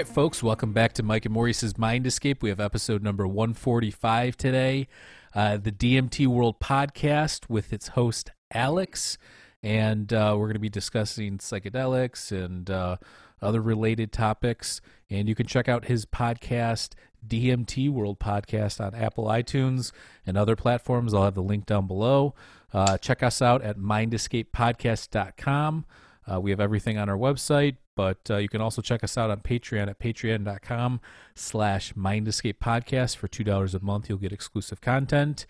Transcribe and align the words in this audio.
Right, 0.00 0.08
folks, 0.08 0.42
welcome 0.42 0.72
back 0.72 0.94
to 0.94 1.02
Mike 1.02 1.26
and 1.26 1.34
Maurice's 1.34 1.76
Mind 1.76 2.06
Escape. 2.06 2.42
We 2.42 2.48
have 2.48 2.58
episode 2.58 3.02
number 3.02 3.28
145 3.28 4.34
today, 4.34 4.88
uh, 5.34 5.58
the 5.58 5.70
DMT 5.70 6.26
World 6.26 6.58
podcast 6.58 7.50
with 7.50 7.70
its 7.70 7.88
host, 7.88 8.30
Alex. 8.50 9.18
And 9.62 10.10
uh, 10.10 10.36
we're 10.38 10.46
going 10.46 10.54
to 10.54 10.58
be 10.58 10.70
discussing 10.70 11.36
psychedelics 11.36 12.32
and 12.32 12.70
uh, 12.70 12.96
other 13.42 13.60
related 13.60 14.10
topics. 14.10 14.80
And 15.10 15.28
you 15.28 15.34
can 15.34 15.46
check 15.46 15.68
out 15.68 15.84
his 15.84 16.06
podcast, 16.06 16.94
DMT 17.28 17.90
World 17.90 18.18
Podcast, 18.18 18.82
on 18.82 18.94
Apple 18.94 19.26
iTunes 19.26 19.92
and 20.24 20.38
other 20.38 20.56
platforms. 20.56 21.12
I'll 21.12 21.24
have 21.24 21.34
the 21.34 21.42
link 21.42 21.66
down 21.66 21.86
below. 21.86 22.34
Uh, 22.72 22.96
check 22.96 23.22
us 23.22 23.42
out 23.42 23.60
at 23.60 23.76
mindescapepodcast.com. 23.76 25.84
Uh, 26.30 26.38
we 26.40 26.50
have 26.50 26.60
everything 26.60 26.98
on 26.98 27.08
our 27.08 27.16
website, 27.16 27.78
but 27.96 28.18
uh, 28.30 28.36
you 28.36 28.48
can 28.48 28.60
also 28.60 28.80
check 28.82 29.02
us 29.02 29.18
out 29.18 29.30
on 29.30 29.40
Patreon 29.40 29.88
at 29.88 29.98
patreon.com 29.98 31.00
slash 31.34 31.94
mindescape 31.94 32.58
podcast. 32.58 33.16
For 33.16 33.26
$2 33.28 33.74
a 33.74 33.84
month, 33.84 34.08
you'll 34.08 34.18
get 34.18 34.32
exclusive 34.32 34.80
content. 34.80 35.46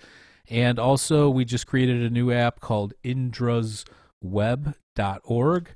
And 0.48 0.78
also, 0.78 1.28
we 1.30 1.44
just 1.44 1.66
created 1.66 2.02
a 2.02 2.10
new 2.10 2.32
app 2.32 2.60
called 2.60 2.94
indrasweb.org. 3.04 5.68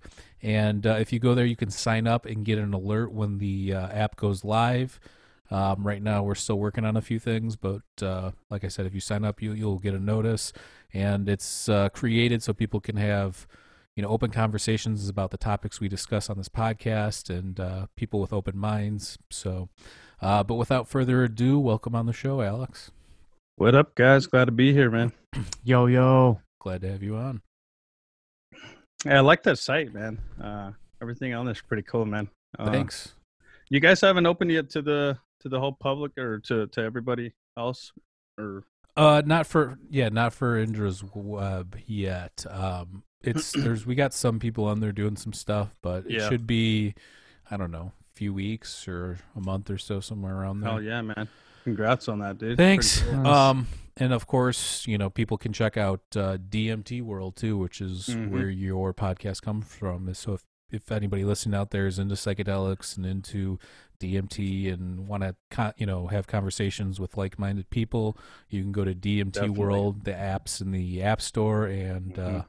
And 0.42 0.86
uh, 0.86 0.96
if 1.00 1.12
you 1.12 1.18
go 1.18 1.34
there, 1.34 1.46
you 1.46 1.56
can 1.56 1.70
sign 1.70 2.06
up 2.06 2.26
and 2.26 2.44
get 2.44 2.58
an 2.58 2.74
alert 2.74 3.12
when 3.12 3.38
the 3.38 3.72
uh, 3.72 3.88
app 3.88 4.16
goes 4.16 4.44
live. 4.44 5.00
Um, 5.50 5.86
right 5.86 6.02
now, 6.02 6.22
we're 6.22 6.34
still 6.34 6.58
working 6.58 6.84
on 6.84 6.96
a 6.96 7.02
few 7.02 7.18
things, 7.18 7.56
but 7.56 7.82
uh, 8.02 8.32
like 8.50 8.64
I 8.64 8.68
said, 8.68 8.86
if 8.86 8.94
you 8.94 9.00
sign 9.00 9.24
up, 9.24 9.40
you, 9.40 9.52
you'll 9.52 9.78
get 9.78 9.94
a 9.94 9.98
notice. 9.98 10.52
And 10.92 11.28
it's 11.28 11.68
uh, 11.68 11.88
created 11.90 12.42
so 12.42 12.52
people 12.52 12.80
can 12.80 12.96
have 12.96 13.46
you 13.96 14.02
know 14.02 14.08
open 14.08 14.30
conversations 14.30 15.08
about 15.08 15.30
the 15.30 15.36
topics 15.36 15.80
we 15.80 15.88
discuss 15.88 16.28
on 16.28 16.36
this 16.36 16.48
podcast 16.48 17.30
and 17.30 17.60
uh, 17.60 17.86
people 17.96 18.20
with 18.20 18.32
open 18.32 18.56
minds 18.58 19.18
so 19.30 19.68
uh, 20.20 20.42
but 20.42 20.54
without 20.54 20.88
further 20.88 21.22
ado 21.24 21.58
welcome 21.58 21.94
on 21.94 22.06
the 22.06 22.12
show 22.12 22.40
alex 22.40 22.90
What 23.56 23.74
up, 23.76 23.94
guys? 23.94 24.26
Glad 24.26 24.46
to 24.46 24.52
be 24.52 24.72
here, 24.72 24.90
man. 24.90 25.12
Yo, 25.64 25.86
yo. 25.86 26.40
glad 26.60 26.80
to 26.80 26.90
have 26.90 27.02
you 27.04 27.16
on 27.16 27.40
Yeah, 29.04 29.18
I 29.18 29.20
like 29.20 29.44
that 29.44 29.58
site, 29.58 29.94
man. 29.94 30.18
Uh, 30.42 30.72
everything 31.00 31.34
on 31.34 31.46
this 31.46 31.58
is 31.58 31.62
pretty 31.62 31.84
cool, 31.84 32.04
man. 32.04 32.28
Uh, 32.58 32.70
thanks 32.70 33.14
You 33.70 33.78
guys 33.80 34.00
haven't 34.00 34.26
opened 34.26 34.50
yet 34.50 34.70
to 34.70 34.82
the 34.82 35.18
to 35.40 35.48
the 35.48 35.60
whole 35.60 35.72
public 35.72 36.18
or 36.18 36.40
to 36.40 36.66
to 36.68 36.80
everybody 36.80 37.32
else, 37.56 37.92
or 38.38 38.64
uh 38.96 39.22
not 39.24 39.46
for 39.46 39.78
yeah 39.90 40.08
not 40.08 40.32
for 40.32 40.56
indra's 40.56 41.02
web 41.14 41.76
yet 41.86 42.46
um 42.48 43.02
it's 43.26 43.52
there's 43.64 43.84
we 43.86 43.94
got 43.94 44.12
some 44.14 44.38
people 44.38 44.64
on 44.66 44.80
there 44.80 44.92
doing 44.92 45.16
some 45.16 45.32
stuff 45.32 45.74
but 45.82 46.04
it 46.06 46.12
Yeah. 46.12 46.28
should 46.28 46.46
be 46.46 46.94
i 47.50 47.56
don't 47.56 47.70
know 47.70 47.92
a 48.12 48.14
few 48.16 48.32
weeks 48.32 48.86
or 48.88 49.18
a 49.36 49.40
month 49.40 49.70
or 49.70 49.78
so 49.78 50.00
somewhere 50.00 50.34
around 50.36 50.60
there 50.60 50.70
Oh 50.72 50.78
yeah, 50.78 51.02
man. 51.02 51.28
Congrats 51.64 52.08
on 52.08 52.18
that, 52.18 52.36
dude. 52.36 52.58
Thanks. 52.58 53.00
Cool. 53.00 53.26
Um, 53.26 53.66
and 53.96 54.12
of 54.12 54.26
course, 54.26 54.86
you 54.86 54.98
know, 54.98 55.08
people 55.08 55.38
can 55.38 55.50
check 55.54 55.78
out 55.78 56.02
uh, 56.14 56.36
DMT 56.36 57.00
World 57.00 57.36
too, 57.36 57.56
which 57.56 57.80
is 57.80 58.08
Mhm. 58.08 58.28
where 58.28 58.50
your 58.50 58.92
podcast 58.92 59.40
comes 59.40 59.64
from. 59.66 60.12
So 60.12 60.34
if 60.34 60.42
if 60.70 60.92
anybody 60.92 61.24
listening 61.24 61.54
out 61.58 61.70
there 61.70 61.86
is 61.86 61.98
into 61.98 62.16
psychedelics 62.16 62.96
and 62.98 63.06
into 63.06 63.58
DMT 64.00 64.72
and 64.72 65.06
want 65.08 65.22
to, 65.22 65.36
con- 65.50 65.72
you 65.76 65.86
know, 65.86 66.08
have 66.08 66.26
conversations 66.26 66.98
with 67.00 67.16
like-minded 67.16 67.70
people, 67.70 68.18
you 68.50 68.60
can 68.62 68.72
go 68.72 68.84
to 68.84 68.94
DMT 68.94 69.32
Definitely. 69.32 69.58
World, 69.58 70.04
the 70.04 70.12
apps 70.12 70.60
in 70.60 70.70
the 70.72 71.02
App 71.02 71.20
Store, 71.22 71.64
and 71.66 72.18
uh, 72.18 72.28
Mhm. 72.28 72.44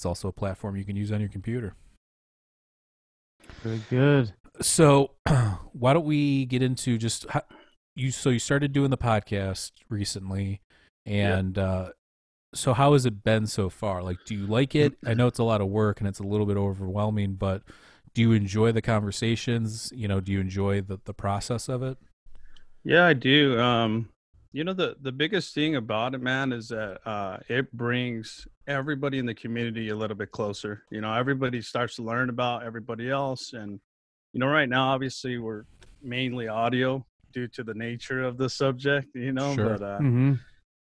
It's 0.00 0.06
also 0.06 0.28
a 0.28 0.32
platform 0.32 0.76
you 0.76 0.84
can 0.86 0.96
use 0.96 1.12
on 1.12 1.20
your 1.20 1.28
computer. 1.28 1.74
Very 3.62 3.82
good. 3.90 4.32
So, 4.62 5.10
why 5.74 5.92
don't 5.92 6.06
we 6.06 6.46
get 6.46 6.62
into 6.62 6.96
just 6.96 7.26
how, 7.28 7.42
you? 7.94 8.10
So 8.10 8.30
you 8.30 8.38
started 8.38 8.72
doing 8.72 8.88
the 8.88 8.96
podcast 8.96 9.72
recently, 9.90 10.62
and 11.04 11.58
uh, 11.58 11.90
so 12.54 12.72
how 12.72 12.94
has 12.94 13.04
it 13.04 13.22
been 13.22 13.46
so 13.46 13.68
far? 13.68 14.02
Like, 14.02 14.16
do 14.24 14.34
you 14.34 14.46
like 14.46 14.74
it? 14.74 14.94
I 15.04 15.12
know 15.12 15.26
it's 15.26 15.38
a 15.38 15.44
lot 15.44 15.60
of 15.60 15.68
work 15.68 16.00
and 16.00 16.08
it's 16.08 16.18
a 16.18 16.24
little 16.24 16.46
bit 16.46 16.56
overwhelming, 16.56 17.34
but 17.34 17.62
do 18.14 18.22
you 18.22 18.32
enjoy 18.32 18.72
the 18.72 18.80
conversations? 18.80 19.92
You 19.94 20.08
know, 20.08 20.20
do 20.20 20.32
you 20.32 20.40
enjoy 20.40 20.80
the 20.80 20.98
the 21.04 21.12
process 21.12 21.68
of 21.68 21.82
it? 21.82 21.98
Yeah, 22.84 23.04
I 23.04 23.12
do. 23.12 23.60
Um, 23.60 24.08
you 24.52 24.64
know 24.64 24.72
the 24.72 24.96
the 25.00 25.12
biggest 25.12 25.54
thing 25.54 25.76
about 25.76 26.14
it, 26.14 26.20
man, 26.20 26.52
is 26.52 26.68
that 26.68 26.98
uh, 27.06 27.38
it 27.48 27.72
brings 27.72 28.46
everybody 28.66 29.18
in 29.18 29.26
the 29.26 29.34
community 29.34 29.88
a 29.90 29.96
little 29.96 30.16
bit 30.16 30.32
closer. 30.32 30.82
You 30.90 31.00
know, 31.00 31.12
everybody 31.12 31.62
starts 31.62 31.96
to 31.96 32.02
learn 32.02 32.30
about 32.30 32.64
everybody 32.64 33.10
else, 33.10 33.52
and 33.52 33.80
you 34.32 34.40
know, 34.40 34.46
right 34.46 34.68
now, 34.68 34.88
obviously, 34.90 35.38
we're 35.38 35.64
mainly 36.02 36.48
audio 36.48 37.04
due 37.32 37.46
to 37.48 37.62
the 37.62 37.74
nature 37.74 38.22
of 38.24 38.36
the 38.38 38.48
subject. 38.48 39.08
You 39.14 39.32
know, 39.32 39.54
Sure. 39.54 39.78
but 39.78 39.82
uh, 39.82 39.98
hmm 39.98 40.34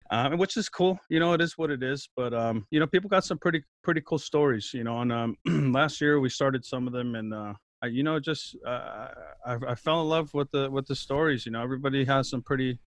um, 0.10 0.38
which 0.38 0.56
is 0.56 0.70
cool. 0.70 1.00
You 1.10 1.20
know, 1.20 1.34
it 1.34 1.42
is 1.42 1.58
what 1.58 1.70
it 1.70 1.84
is. 1.84 2.08
But 2.16 2.34
um, 2.34 2.66
you 2.72 2.80
know, 2.80 2.88
people 2.88 3.10
got 3.10 3.26
some 3.26 3.38
pretty 3.38 3.64
pretty 3.84 4.02
cool 4.06 4.20
stories. 4.20 4.72
You 4.74 4.84
know, 4.84 5.02
and 5.02 5.12
um, 5.12 5.36
last 5.74 6.00
year 6.00 6.20
we 6.20 6.30
started 6.30 6.64
some 6.66 6.88
of 6.88 6.94
them, 6.94 7.16
and 7.16 7.34
uh, 7.34 7.54
I, 7.82 7.88
you 7.88 8.04
know, 8.04 8.20
just 8.20 8.56
uh, 8.66 9.08
I, 9.46 9.58
I 9.70 9.76
fell 9.76 10.02
in 10.02 10.08
love 10.10 10.34
with 10.34 10.50
the 10.52 10.70
with 10.70 10.88
the 10.88 10.96
stories. 10.96 11.46
You 11.46 11.52
know, 11.52 11.62
everybody 11.62 12.06
has 12.06 12.30
some 12.30 12.42
pretty, 12.42 12.80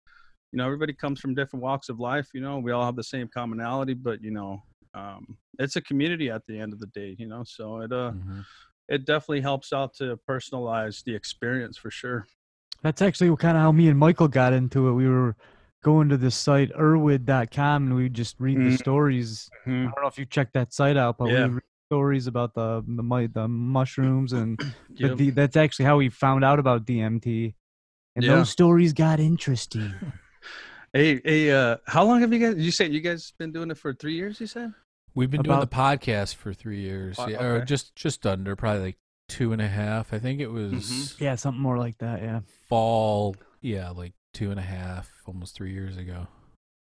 you 0.52 0.56
know, 0.58 0.64
everybody 0.64 0.92
comes 0.92 1.20
from 1.20 1.34
different 1.34 1.62
walks 1.62 1.88
of 1.88 2.00
life. 2.00 2.28
You 2.32 2.40
know, 2.40 2.58
we 2.58 2.72
all 2.72 2.84
have 2.84 2.96
the 2.96 3.04
same 3.04 3.28
commonality, 3.28 3.94
but 3.94 4.22
you 4.22 4.30
know, 4.30 4.62
um, 4.94 5.36
it's 5.58 5.76
a 5.76 5.80
community 5.82 6.30
at 6.30 6.42
the 6.46 6.58
end 6.58 6.72
of 6.72 6.80
the 6.80 6.86
day. 6.86 7.14
You 7.18 7.26
know, 7.28 7.44
so 7.44 7.80
it 7.80 7.92
uh, 7.92 8.12
Mhm. 8.12 8.44
it 8.88 9.04
definitely 9.04 9.42
helps 9.42 9.72
out 9.72 9.94
to 9.96 10.18
personalize 10.28 11.04
the 11.04 11.14
experience 11.14 11.76
for 11.76 11.90
sure. 11.90 12.26
That's 12.82 13.02
actually 13.02 13.34
kind 13.36 13.56
of 13.56 13.62
how 13.62 13.72
me 13.72 13.88
and 13.88 13.98
Michael 13.98 14.28
got 14.28 14.52
into 14.52 14.88
it. 14.88 14.92
We 14.92 15.08
were 15.08 15.36
going 15.82 16.08
to 16.08 16.16
this 16.16 16.36
site, 16.36 16.72
erowid.com, 16.72 17.86
and 17.86 17.94
we 17.94 18.08
just 18.08 18.38
read 18.40 18.56
the 18.56 18.70
Mhm. 18.70 18.78
stories. 18.78 19.50
I 19.66 19.70
don't 19.70 19.84
know 20.02 20.06
if 20.06 20.18
you 20.18 20.24
checked 20.24 20.54
that 20.54 20.72
site 20.72 20.96
out, 20.96 21.18
but 21.18 21.28
Yeah. 21.28 21.48
we 21.48 21.54
read 21.54 21.62
stories 21.88 22.26
about 22.26 22.54
the 22.54 22.82
the, 22.86 23.30
the 23.32 23.48
mushrooms, 23.48 24.32
and 24.32 24.58
Yep. 24.96 25.10
but 25.10 25.18
the, 25.18 25.30
that's 25.30 25.56
actually 25.56 25.84
how 25.84 25.98
we 25.98 26.08
found 26.08 26.44
out 26.44 26.58
about 26.58 26.86
DMT. 26.86 27.54
And 28.16 28.24
Yeah. 28.24 28.36
those 28.36 28.50
stories 28.50 28.92
got 28.92 29.20
interesting. 29.20 30.00
Hey, 30.98 31.20
hey, 31.24 31.52
uh, 31.52 31.76
how 31.86 32.02
long 32.02 32.22
have 32.22 32.32
you 32.32 32.40
guys? 32.40 32.56
You 32.56 32.72
said 32.72 32.92
you 32.92 32.98
guys 32.98 33.32
been 33.38 33.52
doing 33.52 33.70
it 33.70 33.78
for 33.78 33.94
three 33.94 34.14
years? 34.14 34.40
You 34.40 34.48
said. 34.48 34.72
We've 35.14 35.30
been 35.30 35.42
doing 35.42 35.60
the 35.60 35.68
podcast 35.68 36.34
for 36.34 36.52
three 36.52 36.80
years, 36.80 37.14
Oh, 37.20 37.28
yeah, 37.28 37.40
or 37.40 37.64
just 37.64 37.94
just 37.94 38.26
under, 38.26 38.56
probably 38.56 38.82
like 38.82 38.98
two 39.28 39.52
and 39.52 39.62
a 39.62 39.68
half. 39.68 40.12
I 40.12 40.18
think 40.18 40.40
it 40.40 40.48
was 40.48 40.72
Mhm. 40.72 41.20
yeah, 41.20 41.36
something 41.36 41.62
more 41.62 41.78
like 41.78 41.98
that. 41.98 42.20
Yeah. 42.20 42.40
fall, 42.68 43.36
yeah, 43.60 43.90
like 43.90 44.14
two 44.34 44.50
and 44.50 44.58
a 44.58 44.62
half, 44.64 45.08
almost 45.24 45.54
three 45.54 45.72
years 45.72 45.96
ago. 45.96 46.26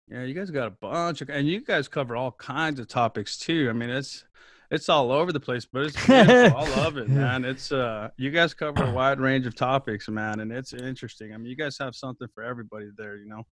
Yeah, 0.08 0.24
you 0.24 0.34
guys 0.34 0.50
got 0.50 0.66
a 0.66 0.70
bunch 0.72 1.20
of, 1.20 1.30
and 1.30 1.46
you 1.46 1.60
guys 1.60 1.86
cover 1.86 2.16
all 2.16 2.32
kinds 2.32 2.80
of 2.80 2.88
topics 2.88 3.38
too. 3.38 3.68
I 3.70 3.72
mean, 3.72 3.90
it's 3.90 4.24
it's 4.72 4.88
all 4.88 5.12
over 5.12 5.30
the 5.32 5.38
place, 5.38 5.64
but 5.64 5.84
it's 5.84 5.94
beautiful. 6.06 6.58
I 6.58 6.68
love 6.76 6.96
it, 6.96 7.08
man. 7.08 7.44
It's 7.44 7.70
uh, 7.70 8.08
you 8.16 8.32
guys 8.32 8.52
cover 8.52 8.82
a 8.82 8.90
wide 9.00 9.20
range 9.20 9.46
of 9.46 9.54
topics, 9.54 10.08
man, 10.08 10.40
and 10.40 10.50
it's 10.50 10.72
interesting. 10.72 11.32
I 11.32 11.36
mean, 11.36 11.46
you 11.46 11.56
guys 11.56 11.78
have 11.78 11.94
something 11.94 12.26
for 12.34 12.42
everybody 12.42 12.88
there, 12.96 13.14
you 13.16 13.26
know. 13.28 13.44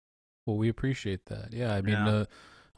Well, 0.49 0.57
we 0.57 0.67
appreciate 0.69 1.27
that. 1.27 1.53
Yeah, 1.53 1.73
I 1.75 1.81
mean, 1.81 1.93
Yeah. 1.93 2.09
uh, 2.09 2.25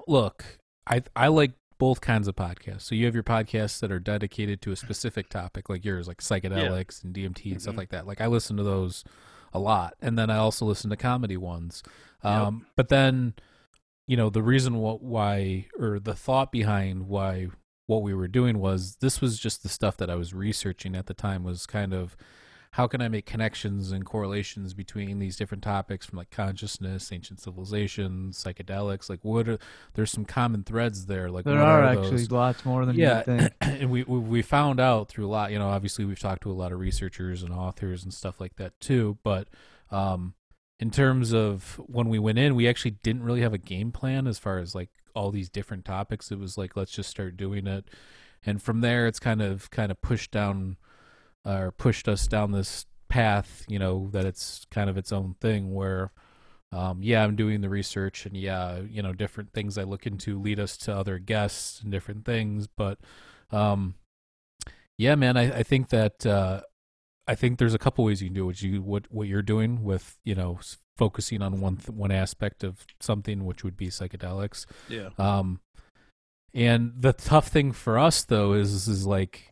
look, 0.07 0.59
I 0.85 1.03
I 1.15 1.27
like 1.29 1.53
both 1.77 2.01
kinds 2.01 2.27
of 2.27 2.35
podcasts. 2.35 2.81
So 2.81 2.95
you 2.95 3.05
have 3.05 3.13
your 3.15 3.23
podcasts 3.23 3.79
that 3.79 3.91
are 3.91 3.99
dedicated 3.99 4.61
to 4.63 4.71
a 4.71 4.75
specific 4.75 5.29
topic, 5.29 5.69
like 5.69 5.83
yours, 5.85 6.07
like 6.07 6.17
psychedelics 6.19 7.03
and 7.03 7.13
DMT 7.13 7.51
and 7.53 7.61
stuff 7.61 7.75
Mhm. 7.75 7.77
like 7.77 7.89
that. 7.89 8.05
Like 8.05 8.19
I 8.21 8.27
listen 8.27 8.57
to 8.57 8.63
those 8.63 9.03
a 9.53 9.59
lot, 9.59 9.95
and 10.01 10.17
then 10.19 10.29
I 10.29 10.37
also 10.37 10.65
listen 10.65 10.89
to 10.89 10.95
comedy 10.97 11.37
ones. 11.37 11.81
Yep. 12.23 12.33
Um, 12.33 12.65
But 12.75 12.89
then, 12.89 13.33
you 14.05 14.15
know, 14.17 14.29
the 14.29 14.43
reason 14.43 14.73
wh- 14.73 15.01
why, 15.01 15.67
or 15.79 15.99
the 15.99 16.13
thought 16.13 16.51
behind 16.51 17.07
why 17.07 17.47
what 17.87 18.03
we 18.03 18.13
were 18.13 18.27
doing 18.27 18.59
was 18.59 18.97
this 18.97 19.19
was 19.21 19.39
just 19.39 19.63
the 19.63 19.69
stuff 19.69 19.97
that 19.97 20.09
I 20.09 20.15
was 20.15 20.33
researching 20.33 20.95
at 20.95 21.05
the 21.07 21.13
time 21.13 21.43
was 21.43 21.65
kind 21.65 21.93
of 21.93 22.15
how 22.71 22.87
can 22.87 23.01
I 23.01 23.09
make 23.09 23.25
connections 23.25 23.91
and 23.91 24.05
correlations 24.05 24.73
between 24.73 25.19
these 25.19 25.35
different 25.35 25.61
topics 25.61 26.05
from 26.05 26.17
like 26.17 26.31
consciousness, 26.31 27.11
ancient 27.11 27.41
civilizations, 27.41 28.41
psychedelics? 28.41 29.09
Like, 29.09 29.19
what 29.23 29.49
are 29.49 29.59
there's 29.93 30.11
some 30.11 30.23
common 30.23 30.63
threads 30.63 31.05
there? 31.07 31.29
Like, 31.29 31.43
There 31.43 31.57
what 31.57 31.63
are, 31.65 31.81
are 31.81 31.83
actually 31.83 32.25
those? 32.27 32.31
lots 32.31 32.63
more 32.63 32.85
than 32.85 32.95
yeah, 32.95 33.17
you 33.17 33.23
think. 33.23 33.53
and 33.61 33.91
we, 33.91 34.03
we 34.03 34.19
we 34.19 34.41
found 34.41 34.79
out 34.79 35.09
through 35.09 35.27
a 35.27 35.29
lot. 35.29 35.51
You 35.51 35.59
know, 35.59 35.67
obviously 35.67 36.05
we've 36.05 36.19
talked 36.19 36.43
to 36.43 36.51
a 36.51 36.53
lot 36.53 36.71
of 36.71 36.79
researchers 36.79 37.43
and 37.43 37.53
authors 37.53 38.03
and 38.03 38.13
stuff 38.13 38.39
like 38.39 38.55
that 38.55 38.79
too. 38.79 39.17
But 39.21 39.49
um, 39.91 40.35
in 40.79 40.91
terms 40.91 41.33
of 41.33 41.79
when 41.87 42.07
we 42.07 42.19
went 42.19 42.37
in, 42.39 42.55
we 42.55 42.69
actually 42.69 42.91
didn't 43.03 43.23
really 43.23 43.41
have 43.41 43.53
a 43.53 43.57
game 43.57 43.91
plan 43.91 44.27
as 44.27 44.39
far 44.39 44.59
as 44.59 44.73
like 44.73 44.89
all 45.13 45.29
these 45.29 45.49
different 45.49 45.83
topics. 45.83 46.31
It 46.31 46.39
was 46.39 46.57
like 46.57 46.77
let's 46.77 46.91
just 46.91 47.09
start 47.09 47.35
doing 47.35 47.67
it, 47.67 47.89
and 48.45 48.63
from 48.63 48.79
there 48.79 49.07
it's 49.07 49.19
kind 49.19 49.41
of 49.41 49.69
kind 49.71 49.91
of 49.91 50.01
pushed 50.01 50.31
down 50.31 50.77
or 51.45 51.71
pushed 51.71 52.07
us 52.07 52.27
down 52.27 52.51
this 52.51 52.85
path. 53.09 53.65
You 53.67 53.79
know 53.79 54.09
that 54.11 54.25
it's 54.25 54.65
kind 54.71 54.89
of 54.89 54.97
its 54.97 55.11
own 55.11 55.35
thing 55.41 55.73
where. 55.73 56.11
Um, 56.73 57.03
yeah, 57.03 57.21
I'm 57.21 57.35
doing 57.35 57.59
the 57.59 57.67
research, 57.67 58.25
and 58.25 58.37
yeah, 58.37 58.79
you 58.89 59.01
know, 59.01 59.11
different 59.11 59.51
things 59.51 59.77
I 59.77 59.83
look 59.83 60.07
into 60.07 60.39
lead 60.39 60.57
us 60.57 60.77
to 60.77 60.95
other 60.95 61.19
guests 61.19 61.81
and 61.81 61.91
different 61.91 62.23
things. 62.23 62.65
But 62.65 62.97
um, 63.51 63.95
yeah, 64.97 65.15
man, 65.15 65.35
I, 65.35 65.57
I 65.57 65.63
think 65.63 65.89
that 65.89 66.25
uh, 66.25 66.61
I 67.27 67.35
think 67.35 67.59
there's 67.59 67.73
a 67.73 67.79
couple 67.79 68.05
ways 68.05 68.21
you 68.21 68.27
can 68.27 68.35
do 68.35 68.45
what 68.45 68.61
you 68.61 68.81
what 68.81 69.05
what 69.09 69.27
you're 69.27 69.41
doing 69.41 69.83
with 69.83 70.17
you 70.23 70.35
know 70.35 70.59
focusing 70.97 71.41
on 71.41 71.59
one 71.59 71.77
th- 71.77 71.89
one 71.89 72.11
aspect 72.11 72.63
of 72.63 72.85
something, 72.99 73.45
which 73.45 73.63
would 73.63 73.77
be 73.77 73.87
psychedelics. 73.87 74.65
Yeah. 74.89 75.09
Um, 75.17 75.61
and 76.53 76.93
the 76.95 77.13
tough 77.13 77.47
thing 77.47 77.71
for 77.71 77.97
us 77.97 78.23
though 78.23 78.53
is 78.53 78.87
is 78.87 79.07
like 79.07 79.50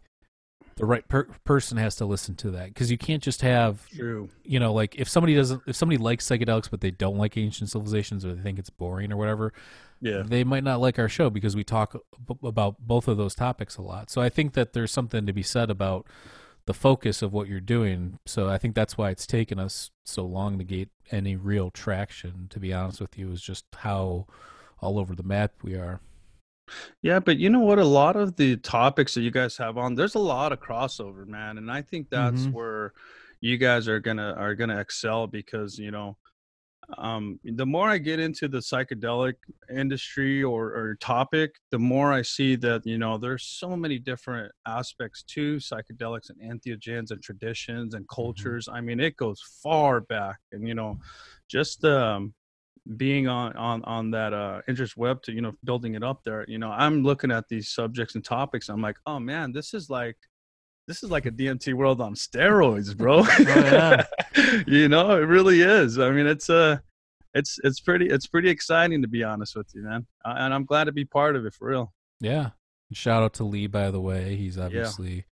the 0.80 0.86
right 0.86 1.08
per- 1.08 1.28
person 1.44 1.78
has 1.78 1.96
to 1.98 2.06
listen 2.06 2.36
to 2.36 2.52
that 2.52 2.70
because 2.70 2.90
you 2.90 2.98
can't 2.98 3.22
just 3.22 3.42
have 3.42 3.86
True. 3.90 4.30
you 4.44 4.60
know 4.60 4.74
like 4.74 4.96
if 4.96 5.08
somebody 5.08 5.36
doesn't 5.36 5.62
if 5.68 5.76
somebody 5.76 5.98
likes 5.98 6.26
psychedelics 6.28 6.70
but 6.72 6.82
they 6.82 6.90
don't 6.92 7.18
like 7.18 7.38
ancient 7.38 7.70
civilizations 7.70 8.26
or 8.26 8.34
they 8.34 8.42
think 8.42 8.58
it's 8.58 8.70
boring 8.70 9.12
or 9.12 9.18
whatever 9.18 9.54
Yeah. 10.02 10.24
they 10.26 10.44
might 10.44 10.64
not 10.64 10.80
like 10.80 10.98
our 10.98 11.10
show 11.10 11.30
because 11.30 11.56
we 11.56 11.64
talk 11.64 11.96
b- 12.26 12.36
about 12.44 12.78
both 12.80 13.08
of 13.08 13.18
those 13.18 13.36
topics 13.36 13.76
a 13.78 13.82
lot. 13.82 14.10
So 14.10 14.22
I 14.22 14.30
think 14.30 14.54
that 14.54 14.74
there's 14.74 14.92
something 14.92 15.26
to 15.26 15.34
be 15.34 15.44
said 15.44 15.70
about 15.70 16.08
the 16.66 16.74
focus 16.74 17.22
of 17.22 17.34
what 17.34 17.48
you're 17.50 17.60
doing. 17.60 18.20
So 18.26 18.48
I 18.48 18.58
think 18.58 18.76
that's 18.76 18.98
why 18.98 19.10
it's 19.10 19.28
taken 19.28 19.60
us 19.60 19.92
so 20.06 20.24
long 20.26 20.58
to 20.60 20.64
get 20.64 20.90
any 21.12 21.36
real 21.36 21.72
traction. 21.72 22.48
To 22.52 22.60
be 22.60 22.72
honest 22.72 23.02
with 23.02 23.18
you, 23.18 23.32
is 23.32 23.42
just 23.42 23.66
how 23.78 24.28
all 24.80 24.98
over 25.00 25.16
the 25.16 25.24
map 25.24 25.52
we 25.64 25.74
are. 25.76 26.00
Yeah, 27.02 27.20
but 27.20 27.38
you 27.38 27.50
know 27.50 27.60
what? 27.60 27.80
A 27.80 27.86
lot 27.86 28.16
of 28.16 28.36
the 28.36 28.58
topics 28.58 29.14
that 29.16 29.22
you 29.22 29.32
guys 29.32 29.58
have 29.58 29.78
on, 29.78 29.96
there's 29.96 30.16
a 30.16 30.20
lot 30.20 30.52
of 30.52 30.60
crossover, 30.60 31.26
man, 31.28 31.58
and 31.58 31.72
I 31.72 31.82
think 31.82 32.10
that's 32.10 32.48
Mhm. 32.48 32.52
where 32.52 32.94
you 33.42 33.58
guys 33.58 33.88
are 33.88 34.00
gonna 34.00 34.34
are 34.38 34.56
gonna 34.56 34.80
excel 34.80 35.28
because 35.28 35.78
you 35.80 35.92
know, 35.92 36.18
um, 36.98 37.40
the 37.44 37.66
more 37.66 37.90
I 37.90 38.00
get 38.00 38.20
into 38.20 38.48
the 38.48 38.60
psychedelic 38.60 39.36
industry 39.70 40.44
or 40.44 40.74
or 40.76 40.96
topic, 40.96 41.56
the 41.72 41.80
more 41.80 42.14
I 42.14 42.24
see 42.24 42.56
that 42.58 42.86
you 42.86 42.98
know 42.98 43.18
there's 43.18 43.44
so 43.44 43.76
many 43.78 44.00
different 44.00 44.52
aspects 44.68 45.24
to 45.24 45.58
psychedelics 45.58 46.30
and 46.30 46.42
entheogens 46.42 47.12
and 47.12 47.22
traditions 47.24 47.94
and 47.96 48.08
cultures. 48.10 48.68
I 48.72 48.82
mean, 48.82 49.00
it 49.00 49.18
goes 49.18 49.42
far 49.64 50.02
back, 50.02 50.40
and 50.52 50.68
you 50.68 50.76
know, 50.76 51.00
just 51.48 51.86
um 51.86 52.34
being 52.98 53.28
on 53.28 53.54
on 53.54 53.84
on 53.84 54.10
that 54.12 54.34
uh 54.34 54.62
indra's 54.68 54.98
web 54.98 55.22
to 55.22 55.32
you 55.32 55.42
know 55.42 55.52
building 55.64 55.96
it 55.96 56.04
up 56.04 56.24
there 56.24 56.44
you 56.48 56.58
know 56.58 56.72
i'm 56.72 57.04
looking 57.04 57.32
at 57.32 57.48
these 57.48 57.70
subjects 57.70 58.16
and 58.16 58.26
topics 58.26 58.68
i'm 58.70 58.82
like 58.82 58.98
oh 59.06 59.20
man 59.20 59.52
this 59.52 59.74
is 59.74 59.90
like 59.90 60.18
this 60.88 61.04
is 61.04 61.12
like 61.12 61.28
a 61.28 61.32
dmt 61.32 61.74
world 61.76 62.02
on 62.02 62.16
steroids 62.16 62.98
bro 62.98 63.24
yeah. 63.40 64.06
you 64.68 64.88
know 64.90 65.12
it 65.12 65.26
really 65.26 65.62
is 65.62 66.00
i 66.00 66.10
mean 66.10 66.26
it's 66.26 66.50
uh 66.50 66.78
it's 67.36 67.60
it's 67.64 67.80
pretty 67.80 68.08
it's 68.08 68.26
pretty 68.26 68.50
exciting 68.50 69.02
to 69.04 69.08
be 69.08 69.24
honest 69.24 69.56
with 69.56 69.68
you 69.76 69.84
man 69.84 70.06
uh, 70.26 70.34
and 70.38 70.52
i'm 70.52 70.66
glad 70.66 70.86
to 70.86 70.92
be 70.92 71.06
part 71.06 71.36
of 71.36 71.46
it 71.46 71.54
for 71.54 71.68
real 71.70 71.94
Yeah. 72.20 72.50
And 72.90 72.98
shout 72.98 73.24
out 73.24 73.34
to 73.36 73.44
Lee, 73.44 73.68
by 73.68 73.92
the 73.92 74.02
way. 74.02 74.36
He's 74.36 74.58
obviously 74.58 75.26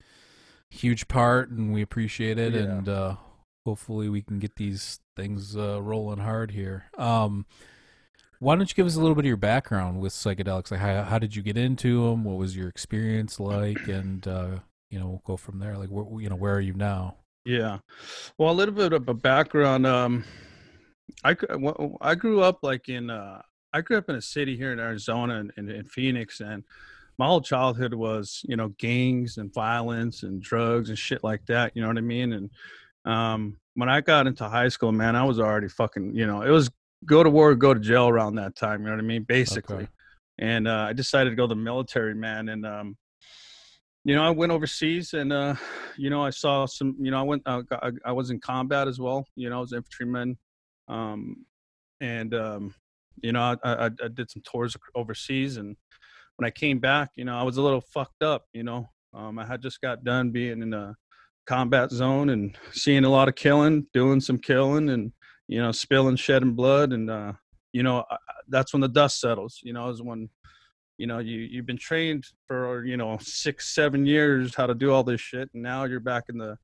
a 0.72 0.76
huge 0.76 1.08
part, 1.08 1.50
and 1.50 1.74
we 1.74 1.82
appreciate 1.82 2.38
it. 2.38 2.54
Yeah. 2.54 2.62
And 2.62 2.88
uh, 2.90 3.16
hopefully, 3.68 4.08
we 4.08 4.22
can 4.22 4.40
get 4.40 4.56
these 4.56 5.02
things 5.18 5.58
uh, 5.58 5.82
rolling 5.82 6.20
hard 6.20 6.52
here. 6.52 6.86
Um, 6.98 7.46
why 8.40 8.56
don't 8.56 8.70
you 8.70 8.76
give 8.76 8.86
us 8.86 8.96
a 8.96 9.00
little 9.00 9.16
bit 9.16 9.26
of 9.26 9.28
your 9.28 9.36
background 9.36 10.00
with 10.00 10.14
psychedelics? 10.14 10.72
Like, 10.72 10.80
how, 10.80 11.04
how 11.04 11.20
did 11.20 11.36
you 11.36 11.42
get 11.42 11.58
into 11.58 12.08
them? 12.08 12.24
What 12.24 12.38
was 12.38 12.56
your 12.56 12.70
experience 12.70 13.42
like? 13.42 13.88
And 13.88 14.26
uh, 14.26 14.60
you 14.90 15.00
know, 15.00 15.08
we'll 15.08 15.22
go 15.26 15.36
from 15.36 15.60
there. 15.60 15.78
Like, 15.78 15.90
where, 15.90 16.22
you 16.22 16.30
know, 16.30 16.36
where 16.36 16.56
are 16.56 16.62
you 16.62 16.74
now? 16.74 17.18
Yeah. 17.46 17.80
Well, 18.38 18.52
a 18.52 18.54
little 18.54 18.74
bit 18.74 18.94
of 18.94 19.10
a 19.10 19.14
background. 19.14 19.86
Um, 19.86 20.24
I 21.24 21.36
I 22.02 22.16
grew 22.16 22.42
up 22.42 22.60
like 22.62 22.88
in 22.88 23.10
uh, 23.10 23.42
I 23.74 23.82
grew 23.82 23.98
up 23.98 24.10
in 24.10 24.16
a 24.16 24.22
city 24.22 24.56
here 24.56 24.72
in 24.72 24.80
Arizona 24.80 25.40
and 25.40 25.52
in, 25.58 25.70
in 25.70 25.84
Phoenix, 25.84 26.40
and 26.40 26.64
my 27.18 27.26
whole 27.26 27.42
childhood 27.42 27.94
was 27.94 28.42
you 28.48 28.56
know 28.56 28.70
gangs 28.78 29.38
and 29.38 29.54
violence 29.54 30.24
and 30.24 30.42
drugs 30.42 30.90
and 30.90 30.98
shit 30.98 31.24
like 31.24 31.46
that. 31.48 31.72
You 31.76 31.82
know 31.82 31.88
what 31.88 31.98
I 31.98 32.02
mean? 32.02 32.34
And 32.34 32.50
um, 33.08 33.58
when 33.76 33.90
I 33.90 34.02
got 34.02 34.28
into 34.28 34.48
high 34.48 34.70
school, 34.70 34.92
man, 34.92 35.16
I 35.16 35.24
was 35.24 35.40
already 35.40 35.70
fucking. 35.70 36.16
You 36.16 36.28
know, 36.28 36.42
it 36.42 36.50
was 36.50 36.70
go 37.06 37.24
to 37.24 37.30
war, 37.30 37.56
go 37.56 37.74
to 37.74 37.80
jail 37.80 38.08
around 38.08 38.36
that 38.36 38.56
time. 38.56 38.82
You 38.82 38.88
know 38.88 38.94
what 38.94 39.04
I 39.04 39.08
mean? 39.08 39.24
Basically. 39.24 39.76
Okay. 39.76 39.88
And 40.40 40.68
uh, 40.68 40.86
I 40.90 40.94
decided 40.94 41.32
to 41.32 41.36
go 41.36 41.48
the 41.48 41.56
military, 41.56 42.14
man, 42.14 42.50
and 42.50 42.66
um, 42.66 42.98
you 44.08 44.16
know, 44.16 44.24
I 44.24 44.30
went 44.30 44.54
overseas 44.54 45.14
and, 45.14 45.34
uh, 45.34 45.56
you 45.98 46.10
know, 46.10 46.24
I 46.24 46.30
saw 46.30 46.66
some, 46.66 46.96
you 46.98 47.12
know, 47.12 47.20
I 47.20 47.24
went, 47.24 47.42
uh, 47.46 47.62
I, 47.74 47.92
I 48.06 48.12
was 48.14 48.30
in 48.30 48.40
combat 48.40 48.88
as 48.88 49.02
well, 49.02 49.28
you 49.36 49.50
know, 49.50 49.58
I 49.58 49.60
was 49.60 49.74
infantryman. 49.74 50.38
Um, 50.88 51.46
and, 52.00 52.34
um, 52.34 52.74
you 53.22 53.34
know, 53.34 53.42
I, 53.42 53.58
I, 53.66 53.86
I 53.88 54.08
did 54.08 54.32
some 54.32 54.42
tours 54.50 54.78
overseas 54.96 55.58
and 55.58 55.76
when 56.38 56.48
I 56.48 56.52
came 56.52 56.80
back, 56.80 57.10
you 57.16 57.26
know, 57.26 57.38
I 57.38 57.44
was 57.44 57.58
a 57.58 57.62
little 57.62 57.82
fucked 57.82 58.24
up, 58.24 58.46
you 58.54 58.64
know, 58.64 58.88
um, 59.14 59.40
I 59.40 59.46
had 59.46 59.62
just 59.62 59.82
got 59.82 60.06
done 60.06 60.32
being 60.32 60.62
in 60.62 60.74
a 60.74 60.96
combat 61.48 61.92
zone 61.92 62.30
and 62.30 62.58
seeing 62.72 63.06
a 63.06 63.10
lot 63.10 63.28
of 63.28 63.36
killing, 63.36 63.88
doing 63.94 64.20
some 64.20 64.38
killing 64.38 64.90
and, 64.90 65.12
you 65.48 65.62
know, 65.62 65.72
spilling, 65.72 66.16
shedding 66.18 66.54
blood. 66.54 66.94
And, 66.94 67.10
uh, 67.10 67.34
you 67.74 67.84
know, 67.84 68.04
I, 68.10 68.18
that's 68.50 68.74
when 68.74 68.82
the 68.82 68.88
dust 68.88 69.20
settles, 69.20 69.60
you 69.64 69.74
know, 69.74 69.90
is 69.90 70.02
when, 70.02 70.30
you 70.98 71.06
know 71.06 71.20
you 71.20 71.38
you've 71.42 71.68
been 71.68 71.78
trained 71.78 72.26
for 72.48 72.84
you 72.84 72.98
know 72.98 73.18
six 73.22 73.76
seven 73.76 74.04
years 74.06 74.56
how 74.56 74.66
to 74.66 74.74
do 74.74 74.92
all 74.92 75.04
this 75.04 75.22
shit 75.22 75.48
and 75.54 75.62
now 75.62 75.84
you're 75.84 76.00
back 76.00 76.24
in 76.28 76.40
the 76.40 76.58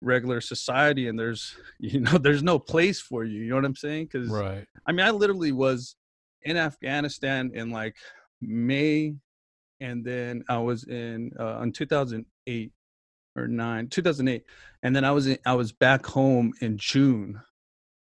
regular 0.00 0.40
society 0.40 1.08
and 1.08 1.18
there's 1.18 1.56
you 1.80 1.98
know 1.98 2.16
there's 2.16 2.42
no 2.42 2.56
place 2.56 3.00
for 3.00 3.24
you 3.24 3.40
you 3.40 3.48
know 3.50 3.56
what 3.56 3.64
i'm 3.64 3.74
saying 3.74 4.04
because 4.06 4.30
Right. 4.30 4.64
i 4.86 4.92
mean 4.92 5.04
i 5.04 5.10
literally 5.10 5.50
was 5.50 5.96
in 6.42 6.56
afghanistan 6.56 7.50
in 7.52 7.70
like 7.70 7.96
may 8.40 9.16
and 9.80 10.04
then 10.04 10.44
i 10.48 10.56
was 10.58 10.84
in 10.84 11.32
uh 11.40 11.60
in 11.62 11.72
2008 11.72 12.72
or 13.36 13.46
9 13.46 13.88
2008 13.88 14.44
and 14.82 14.94
then 14.94 15.04
i 15.04 15.10
was 15.10 15.26
in, 15.26 15.38
i 15.46 15.54
was 15.54 15.72
back 15.72 16.04
home 16.06 16.52
in 16.60 16.76
june 16.76 17.40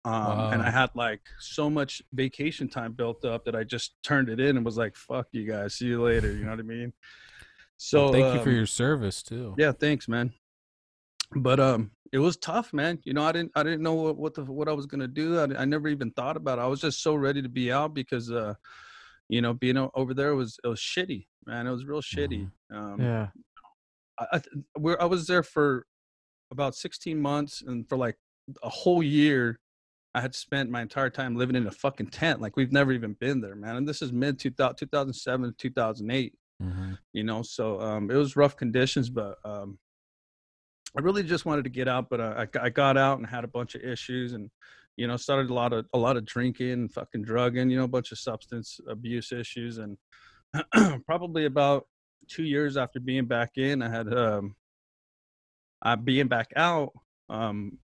um, 0.05 0.53
and 0.53 0.61
I 0.61 0.69
had 0.69 0.91
like 0.93 1.21
so 1.39 1.67
much 1.67 1.99
vacation 2.13 2.69
time 2.69 2.93
built 2.93 3.25
up 3.25 3.43
that 3.45 3.55
I 3.55 3.63
just 3.63 3.95
turned 4.03 4.29
it 4.29 4.39
in 4.39 4.55
and 4.55 4.63
was 4.63 4.77
like, 4.77 4.95
"Fuck 4.95 5.29
you 5.31 5.47
guys, 5.51 5.73
see 5.73 5.87
you 5.87 6.03
later." 6.03 6.31
You 6.31 6.43
know 6.43 6.51
what 6.51 6.59
I 6.59 6.63
mean? 6.63 6.93
So 7.77 8.03
Well, 8.03 8.13
thank 8.13 8.35
you 8.35 8.43
for 8.43 8.49
um, 8.49 8.55
your 8.55 8.65
service 8.67 9.23
too. 9.23 9.55
yeah, 9.57 9.71
thanks, 9.71 10.07
man. 10.07 10.31
But 11.35 11.59
um, 11.59 11.89
it 12.13 12.19
was 12.19 12.37
tough, 12.37 12.71
man. 12.71 12.99
You 13.03 13.13
know, 13.13 13.23
I 13.23 13.31
didn't 13.31 13.51
I 13.55 13.63
didn't 13.63 13.81
know 13.81 13.95
what 13.95 14.17
what 14.17 14.35
the 14.35 14.43
what 14.43 14.69
I 14.69 14.73
was 14.73 14.85
gonna 14.85 15.07
do. 15.07 15.39
I, 15.39 15.61
I 15.61 15.65
never 15.65 15.87
even 15.87 16.11
thought 16.11 16.37
about 16.37 16.59
it. 16.59 16.61
I 16.61 16.67
was 16.67 16.81
just 16.81 17.01
so 17.01 17.15
ready 17.15 17.41
to 17.41 17.49
be 17.49 17.71
out 17.71 17.95
because 17.95 18.31
uh, 18.31 18.53
you 19.27 19.41
know, 19.41 19.55
being 19.55 19.89
over 19.95 20.13
there 20.13 20.35
was 20.35 20.59
it 20.63 20.67
was 20.67 20.79
shitty, 20.79 21.25
man. 21.47 21.65
It 21.65 21.71
was 21.71 21.85
real 21.85 22.01
shitty. 22.01 22.47
Um, 22.71 23.01
Yeah. 23.01 23.27
I, 24.19 24.41
where 24.75 25.01
I 25.01 25.05
was 25.05 25.27
there 25.27 25.43
for 25.43 25.85
about 26.51 26.75
16 26.75 27.19
months, 27.19 27.61
and 27.65 27.87
for 27.87 27.97
like 27.97 28.17
a 28.63 28.69
whole 28.69 29.03
year, 29.03 29.59
I 30.13 30.21
had 30.21 30.33
spent 30.33 30.69
my 30.69 30.81
entire 30.81 31.09
time 31.09 31.35
living 31.35 31.55
in 31.55 31.67
a 31.67 31.71
fucking 31.71 32.07
tent. 32.07 32.39
Like 32.39 32.55
we've 32.55 32.71
never 32.71 32.93
even 32.93 33.13
been 33.19 33.41
there, 33.41 33.55
man. 33.55 33.75
And 33.75 33.87
this 33.87 34.01
is 34.01 34.13
mid 34.13 34.39
2000, 34.39 34.75
2007 34.77 35.49
to 35.49 35.55
2008. 35.57 36.33
Mhm. 36.63 36.97
You 37.11 37.23
know, 37.25 37.41
so 37.41 37.81
um, 37.81 38.09
it 38.09 38.15
was 38.15 38.37
rough 38.37 38.55
conditions, 38.55 39.09
but 39.09 39.37
um, 39.43 39.77
I 40.97 41.01
really 41.01 41.23
just 41.23 41.45
wanted 41.45 41.65
to 41.65 41.69
get 41.69 41.89
out. 41.89 42.09
But 42.09 42.21
I, 42.21 42.47
I 42.61 42.69
got 42.69 42.97
out 42.97 43.17
and 43.17 43.27
had 43.27 43.43
a 43.43 43.49
bunch 43.49 43.75
of 43.75 43.81
issues, 43.81 44.31
and 44.31 44.49
you 44.95 45.07
know, 45.07 45.17
started 45.17 45.49
a 45.49 45.53
lot 45.53 45.73
of 45.73 45.85
a 45.93 45.97
lot 45.97 46.15
of 46.15 46.25
drinking 46.25 46.71
and 46.71 46.93
fucking 46.93 47.23
drugging. 47.23 47.69
You 47.69 47.79
know, 47.79 47.83
a 47.83 47.89
bunch 47.89 48.13
of 48.13 48.19
substance 48.19 48.79
abuse 48.87 49.33
issues, 49.33 49.79
and 49.79 49.97
probably 51.05 51.43
about 51.43 51.87
two 52.27 52.43
years 52.43 52.77
after 52.77 52.99
being 52.99 53.25
back 53.25 53.57
in, 53.57 53.81
I 53.81 53.89
had 53.89 54.13
um, 54.13 54.55
I 55.81 55.95
being 55.95 56.27
back 56.27 56.51
out. 56.55 56.93
Um, 57.29 57.79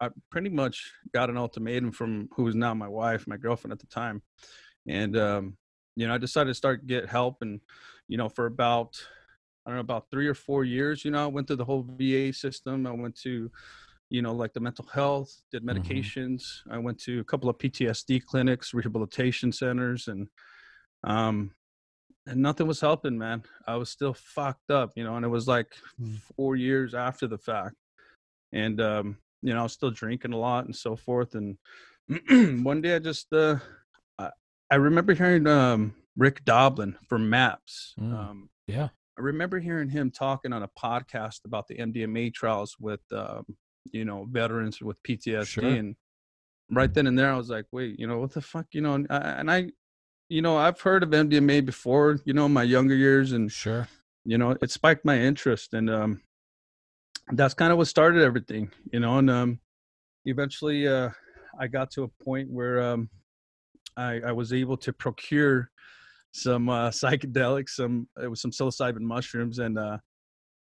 I 0.00 0.10
pretty 0.30 0.48
much 0.48 0.92
got 1.12 1.28
an 1.30 1.36
ultimatum 1.36 1.90
from 1.92 2.28
who 2.36 2.44
was 2.44 2.54
now 2.54 2.72
my 2.74 2.88
wife, 2.88 3.26
my 3.26 3.36
girlfriend 3.36 3.72
at 3.72 3.80
the 3.80 3.86
time, 3.86 4.22
and 4.86 5.16
um, 5.16 5.56
you 5.96 6.06
know, 6.06 6.14
I 6.14 6.18
decided 6.18 6.50
to 6.50 6.54
start 6.54 6.86
get 6.86 7.08
help, 7.08 7.38
and 7.42 7.60
you 8.08 8.16
know, 8.16 8.28
for 8.28 8.46
about 8.46 8.96
I 9.64 9.70
don't 9.70 9.76
know 9.76 9.80
about 9.80 10.06
three 10.10 10.28
or 10.28 10.34
four 10.34 10.64
years, 10.64 11.04
you 11.04 11.10
know, 11.10 11.24
I 11.24 11.26
went 11.26 11.48
through 11.48 11.56
the 11.56 11.64
whole 11.64 11.84
VA 11.98 12.32
system. 12.32 12.86
I 12.86 12.92
went 12.92 13.16
to 13.22 13.50
you 14.08 14.22
know, 14.22 14.32
like 14.32 14.52
the 14.52 14.60
mental 14.60 14.86
health, 14.86 15.42
did 15.50 15.64
Mhm. 15.64 15.74
medications. 15.74 16.44
I 16.70 16.78
went 16.78 17.00
to 17.00 17.18
a 17.18 17.24
couple 17.24 17.50
of 17.50 17.58
PTSD 17.58 18.20
clinics, 18.24 18.72
rehabilitation 18.72 19.50
centers, 19.50 20.06
and 20.06 20.28
um, 21.02 21.50
and 22.26 22.40
nothing 22.42 22.66
was 22.66 22.80
helping, 22.80 23.16
man. 23.16 23.42
I 23.66 23.76
was 23.76 23.90
still 23.90 24.14
fucked 24.14 24.70
up, 24.70 24.92
you 24.96 25.04
know, 25.04 25.16
and 25.16 25.24
it 25.24 25.28
was 25.28 25.46
like 25.46 25.68
Mm. 26.00 26.20
four 26.36 26.56
years 26.56 26.94
after 26.94 27.26
the 27.26 27.38
fact, 27.38 27.76
and 28.52 28.80
um, 28.80 29.18
you 29.42 29.54
know, 29.54 29.60
I 29.60 29.62
was 29.62 29.72
still 29.72 29.90
drinking 29.90 30.32
a 30.32 30.38
lot 30.38 30.64
and 30.66 30.74
so 30.74 30.96
forth. 30.96 31.34
And 31.34 31.56
one 32.64 32.80
day, 32.80 32.96
I 32.96 32.98
just 32.98 33.32
uh, 33.32 33.56
I, 34.18 34.30
I 34.70 34.74
remember 34.76 35.14
hearing 35.14 35.46
um 35.46 35.94
Rick 36.16 36.44
Doblin 36.44 36.96
from 37.08 37.28
Maps. 37.30 37.94
Mm. 38.00 38.12
Um, 38.14 38.50
Yeah. 38.66 38.88
I 39.18 39.22
remember 39.22 39.58
hearing 39.58 39.88
him 39.88 40.10
talking 40.10 40.52
on 40.52 40.62
a 40.62 40.68
podcast 40.68 41.44
about 41.46 41.66
the 41.68 41.76
MDMA 41.76 42.34
trials 42.34 42.76
with, 42.78 43.00
um, 43.12 43.46
you 43.90 44.04
know, 44.04 44.26
veterans 44.30 44.82
with 44.82 45.02
PTSD, 45.04 45.46
Sure. 45.46 45.64
and 45.64 45.96
right 46.70 46.92
then 46.92 47.06
and 47.06 47.18
there, 47.18 47.32
I 47.32 47.36
was 47.36 47.48
like, 47.48 47.64
wait, 47.72 47.98
you 47.98 48.06
know, 48.06 48.18
what 48.18 48.32
the 48.32 48.42
fuck, 48.42 48.66
you 48.72 48.82
know, 48.82 48.94
and 48.94 49.06
I, 49.08 49.16
and 49.16 49.50
I, 49.50 49.70
you 50.28 50.42
know, 50.42 50.56
I've 50.56 50.80
heard 50.80 51.02
of 51.02 51.10
MDMA 51.10 51.64
before, 51.64 52.18
you 52.24 52.32
know, 52.32 52.48
my 52.48 52.62
younger 52.62 52.94
years, 52.94 53.32
and 53.32 53.50
Sure. 53.50 53.88
you 54.24 54.38
know, 54.38 54.56
it 54.60 54.70
spiked 54.70 55.04
my 55.04 55.18
interest, 55.18 55.74
and 55.74 55.88
um, 55.88 56.20
that's 57.32 57.54
kind 57.54 57.72
of 57.72 57.78
what 57.78 57.86
started 57.88 58.22
everything, 58.22 58.70
you 58.92 59.00
know, 59.00 59.18
and 59.18 59.30
um, 59.30 59.60
eventually, 60.24 60.86
uh, 60.88 61.10
I 61.58 61.68
got 61.68 61.90
to 61.92 62.02
a 62.02 62.08
point 62.24 62.50
where 62.50 62.82
um, 62.82 63.08
I, 63.96 64.20
I 64.26 64.32
was 64.32 64.52
able 64.52 64.76
to 64.78 64.92
procure 64.92 65.70
some 66.32 66.68
uh, 66.68 66.90
psychedelics, 67.00 67.70
some 67.70 68.08
it 68.22 68.28
was 68.28 68.40
some 68.40 68.50
psilocybin 68.50 69.00
mushrooms, 69.00 69.58
and 69.58 69.78
uh, 69.78 69.98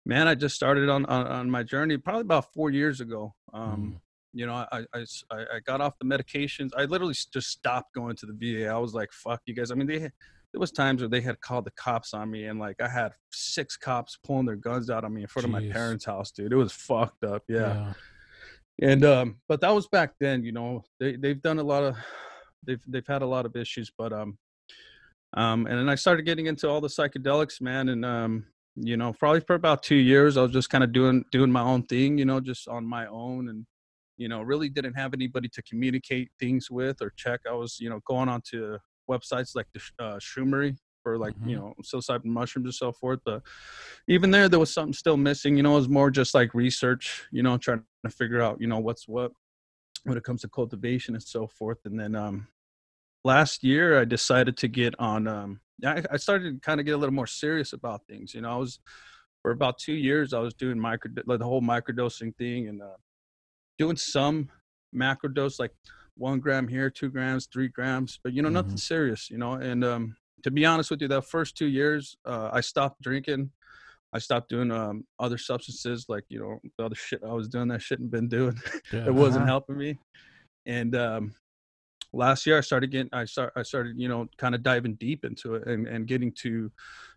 man, 0.06 0.28
I 0.28 0.34
just 0.34 0.54
started 0.54 0.88
on, 0.88 1.06
on 1.06 1.26
on 1.26 1.50
my 1.50 1.62
journey 1.62 1.96
probably 1.96 2.22
about 2.22 2.52
four 2.52 2.70
years 2.70 3.00
ago. 3.00 3.34
Um, 3.52 3.94
Mm. 3.94 4.00
You 4.34 4.46
know, 4.46 4.66
I, 4.72 4.84
I, 4.92 5.04
I 5.32 5.60
got 5.64 5.80
off 5.80 5.94
the 5.98 6.04
medications. 6.06 6.70
I 6.76 6.84
literally 6.84 7.14
just 7.32 7.48
stopped 7.48 7.94
going 7.94 8.16
to 8.16 8.26
the 8.26 8.34
VA. 8.34 8.68
I 8.68 8.78
was 8.78 8.92
like, 8.94 9.12
"Fuck 9.12 9.40
you 9.46 9.54
guys." 9.54 9.70
I 9.70 9.74
mean, 9.74 9.86
they 9.86 10.00
had, 10.00 10.12
there 10.52 10.60
was 10.60 10.72
times 10.72 11.00
where 11.00 11.08
they 11.08 11.20
had 11.20 11.40
called 11.40 11.64
the 11.64 11.72
cops 11.72 12.12
on 12.14 12.30
me, 12.30 12.44
and 12.46 12.58
like 12.58 12.80
I 12.80 12.88
had 12.88 13.12
six 13.32 13.76
cops 13.76 14.18
pulling 14.24 14.46
their 14.46 14.56
guns 14.56 14.90
out 14.90 15.04
on 15.04 15.14
me 15.14 15.22
in 15.22 15.28
front 15.28 15.44
of 15.44 15.50
my 15.52 15.60
parents' 15.72 16.04
house, 16.04 16.30
dude. 16.30 16.52
It 16.52 16.56
was 16.56 16.72
fucked 16.72 17.24
up. 17.24 17.42
yeah 17.48 17.92
and 18.82 19.04
um 19.04 19.36
but 19.48 19.60
that 19.60 19.72
was 19.72 19.86
back 19.88 20.12
then 20.18 20.42
you 20.42 20.52
know 20.52 20.82
they 20.98 21.16
they've 21.16 21.40
done 21.42 21.58
a 21.58 21.62
lot 21.62 21.82
of 21.82 21.96
they've 22.66 22.80
they've 22.88 23.06
had 23.06 23.22
a 23.22 23.26
lot 23.26 23.46
of 23.46 23.54
issues 23.56 23.90
but 23.96 24.12
um 24.12 24.36
um 25.36 25.66
and 25.66 25.78
then 25.78 25.88
i 25.88 25.94
started 25.94 26.24
getting 26.24 26.46
into 26.46 26.68
all 26.68 26.80
the 26.80 26.88
psychedelics 26.88 27.60
man 27.60 27.88
and 27.88 28.04
um 28.04 28.44
you 28.76 28.96
know 28.96 29.12
probably 29.12 29.40
for 29.40 29.54
about 29.54 29.82
two 29.82 29.94
years 29.94 30.36
i 30.36 30.42
was 30.42 30.50
just 30.50 30.70
kind 30.70 30.82
of 30.82 30.92
doing 30.92 31.24
doing 31.30 31.50
my 31.50 31.60
own 31.60 31.82
thing 31.84 32.18
you 32.18 32.24
know 32.24 32.40
just 32.40 32.66
on 32.66 32.84
my 32.84 33.06
own 33.06 33.48
and 33.48 33.64
you 34.16 34.28
know 34.28 34.42
really 34.42 34.68
didn't 34.68 34.94
have 34.94 35.12
anybody 35.14 35.48
to 35.48 35.62
communicate 35.62 36.30
things 36.38 36.70
with 36.70 37.00
or 37.02 37.12
check 37.16 37.40
i 37.48 37.52
was 37.52 37.78
you 37.80 37.88
know 37.90 38.00
going 38.06 38.28
on 38.28 38.40
to 38.48 38.78
websites 39.10 39.54
like 39.54 39.66
the 39.74 39.80
uh, 40.04 40.16
shroomery 40.18 40.76
for 41.02 41.18
like 41.18 41.34
you 41.44 41.56
Mhm. 41.56 41.60
know 41.60 41.74
psilocybin 41.82 42.24
mushrooms 42.24 42.66
and 42.66 42.74
so 42.74 42.92
forth 42.92 43.20
but 43.24 43.42
even 44.08 44.30
there 44.30 44.48
there 44.48 44.58
was 44.58 44.72
something 44.72 44.92
still 44.92 45.16
missing 45.16 45.56
you 45.56 45.62
know 45.62 45.72
it 45.72 45.76
was 45.76 45.88
more 45.88 46.10
just 46.10 46.34
like 46.34 46.54
research 46.54 47.24
you 47.30 47.42
know 47.42 47.56
trying 47.58 47.82
to 48.04 48.10
figure 48.10 48.40
out 48.40 48.60
you 48.60 48.66
know 48.66 48.78
what's 48.78 49.06
what 49.06 49.32
when 50.04 50.16
it 50.16 50.24
comes 50.24 50.40
to 50.42 50.48
cultivation 50.48 51.14
and 51.14 51.22
so 51.22 51.46
forth 51.46 51.78
and 51.84 51.98
then 52.00 52.14
um 52.14 52.48
last 53.24 53.62
year 53.64 54.00
i 54.00 54.04
decided 54.04 54.56
to 54.56 54.68
get 54.68 54.94
on 54.98 55.26
um 55.26 55.60
i, 55.84 56.02
I 56.10 56.16
started 56.16 56.54
to 56.54 56.60
kind 56.60 56.80
of 56.80 56.86
get 56.86 56.92
a 56.92 56.98
little 56.98 57.14
more 57.14 57.26
serious 57.26 57.72
about 57.72 58.06
things 58.06 58.34
you 58.34 58.40
know 58.40 58.50
i 58.50 58.56
was 58.56 58.78
for 59.42 59.50
about 59.50 59.78
two 59.78 59.94
years 59.94 60.32
i 60.32 60.38
was 60.38 60.54
doing 60.54 60.78
micro 60.78 61.10
like 61.26 61.38
the 61.38 61.44
whole 61.44 61.62
microdosing 61.62 62.34
thing 62.36 62.68
and 62.68 62.82
uh 62.82 62.96
doing 63.78 63.96
some 63.96 64.48
macrodose 64.94 65.58
like 65.58 65.72
one 66.16 66.38
gram 66.38 66.68
here 66.68 66.88
two 66.90 67.10
grams 67.10 67.46
three 67.52 67.68
grams 67.68 68.20
but 68.22 68.32
you 68.32 68.42
know 68.42 68.48
nothing 68.48 68.76
serious 68.76 69.28
you 69.30 69.36
know 69.38 69.54
and 69.54 69.84
um 69.84 70.16
to 70.44 70.50
be 70.50 70.64
honest 70.64 70.90
with 70.90 71.00
you 71.02 71.08
that 71.08 71.24
first 71.26 71.56
two 71.56 71.66
years 71.66 72.16
uh 72.26 72.50
i 72.52 72.60
stopped 72.60 73.00
drinking 73.02 73.50
I 74.12 74.18
stopped 74.20 74.48
doing 74.48 74.70
um, 74.70 75.04
other 75.18 75.36
substances 75.36 76.06
like 76.08 76.22
you 76.28 76.38
know 76.38 76.60
the 76.78 76.84
other 76.84 76.94
shit 76.94 77.20
I 77.28 77.32
was 77.32 77.48
doing 77.48 77.66
that 77.66 77.82
shouldn't 77.82 78.12
been 78.12 78.28
doing. 78.28 78.56
Yeah. 78.92 79.06
it 79.06 79.10
wasn't 79.12 79.42
Uh-huh. 79.42 79.54
helping 79.54 79.76
me. 79.76 79.98
And 80.66 80.94
um, 80.94 81.34
last 82.12 82.46
year 82.46 82.56
I 82.56 82.60
started 82.60 82.92
getting 82.92 83.08
I 83.12 83.24
start 83.24 83.52
I 83.56 83.64
started 83.64 83.98
you 83.98 84.06
know 84.06 84.28
kind 84.38 84.54
of 84.54 84.62
diving 84.62 84.94
deep 84.94 85.24
into 85.24 85.56
it 85.56 85.66
and 85.66 85.88
and 85.88 86.06
getting 86.06 86.30
to 86.42 86.70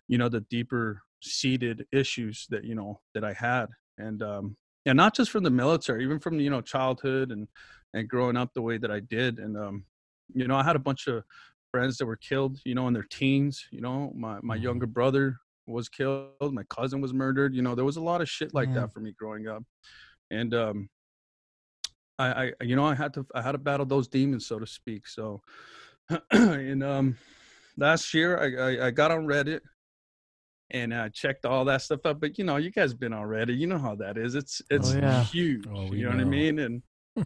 you 0.07 0.17
know 0.17 0.27
the 0.27 0.41
deeper 0.49 1.03
seated 1.21 1.85
issues 1.91 2.47
that 2.49 2.63
you 2.63 2.73
know 2.73 2.99
that 3.13 3.23
I 3.23 3.33
had 3.33 3.67
and 3.99 4.23
um 4.23 4.57
and 4.87 4.97
not 4.97 5.13
just 5.15 5.29
from 5.31 5.43
the 5.43 5.49
military 5.49 6.03
even 6.03 6.19
from 6.19 6.39
you 6.39 6.49
know 6.49 6.61
childhood 6.61 7.31
and 7.31 7.47
and 7.93 8.09
growing 8.09 8.37
up 8.37 8.53
the 8.53 8.61
way 8.61 8.77
that 8.77 8.91
I 8.91 8.99
did 9.01 9.37
and 9.39 9.57
um 9.57 9.85
you 10.33 10.47
know 10.47 10.55
I 10.55 10.63
had 10.63 10.75
a 10.75 10.79
bunch 10.79 11.07
of 11.07 11.23
friends 11.71 11.97
that 11.97 12.05
were 12.05 12.15
killed 12.17 12.59
you 12.65 12.73
know 12.73 12.87
in 12.87 12.93
their 12.93 13.03
teens 13.09 13.65
you 13.71 13.81
know 13.81 14.11
my 14.15 14.39
my 14.41 14.55
Mhm. 14.55 14.63
younger 14.63 14.87
brother 14.87 15.37
was 15.67 15.89
killed 15.89 16.53
my 16.53 16.63
cousin 16.69 17.01
was 17.01 17.13
murdered 17.13 17.53
you 17.53 17.61
know 17.61 17.75
there 17.75 17.85
was 17.85 17.97
a 17.97 18.01
lot 18.01 18.21
of 18.21 18.29
shit 18.29 18.53
like 18.53 18.69
Yeah. 18.69 18.81
that 18.81 18.93
for 18.93 19.01
me 19.01 19.13
growing 19.19 19.47
up 19.47 19.63
and 20.31 20.53
um 20.53 20.89
I, 22.19 22.45
I 22.59 22.63
you 22.63 22.75
know 22.75 22.85
I 22.85 22.95
had 22.95 23.13
to 23.15 23.25
I 23.35 23.41
had 23.41 23.51
to 23.51 23.57
battle 23.57 23.85
those 23.85 24.07
demons 24.07 24.47
so 24.47 24.57
to 24.59 24.65
speak 24.65 25.07
so 25.07 25.41
and 26.31 26.83
um 26.83 27.17
last 27.77 28.13
year 28.13 28.37
I, 28.39 28.47
I 28.71 28.87
I 28.87 28.91
got 28.91 29.11
on 29.11 29.25
Reddit 29.25 29.61
and 30.71 30.93
I 30.93 31.09
checked 31.09 31.45
all 31.45 31.65
that 31.65 31.81
stuff 31.81 32.05
up 32.05 32.19
but 32.19 32.37
you 32.37 32.43
know 32.43 32.57
you 32.57 32.71
guys 32.71 32.93
been 32.93 33.13
already. 33.13 33.53
You 33.53 33.67
know 33.67 33.79
how 33.79 33.95
that 33.95 34.17
is 34.17 34.35
it's 34.35 34.61
it's 34.69 34.93
yeah. 34.93 35.23
huge 35.23 35.65
Oh, 35.73 35.93
you 35.93 36.03
know, 36.03 36.11
what 36.11 36.19
I 36.19 36.25
mean 36.25 36.59
and 36.59 36.81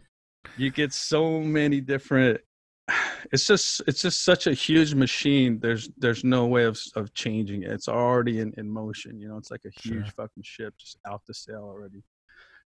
you 0.56 0.70
get 0.70 0.92
so 0.92 1.40
many 1.40 1.80
different 1.80 2.40
it's 3.32 3.46
just 3.46 3.82
it's 3.86 4.02
just 4.02 4.24
such 4.24 4.46
a 4.46 4.52
huge 4.52 4.94
machine 4.94 5.58
there's 5.60 5.88
there's 5.96 6.24
no 6.24 6.46
way 6.46 6.64
of 6.64 6.78
of 6.96 7.12
changing 7.14 7.62
it 7.62 7.70
it's 7.70 7.88
already 7.88 8.40
in, 8.40 8.52
in 8.56 8.68
motion 8.68 9.18
you 9.20 9.28
know 9.28 9.36
it's 9.36 9.50
like 9.50 9.64
a 9.64 9.70
huge 9.80 10.04
Sure. 10.06 10.12
fucking 10.16 10.42
ship 10.42 10.74
just 10.78 10.98
out 11.06 11.22
to 11.26 11.34
sail 11.34 11.62
already 11.62 12.02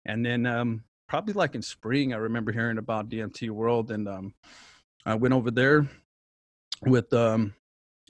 and 0.06 0.26
then 0.26 0.46
um 0.46 0.84
probably 1.08 1.34
like 1.34 1.54
in 1.56 1.62
spring 1.62 2.14
i 2.14 2.18
remember 2.18 2.52
hearing 2.52 2.78
about 2.80 3.10
dmt 3.10 3.50
world 3.52 3.92
and 3.92 4.08
um 4.08 4.34
i 5.06 5.14
went 5.14 5.34
over 5.34 5.52
there 5.52 5.88
with 6.86 7.14
um 7.14 7.54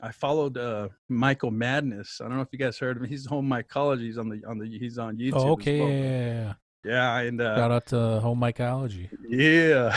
i 0.01 0.11
followed 0.11 0.57
uh 0.57 0.87
michael 1.09 1.51
madness 1.51 2.21
i 2.21 2.27
don't 2.27 2.35
know 2.35 2.41
if 2.41 2.49
you 2.51 2.59
guys 2.59 2.77
heard 2.77 2.97
of 2.97 3.03
him 3.03 3.09
he's 3.09 3.25
home 3.25 3.47
mycology 3.49 4.03
he's 4.03 4.17
on 4.17 4.29
the 4.29 4.41
on 4.47 4.57
the 4.57 4.65
he's 4.79 4.97
on 4.97 5.17
youtube 5.17 5.33
Oh, 5.35 5.51
okay. 5.51 5.79
well. 5.79 5.89
Yeah, 5.89 5.97
yeah, 5.97 6.43
yeah. 6.43 6.53
yeah 6.83 7.17
and 7.27 7.41
uh 7.41 7.55
Shout 7.55 7.71
out 7.71 7.85
to 7.87 8.19
Home 8.21 8.39
Mycology. 8.39 9.09
yeah. 9.27 9.95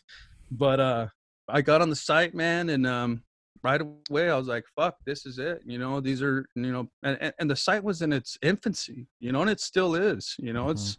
but 0.50 0.80
uh 0.80 1.06
I 1.48 1.62
got 1.62 1.82
on 1.82 1.90
the 1.90 1.96
site, 1.96 2.34
man, 2.34 2.68
and 2.68 2.86
um 2.86 3.22
right 3.62 3.80
away 3.80 4.30
I 4.30 4.36
was 4.36 4.46
like, 4.46 4.64
fuck, 4.76 4.96
this 5.04 5.26
is 5.26 5.38
it. 5.38 5.62
You 5.64 5.78
know, 5.78 6.00
these 6.00 6.22
are 6.22 6.46
you 6.54 6.72
know 6.72 6.88
and, 7.02 7.32
and, 7.38 7.50
the 7.50 7.56
site 7.56 7.82
was 7.82 8.02
in 8.02 8.12
its 8.12 8.38
infancy, 8.42 9.06
you 9.18 9.32
know, 9.32 9.40
and 9.42 9.50
it 9.50 9.60
still 9.60 9.94
is. 9.94 10.34
You 10.38 10.52
know, 10.52 10.70
it's 10.70 10.96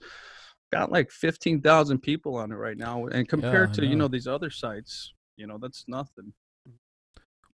got 0.71 0.91
like 0.91 1.12
fifteen 1.12 1.62
thousand 1.62 2.00
people 2.00 2.36
on 2.36 2.51
it 2.51 2.55
right 2.55 2.77
now. 2.77 3.05
And 3.07 3.27
compared 3.27 3.69
I 3.69 3.74
to, 3.74 3.81
you 3.86 3.95
know. 3.95 4.05
know, 4.05 4.07
these 4.10 4.27
other 4.27 4.50
sites, 4.50 5.13
you 5.38 5.48
know, 5.48 5.57
that's 5.57 5.86
nothing. 5.88 6.33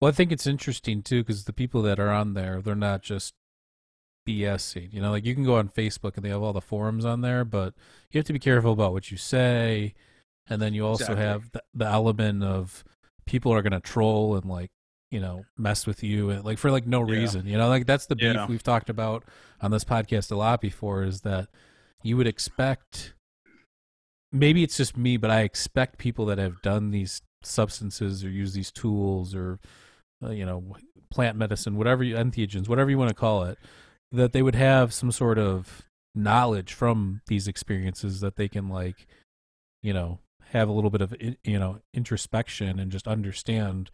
Well, 0.01 0.09
I 0.09 0.13
think 0.13 0.33
it's 0.33 0.47
interesting 0.47 1.03
too 1.03 1.23
because 1.23 1.45
the 1.45 1.53
people 1.53 1.83
that 1.83 1.99
are 2.01 2.11
on 2.11 2.35
there, 2.35 2.61
they're 2.61 2.75
not 2.75 3.03
just 3.03 3.35
BSing. 4.29 4.93
You 4.93 5.01
know, 5.01 5.11
like 5.11 5.25
you 5.25 5.35
can 5.35 5.45
go 5.45 5.57
on 5.57 5.69
Facebook 5.69 6.17
and 6.17 6.25
they 6.25 6.29
have 6.31 6.43
all 6.43 6.53
the 6.53 6.61
forums 6.61 7.05
on 7.05 7.21
there, 7.21 7.45
but 7.45 7.75
you 8.11 8.19
have 8.19 8.27
to 8.27 8.33
be 8.33 8.39
careful 8.39 8.73
about 8.73 8.93
what 8.93 9.11
you 9.11 9.17
say. 9.17 9.95
And 10.49 10.61
then 10.61 10.75
you 10.75 10.87
also 10.87 11.13
Exactly. 11.13 11.25
have 11.25 11.51
the, 11.53 11.63
the 11.73 11.87
element 11.87 12.43
of 12.45 12.85
people 13.27 13.53
are 13.53 13.63
going 13.63 13.73
to 13.73 13.81
troll 13.81 14.37
and 14.37 14.45
like, 14.45 14.71
you 15.11 15.21
know, 15.21 15.45
mess 15.57 15.87
with 15.87 16.03
you 16.03 16.29
and 16.31 16.45
like 16.45 16.59
for 16.59 16.71
like 16.71 16.87
no 16.87 17.01
Yeah. 17.07 17.13
reason. 17.13 17.47
You 17.47 17.57
know, 17.57 17.69
like 17.69 17.87
that's 17.87 18.07
the 18.07 18.17
beef 18.17 18.35
Yeah. 18.35 18.47
we've 18.47 18.63
talked 18.63 18.91
about 18.91 19.25
on 19.61 19.71
this 19.71 19.85
podcast 19.85 20.31
a 20.31 20.37
lot 20.37 20.61
before 20.61 21.03
is 21.05 21.21
that 21.23 21.49
you 22.03 22.17
would 22.19 22.27
expect 22.27 23.15
maybe 24.33 24.63
it's 24.65 24.77
just 24.77 24.97
me, 24.97 25.17
but 25.17 25.31
I 25.31 25.43
expect 25.43 25.97
people 25.99 26.27
that 26.27 26.39
have 26.39 26.61
done 26.61 26.91
these 26.91 27.23
substances 27.43 28.25
or 28.25 28.29
use 28.31 28.53
these 28.53 28.73
tools 28.73 29.35
or 29.35 29.61
uh, 30.25 30.31
you 30.31 30.45
know 30.47 30.77
plant 31.11 31.37
medicine, 31.37 31.77
whatever 31.77 32.03
you 32.03 32.17
entheogens, 32.17 32.69
whatever 32.69 32.91
you 32.91 32.99
want 32.99 33.09
to 33.11 33.15
call 33.15 33.45
it, 33.45 33.59
that 34.11 34.33
they 34.33 34.43
would 34.43 34.55
have 34.57 34.93
some 34.93 35.13
sort 35.13 35.39
of 35.39 35.83
knowledge 36.15 36.73
from 36.73 37.21
these 37.27 37.47
experiences 37.49 38.21
that 38.21 38.37
they 38.37 38.49
can 38.49 38.69
like 38.69 39.07
you 39.83 39.93
know 39.93 40.19
have 40.51 40.69
a 40.69 40.73
little 40.73 40.91
bit 40.91 41.01
of 41.01 41.15
you 41.21 41.59
know 41.59 41.81
introspection 41.93 42.79
and 42.79 42.93
just 42.93 43.09
understand 43.09 43.91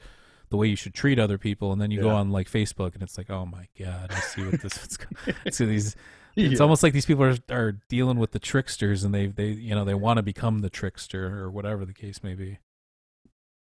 the 0.51 0.57
way 0.57 0.67
you 0.67 0.77
should 0.77 0.93
treat 0.95 1.19
other 1.19 1.39
people. 1.39 1.73
And 1.73 1.81
then 1.81 1.91
you 1.91 2.01
go 2.01 2.11
on 2.11 2.31
like 2.31 2.51
facebook 2.51 2.95
and 2.95 3.03
it's 3.03 3.17
like 3.17 3.31
oh 3.31 3.47
my 3.47 3.69
god 3.79 4.11
i 4.11 4.21
see 4.21 4.45
what 4.45 4.61
this 4.61 4.97
going 4.97 5.37
so 5.51 5.65
these 5.65 5.95
it's 6.37 6.55
Yeah. 6.59 6.63
almost 6.63 6.83
like 6.83 6.93
these 6.93 7.07
people 7.07 7.25
are 7.25 7.37
are 7.51 7.73
dealing 7.89 8.19
with 8.19 8.33
the 8.33 8.39
tricksters 8.39 9.05
and 9.05 9.15
they 9.15 9.27
they 9.29 9.49
you 9.49 9.75
know 9.75 9.85
they 9.85 9.95
want 9.95 10.17
to 10.19 10.23
become 10.23 10.59
the 10.59 10.71
trickster 10.71 11.41
or 11.43 11.51
whatever 11.51 11.85
the 11.85 11.93
case 11.95 12.23
may 12.23 12.35
be 12.35 12.59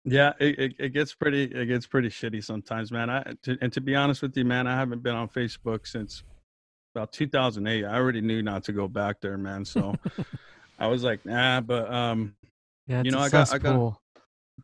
Yeah, 0.05 0.33
it, 0.41 0.59
it, 0.59 0.75
it 0.79 0.89
gets 0.91 1.15
pretty 1.15 1.45
it 1.45 1.67
gets 1.67 1.87
pretty 1.87 2.09
shitty 2.09 2.43
sometimes, 2.45 2.91
man. 2.91 3.11
I 3.11 3.23
to, 3.43 3.59
and 3.61 3.73
to 3.73 3.81
be 3.81 3.95
honest 3.95 4.23
with 4.23 4.37
you, 4.37 4.45
man, 4.45 4.67
I 4.67 4.75
haven't 4.77 5.03
been 5.03 5.15
on 5.15 5.29
Facebook 5.29 5.87
since 5.87 6.23
about 6.95 7.13
2008. 7.13 7.85
I 7.85 7.95
already 7.95 8.21
knew 8.21 8.43
not 8.43 8.65
to 8.65 8.73
go 8.73 8.89
back 8.89 9.21
there, 9.21 9.37
man. 9.37 9.65
So 9.65 9.95
I 10.79 10.87
was 10.87 11.03
like, 11.03 11.27
nah, 11.27 11.61
but 11.61 11.93
um, 11.93 12.35
Yeah, 12.87 13.01
it's 13.01 13.07
You 13.07 13.13
know, 13.13 13.19
I 13.19 13.29
got- 13.29 13.53
I 13.55 13.59
got- 13.59 13.73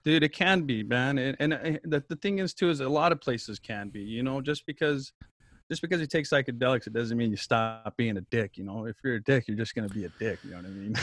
dude, 0.05 0.23
it 0.23 0.33
can 0.33 0.63
be, 0.63 0.83
man. 0.83 1.19
And, 1.19 1.37
and 1.41 1.53
uh, 1.55 1.59
the 1.85 2.05
the 2.09 2.17
thing 2.17 2.39
is 2.39 2.55
too 2.55 2.71
is 2.71 2.81
a 2.81 2.89
lot 2.89 3.13
of 3.13 3.21
places 3.21 3.59
can 3.59 3.91
be. 3.91 4.01
You 4.01 4.23
know, 4.23 4.41
just 4.41 4.65
because 4.67 5.13
just 5.71 5.81
because 5.83 6.01
you 6.01 6.07
take 6.07 6.25
psychedelics, 6.27 6.87
it 6.87 6.93
doesn't 6.93 7.17
mean 7.17 7.31
you 7.31 7.37
stop 7.37 7.97
being 7.97 8.17
a 8.17 8.21
dick. 8.23 8.57
You 8.59 8.65
know, 8.65 8.87
if 8.87 8.97
you're 9.03 9.15
a 9.17 9.23
dick, 9.23 9.49
you're 9.49 9.57
just 9.57 9.75
gonna 9.75 9.89
be 9.89 10.05
a 10.05 10.11
dick. 10.19 10.39
You 10.45 10.51
know 10.51 10.57
what 10.59 10.67
I 10.67 10.69
mean? 10.69 10.95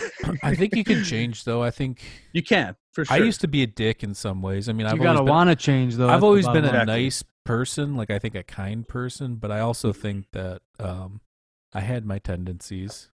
I 0.44 0.56
think 0.56 0.75
you 0.75 0.84
can 0.84 1.03
change 1.13 1.44
though. 1.44 1.63
I 1.63 1.72
think 1.72 2.01
you 2.34 2.44
can 2.44 2.75
for 2.94 3.06
sure. 3.06 3.15
I 3.15 3.20
used 3.20 3.41
to 3.41 3.48
be 3.48 3.63
a 3.63 3.68
dick 3.68 4.03
in 4.03 4.13
some 4.13 4.41
ways. 4.41 4.70
I 4.70 4.74
mean, 4.74 4.86
I've 4.88 4.98
you 4.98 5.03
gotta 5.03 5.20
always 5.20 5.30
want 5.30 5.50
to 5.50 5.56
change 5.56 5.96
though. 5.96 6.10
I've 6.10 6.24
always 6.24 6.46
been 6.48 6.58
a 6.65 6.68
line. 6.68 6.75
Exactly. 6.75 7.03
nice 7.03 7.24
person, 7.44 7.96
like 7.96 8.12
I 8.12 8.20
think 8.20 8.36
a 8.36 8.44
kind 8.44 8.88
person, 8.88 9.36
but 9.36 9.51
I 9.51 9.60
also 9.62 9.91
think 9.94 10.25
that 10.34 10.62
um 10.80 11.22
I 11.74 11.80
had 11.82 12.06
my 12.06 12.20
tendencies. 12.20 13.10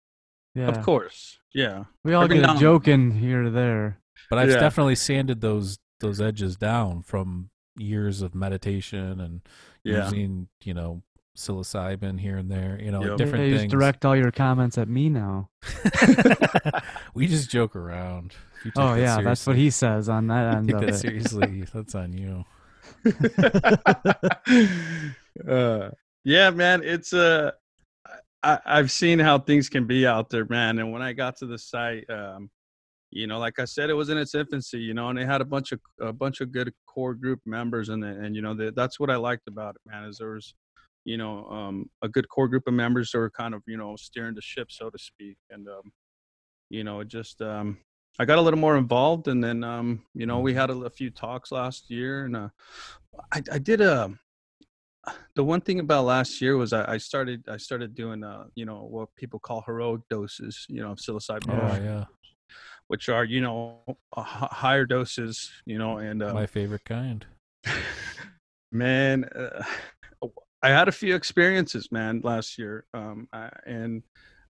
Yeah, 0.54 0.68
of 0.68 0.82
course, 0.84 1.38
yeah. 1.52 1.84
we 2.04 2.14
all 2.14 2.22
Every 2.22 2.36
get 2.36 2.42
now 2.42 2.48
a 2.48 2.50
and- 2.52 2.60
joke 2.60 2.86
in 2.88 3.10
here 3.10 3.44
or 3.44 3.50
there. 3.50 3.98
But 4.30 4.38
I've 4.38 4.50
Yeah. 4.50 4.60
definitely 4.60 4.94
sanded 4.94 5.40
those 5.40 5.78
those 6.00 6.20
edges 6.20 6.56
down 6.56 7.02
from 7.02 7.50
years 7.76 8.22
of 8.22 8.34
meditation 8.34 9.20
and 9.20 9.40
Yeah. 9.82 10.04
using, 10.04 10.48
you 10.62 10.72
know, 10.74 11.02
psilocybin 11.36 12.20
here 12.20 12.36
and 12.36 12.50
there, 12.50 12.78
you 12.80 12.90
know, 12.90 13.02
Yep. 13.08 13.16
different 13.16 13.44
yeah, 13.44 13.48
you 13.48 13.54
just 13.54 13.62
things. 13.62 13.72
direct 13.72 14.04
all 14.04 14.16
your 14.16 14.30
comments 14.30 14.78
at 14.78 14.88
me 14.88 15.08
now. 15.08 15.50
we 17.14 17.26
just 17.26 17.50
joke 17.50 17.74
around. 17.76 18.34
You 18.64 18.70
take 18.70 18.72
Oh 18.76 18.94
that 18.94 19.00
yeah, 19.00 19.20
that's 19.20 19.46
what 19.46 19.56
he 19.56 19.70
says 19.70 20.08
on 20.08 20.26
that 20.28 20.56
end 20.56 20.68
Take 20.68 20.76
of 20.76 20.80
that 20.82 20.88
it. 20.90 20.94
seriously. 20.94 21.64
That's 21.72 21.94
on 21.94 22.12
you. 22.12 22.44
uh, 25.48 25.90
yeah, 26.24 26.50
man, 26.50 26.82
it's 26.82 27.12
uh, 27.12 27.50
I, 28.42 28.58
I've 28.64 28.90
seen 28.90 29.18
how 29.18 29.38
things 29.38 29.68
can 29.68 29.86
be 29.86 30.06
out 30.06 30.30
there, 30.30 30.46
man. 30.48 30.78
And 30.78 30.92
when 30.92 31.02
I 31.02 31.12
got 31.12 31.36
to 31.38 31.46
the 31.46 31.58
site, 31.58 32.08
um, 32.10 32.50
you 33.10 33.26
know, 33.26 33.38
like 33.38 33.58
I 33.58 33.64
said, 33.64 33.90
it 33.90 33.94
was 33.94 34.08
in 34.08 34.18
its 34.18 34.34
infancy, 34.34 34.78
you 34.78 34.94
know, 34.94 35.08
and 35.08 35.18
they 35.18 35.24
had 35.24 35.40
a 35.40 35.44
bunch 35.44 35.72
of 35.72 35.80
a 36.00 36.12
bunch 36.12 36.40
of 36.40 36.52
good 36.52 36.72
core 36.86 37.14
group 37.14 37.40
members, 37.46 37.88
and 37.90 38.02
and 38.04 38.34
you 38.34 38.42
know, 38.42 38.54
the, 38.54 38.72
that's 38.74 38.98
what 38.98 39.10
I 39.10 39.16
liked 39.16 39.48
about 39.48 39.76
it, 39.76 39.82
man. 39.90 40.04
Is 40.04 40.18
there 40.18 40.30
was, 40.30 40.54
you 41.04 41.16
know, 41.16 41.46
um, 41.48 41.90
a 42.02 42.08
good 42.08 42.28
core 42.28 42.48
group 42.48 42.64
of 42.66 42.74
members 42.74 43.10
that 43.12 43.18
were 43.18 43.30
kind 43.30 43.54
of 43.54 43.62
you 43.66 43.76
know 43.76 43.96
steering 43.96 44.34
the 44.34 44.42
ship, 44.42 44.70
so 44.70 44.90
to 44.90 44.98
speak, 44.98 45.36
and 45.50 45.68
um, 45.68 45.92
you 46.70 46.82
know, 46.84 47.04
just 47.04 47.40
um, 47.42 47.78
I 48.18 48.24
got 48.24 48.38
a 48.38 48.40
little 48.42 48.58
more 48.60 48.76
involved, 48.76 49.28
and 49.28 49.42
then 49.42 49.62
um, 49.64 50.02
you 50.14 50.26
know, 50.26 50.40
we 50.40 50.54
had 50.54 50.70
a, 50.70 50.74
a 50.84 50.90
few 50.90 51.10
talks 51.10 51.52
last 51.52 51.90
year, 51.90 52.24
and 52.24 52.36
uh, 52.36 52.48
I, 53.32 53.42
I 53.52 53.58
did 53.58 53.80
a. 53.80 54.12
The 55.36 55.44
one 55.44 55.60
thing 55.60 55.80
about 55.80 56.06
last 56.06 56.40
year 56.40 56.56
was 56.56 56.72
I, 56.72 56.92
I 56.94 56.96
started 56.96 57.46
I 57.46 57.58
started 57.58 57.94
doing 57.94 58.24
uh 58.24 58.44
you 58.54 58.64
know 58.64 58.84
what 58.88 59.14
people 59.16 59.38
call 59.38 59.62
heroic 59.66 60.00
doses 60.08 60.64
you 60.70 60.80
know 60.80 60.92
of 60.92 60.98
psilocybin, 60.98 61.50
Oh 61.50 61.82
yeah. 61.84 62.04
which 62.86 63.10
are 63.10 63.24
you 63.24 63.42
know 63.42 63.80
higher 64.16 64.86
doses 64.86 65.50
you 65.66 65.76
know 65.76 65.98
and 65.98 66.22
uh, 66.22 66.32
My 66.32 66.46
favorite 66.46 66.86
kind. 66.86 67.26
man 68.72 69.24
uh, 69.24 69.62
i 70.64 70.68
had 70.70 70.88
a 70.88 70.92
few 70.92 71.14
experiences 71.14 71.92
man 71.92 72.20
last 72.24 72.58
year 72.58 72.86
um 72.94 73.28
I, 73.32 73.50
and 73.66 74.02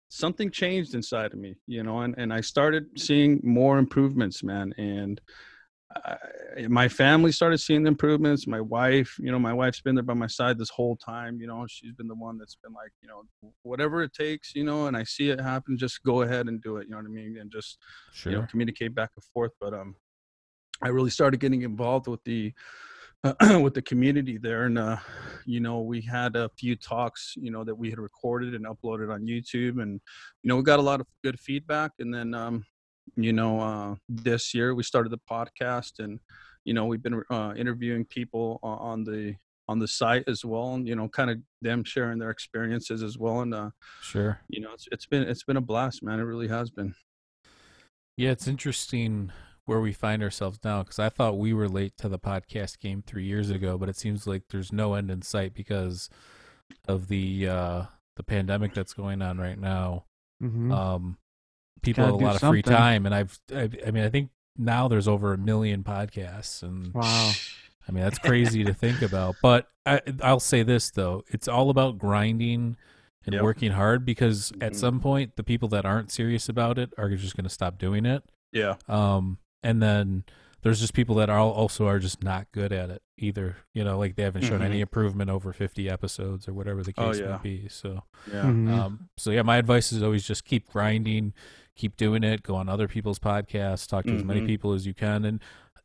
something 0.08 0.50
changed 0.50 0.94
inside 0.94 1.32
of 1.32 1.38
me 1.38 1.54
you 1.66 1.82
know 1.82 2.00
and, 2.00 2.14
and 2.18 2.32
i 2.32 2.40
started 2.40 2.84
seeing 2.98 3.40
more 3.42 3.78
improvements 3.78 4.42
man 4.42 4.74
and 4.76 5.20
I, 5.92 6.16
my 6.68 6.88
family 6.88 7.32
started 7.32 7.58
seeing 7.58 7.82
the 7.82 7.88
improvements 7.88 8.46
my 8.46 8.60
wife 8.60 9.16
you 9.18 9.30
know 9.32 9.38
my 9.38 9.52
wife's 9.52 9.80
been 9.80 9.96
there 9.96 10.04
by 10.04 10.14
my 10.14 10.28
side 10.28 10.56
this 10.58 10.70
whole 10.70 10.96
time 10.96 11.40
you 11.40 11.46
know 11.48 11.64
she's 11.68 11.92
been 11.94 12.06
the 12.08 12.14
one 12.14 12.38
that's 12.38 12.56
been 12.62 12.72
like 12.72 12.92
you 13.02 13.08
know 13.08 13.24
whatever 13.62 14.02
it 14.02 14.12
takes 14.12 14.54
you 14.54 14.64
know 14.64 14.86
and 14.86 14.96
i 14.96 15.02
see 15.04 15.30
it 15.30 15.40
happen 15.40 15.76
just 15.76 16.02
go 16.04 16.22
ahead 16.22 16.46
and 16.48 16.62
do 16.62 16.76
it 16.76 16.84
you 16.86 16.90
know 16.92 16.98
what 16.98 17.06
i 17.06 17.08
mean 17.08 17.36
and 17.40 17.50
just 17.50 17.78
Sure. 18.12 18.32
you 18.32 18.38
know 18.38 18.46
communicate 18.50 18.94
back 18.94 19.10
and 19.16 19.24
forth 19.34 19.52
but 19.60 19.74
um 19.74 19.96
i 20.82 20.88
really 20.88 21.10
started 21.10 21.40
getting 21.40 21.62
involved 21.62 22.06
with 22.06 22.22
the 22.24 22.52
with 23.62 23.74
the 23.74 23.82
community 23.82 24.38
there 24.38 24.64
and 24.64 24.78
uh 24.78 24.96
you 25.44 25.60
know 25.60 25.80
we 25.80 26.00
had 26.00 26.36
a 26.36 26.48
few 26.58 26.74
talks 26.74 27.34
you 27.36 27.50
know 27.50 27.62
that 27.64 27.74
we 27.74 27.90
had 27.90 27.98
recorded 27.98 28.54
and 28.54 28.64
uploaded 28.64 29.12
on 29.12 29.26
youtube 29.26 29.82
and 29.82 30.00
you 30.42 30.48
know 30.48 30.56
we 30.56 30.62
got 30.62 30.78
a 30.78 30.82
lot 30.82 31.00
of 31.00 31.06
good 31.22 31.38
feedback 31.38 31.90
and 31.98 32.14
then 32.14 32.32
um 32.32 32.64
you 33.16 33.32
know 33.32 33.60
uh 33.60 33.94
this 34.08 34.54
year 34.54 34.74
we 34.74 34.82
started 34.82 35.12
the 35.12 35.20
podcast 35.30 35.98
and 35.98 36.18
you 36.64 36.72
know 36.72 36.86
we've 36.86 37.02
been 37.02 37.22
uh 37.30 37.52
interviewing 37.58 38.06
people 38.06 38.58
on 38.62 39.04
the 39.04 39.34
on 39.68 39.78
the 39.78 39.88
site 39.88 40.24
as 40.26 40.42
well 40.42 40.72
and 40.74 40.88
you 40.88 40.96
know 40.96 41.06
kind 41.08 41.30
of 41.30 41.38
them 41.60 41.84
sharing 41.84 42.18
their 42.18 42.30
experiences 42.30 43.02
as 43.02 43.18
well 43.18 43.40
and 43.42 43.52
uh 43.52 43.68
Sure. 44.00 44.40
you 44.48 44.60
know 44.62 44.72
it's 44.72 44.88
it's 44.92 45.06
been 45.06 45.24
it's 45.24 45.44
been 45.44 45.58
a 45.58 45.60
blast 45.60 46.02
man 46.02 46.20
it 46.20 46.22
really 46.22 46.48
has 46.48 46.70
been 46.70 46.94
Yeah, 48.16 48.30
it's 48.30 48.48
interesting 48.48 49.30
where 49.70 49.80
we 49.80 49.92
find 49.92 50.20
ourselves 50.20 50.58
now 50.64 50.82
because 50.82 50.98
I 50.98 51.08
thought 51.08 51.38
we 51.38 51.52
were 51.54 51.68
late 51.68 51.96
to 51.98 52.08
the 52.08 52.18
podcast 52.18 52.80
game 52.80 53.02
three 53.06 53.24
years 53.24 53.50
ago, 53.50 53.78
but 53.78 53.88
it 53.88 53.96
seems 53.96 54.26
like 54.26 54.42
there's 54.50 54.72
no 54.72 54.94
end 54.94 55.12
in 55.12 55.22
sight 55.22 55.54
because 55.54 56.10
of 56.88 57.06
the 57.06 57.48
uh, 57.48 57.82
the 58.16 58.24
pandemic 58.24 58.74
that's 58.74 58.92
going 58.94 59.22
on 59.22 59.38
right 59.38 59.58
now. 59.58 60.04
Mhm. 60.42 60.72
Um, 60.72 61.18
people 61.82 62.02
Gotta 62.02 62.12
have 62.12 62.14
a 62.16 62.18
do 62.18 62.24
lot 62.24 62.34
of 62.42 62.48
free 62.48 62.62
time, 62.62 63.06
and 63.06 63.14
I've, 63.14 63.38
I, 63.54 63.70
I 63.86 63.90
mean, 63.92 64.02
I 64.04 64.08
think 64.08 64.30
now 64.58 64.88
there's 64.88 65.06
over 65.06 65.32
a 65.32 65.38
million 65.38 65.84
podcasts, 65.84 66.64
and 66.64 66.92
wow. 66.92 67.30
I 67.88 67.92
mean 67.92 68.02
that's 68.02 68.18
crazy 68.18 68.64
to 68.64 68.74
think 68.74 69.02
about. 69.10 69.36
But 69.40 69.68
I, 69.86 70.00
I'll 70.20 70.40
say 70.40 70.64
this 70.64 70.90
though: 70.90 71.22
it's 71.28 71.46
all 71.46 71.70
about 71.70 71.96
grinding 71.96 72.76
and 73.24 73.34
Yep. 73.34 73.42
working 73.44 73.70
hard 73.72 74.04
because 74.04 74.50
at 74.60 74.72
Mhm. 74.72 74.76
some 74.76 74.98
point 75.00 75.36
the 75.36 75.44
people 75.44 75.68
that 75.68 75.84
aren't 75.86 76.10
serious 76.10 76.48
about 76.48 76.76
it 76.76 76.92
are 76.98 77.08
just 77.10 77.36
going 77.36 77.44
to 77.44 77.50
stop 77.50 77.78
doing 77.78 78.04
it. 78.04 78.24
yeah 78.52 78.74
Um, 78.88 79.38
and 79.62 79.82
then 79.82 80.24
there's 80.62 80.80
just 80.80 80.92
people 80.92 81.14
that 81.14 81.30
are 81.30 81.38
also 81.38 81.86
are 81.86 81.98
just 81.98 82.22
not 82.22 82.46
good 82.52 82.72
at 82.72 82.90
it 82.90 83.02
either. 83.16 83.56
You 83.72 83.82
know, 83.84 83.98
like 83.98 84.16
they 84.16 84.22
haven't 84.24 84.42
shown 84.42 84.60
any 84.62 84.78
Mhm. 84.78 84.82
improvement 84.82 85.30
over 85.30 85.52
50 85.52 85.88
episodes 85.88 86.46
or 86.46 86.52
whatever 86.52 86.82
the 86.82 86.92
Oh, 86.98 87.10
case 87.12 87.20
yeah. 87.20 87.38
may 87.42 87.42
be. 87.42 87.68
So, 87.68 88.02
yeah 88.30 88.44
Mhm. 88.44 88.68
um, 88.70 89.08
so 89.16 89.30
yeah, 89.30 89.42
my 89.42 89.56
advice 89.56 89.90
is 89.92 90.02
always 90.02 90.26
just 90.26 90.44
keep 90.44 90.68
grinding, 90.68 91.32
keep 91.76 91.96
doing 91.96 92.22
it, 92.24 92.42
go 92.42 92.56
on 92.56 92.68
other 92.68 92.88
people's 92.88 93.18
podcasts, 93.18 93.86
talk 93.88 94.04
to 94.06 94.14
as 94.14 94.22
many 94.24 94.42
Mhm. 94.42 94.46
people 94.46 94.72
as 94.74 94.86
you 94.86 94.92
can. 94.94 95.24
And 95.24 95.40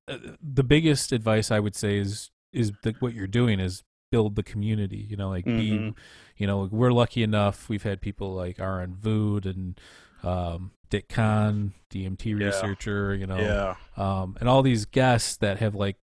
uh, 0.09 0.17
the 0.41 0.63
biggest 0.63 1.11
advice 1.11 1.51
I 1.51 1.59
would 1.59 1.75
say 1.75 1.97
is 1.97 2.31
is 2.51 2.71
that 2.83 3.01
what 3.01 3.13
you're 3.13 3.27
doing 3.27 3.59
is 3.59 3.83
build 4.11 4.35
the 4.35 4.43
community. 4.43 5.05
You 5.09 5.15
know, 5.17 5.29
like 5.29 5.45
be 5.45 5.71
Mhm. 5.71 5.95
you 6.37 6.47
know, 6.47 6.65
we're 6.71 6.91
lucky 6.93 7.23
enough. 7.23 7.69
We've 7.69 7.83
had 7.83 8.01
people 8.01 8.33
like 8.33 8.59
Aaron 8.59 8.93
Vood 8.95 9.45
and 9.45 9.79
um, 10.23 10.71
Dick 10.89 11.09
Kahn, 11.09 11.73
DMT 11.89 12.39
Yeah. 12.39 12.47
researcher, 12.47 13.15
you 13.15 13.25
know, 13.27 13.37
yeah 13.37 13.75
um, 13.97 14.35
and 14.39 14.49
all 14.49 14.61
these 14.61 14.85
guests 14.85 15.37
that 15.37 15.59
have 15.59 15.75
like 15.75 15.97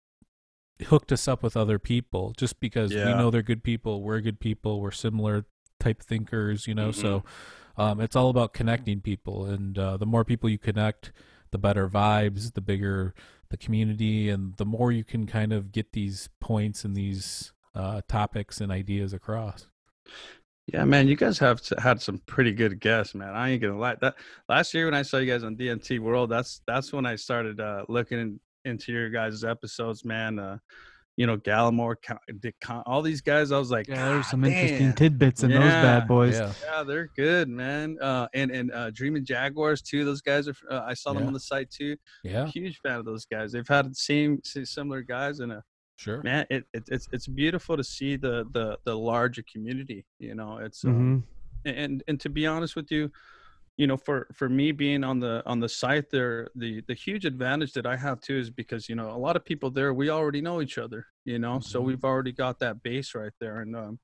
hooked 0.87 1.11
us 1.11 1.27
up 1.27 1.43
with 1.43 1.55
other 1.55 1.79
people 1.79 2.33
just 2.37 2.59
because 2.59 2.93
we 2.93 3.13
know 3.13 3.29
they're 3.29 3.41
good 3.41 3.63
people. 3.63 4.01
We're 4.01 4.21
good 4.21 4.39
people. 4.39 4.81
We're 4.81 4.91
similar 4.91 5.45
type 5.79 6.01
thinkers, 6.01 6.67
you 6.67 6.75
know. 6.75 6.89
Mm-hmm. 6.89 7.01
So 7.01 7.23
um, 7.77 7.99
it's 8.01 8.15
all 8.15 8.29
about 8.29 8.53
connecting 8.53 9.01
people, 9.01 9.45
and 9.45 9.77
uh, 9.77 9.97
the 9.97 10.05
more 10.05 10.25
people 10.25 10.49
you 10.49 10.57
connect, 10.57 11.11
the 11.51 11.57
better 11.57 11.87
vibes, 11.87 12.53
the 12.53 12.61
bigger 12.61 13.13
the 13.49 13.57
community, 13.57 14.29
and 14.29 14.55
the 14.57 14.65
more 14.65 14.91
you 14.91 15.03
can 15.03 15.27
kind 15.27 15.51
of 15.51 15.71
get 15.71 15.91
these 15.91 16.29
points 16.39 16.85
and 16.85 16.95
these 16.95 17.51
uh, 17.75 18.01
topics 18.07 18.61
and 18.61 18.71
ideas 18.71 19.13
across. 19.13 19.67
Yeah, 20.73 20.85
man, 20.85 21.07
you 21.07 21.15
guys 21.15 21.37
have 21.39 21.61
had 21.77 22.01
some 22.01 22.19
pretty 22.25 22.53
good 22.53 22.79
guests, 22.79 23.13
man. 23.13 23.33
I 23.35 23.49
ain't 23.51 23.61
gonna 23.61 23.77
lie. 23.77 23.95
That 24.01 24.15
last 24.47 24.73
year 24.73 24.85
when 24.85 24.93
I 24.93 25.01
saw 25.01 25.17
you 25.17 25.31
guys 25.31 25.43
on 25.43 25.55
DMT 25.55 25.99
World, 25.99 26.29
that's 26.29 26.61
that's 26.65 26.93
when 26.93 27.05
I 27.05 27.15
started 27.15 27.59
uh, 27.59 27.83
looking 27.89 28.19
in, 28.19 28.39
into 28.65 28.91
your 28.91 29.09
guys' 29.09 29.43
episodes, 29.43 30.05
man. 30.05 30.39
Uh, 30.39 30.57
you 31.17 31.27
know, 31.27 31.37
Gallimore, 31.37 31.95
Con- 32.61 32.83
all 32.85 33.01
these 33.01 33.21
guys. 33.21 33.51
I 33.51 33.59
was 33.59 33.69
like, 33.69 33.87
Yeah, 33.87 34.09
there's 34.09 34.27
some 34.27 34.41
"God 34.41 34.51
interesting 34.53 34.93
tidbits 34.93 35.43
in 35.43 35.51
those 35.51 35.59
bad 35.59 36.07
boys. 36.07 36.39
Yeah, 36.39 36.53
Yeah, 36.63 36.83
they're 36.83 37.09
good, 37.15 37.49
man. 37.49 37.97
Uh, 38.01 38.27
and 38.33 38.49
and 38.49 38.71
uh, 38.71 38.91
Dreaming 38.91 39.25
Jaguars 39.25 39.81
too. 39.81 40.05
Those 40.05 40.21
guys 40.21 40.47
are. 40.47 40.55
Uh, 40.69 40.83
I 40.85 40.93
saw 40.93 41.13
them 41.13 41.27
on 41.27 41.33
the 41.33 41.39
site 41.39 41.69
too. 41.69 41.97
yeah, 42.23 42.47
Huge 42.47 42.79
fan 42.79 42.97
of 42.97 43.05
those 43.05 43.25
guys. 43.25 43.51
They've 43.51 43.67
had 43.67 43.91
the 43.91 43.95
same 43.95 44.39
similar 44.43 45.01
guys, 45.01 45.41
and 45.41 45.51
uh, 45.51 45.61
sure. 46.01 46.21
man, 46.23 46.45
it, 46.49 46.63
it 46.73 46.83
it's 46.95 47.07
it's 47.11 47.27
beautiful 47.27 47.77
to 47.77 47.83
see 47.83 48.15
the 48.17 48.45
the 48.51 48.77
the 48.85 48.95
larger 48.95 49.43
community. 49.51 50.05
You 50.19 50.35
know, 50.35 50.57
it's 50.57 50.83
um, 50.83 50.91
Mhm. 50.93 51.23
and 51.65 52.03
and 52.07 52.19
to 52.19 52.29
be 52.29 52.47
honest 52.47 52.75
with 52.75 52.91
you 52.91 53.11
you 53.77 53.87
know 53.87 53.97
for 53.97 54.27
for 54.33 54.49
me 54.49 54.71
being 54.71 55.03
on 55.03 55.19
the 55.19 55.41
on 55.45 55.59
the 55.59 55.69
site 55.69 56.09
there 56.09 56.49
the 56.55 56.81
the 56.89 56.93
huge 57.05 57.25
advantage 57.25 57.71
that 57.73 57.85
i 57.85 57.95
have 57.95 58.19
too 58.19 58.37
is 58.37 58.49
because 58.49 58.89
you 58.89 58.95
know 58.95 59.09
a 59.11 59.21
lot 59.25 59.35
of 59.37 59.45
people 59.45 59.69
there 59.71 59.93
we 59.93 60.09
already 60.09 60.41
know 60.41 60.61
each 60.61 60.77
other 60.77 61.05
you 61.23 61.39
know 61.39 61.59
so 61.61 61.79
Mhm. 61.79 61.85
we've 61.85 62.03
already 62.03 62.33
got 62.33 62.59
that 62.59 62.83
base 62.83 63.15
right 63.15 63.31
there 63.39 63.61
and 63.61 63.75
um 63.75 63.99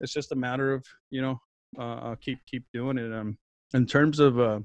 it's 0.00 0.12
just 0.12 0.32
a 0.32 0.36
matter 0.36 0.72
of 0.74 0.84
you 1.10 1.22
know 1.22 1.36
uh 1.78 1.98
uh, 2.06 2.14
keep 2.16 2.38
keep 2.46 2.64
doing 2.72 2.98
it 2.98 3.12
um 3.12 3.38
in 3.72 3.86
terms 3.86 4.18
of 4.18 4.40
uh 4.40 4.60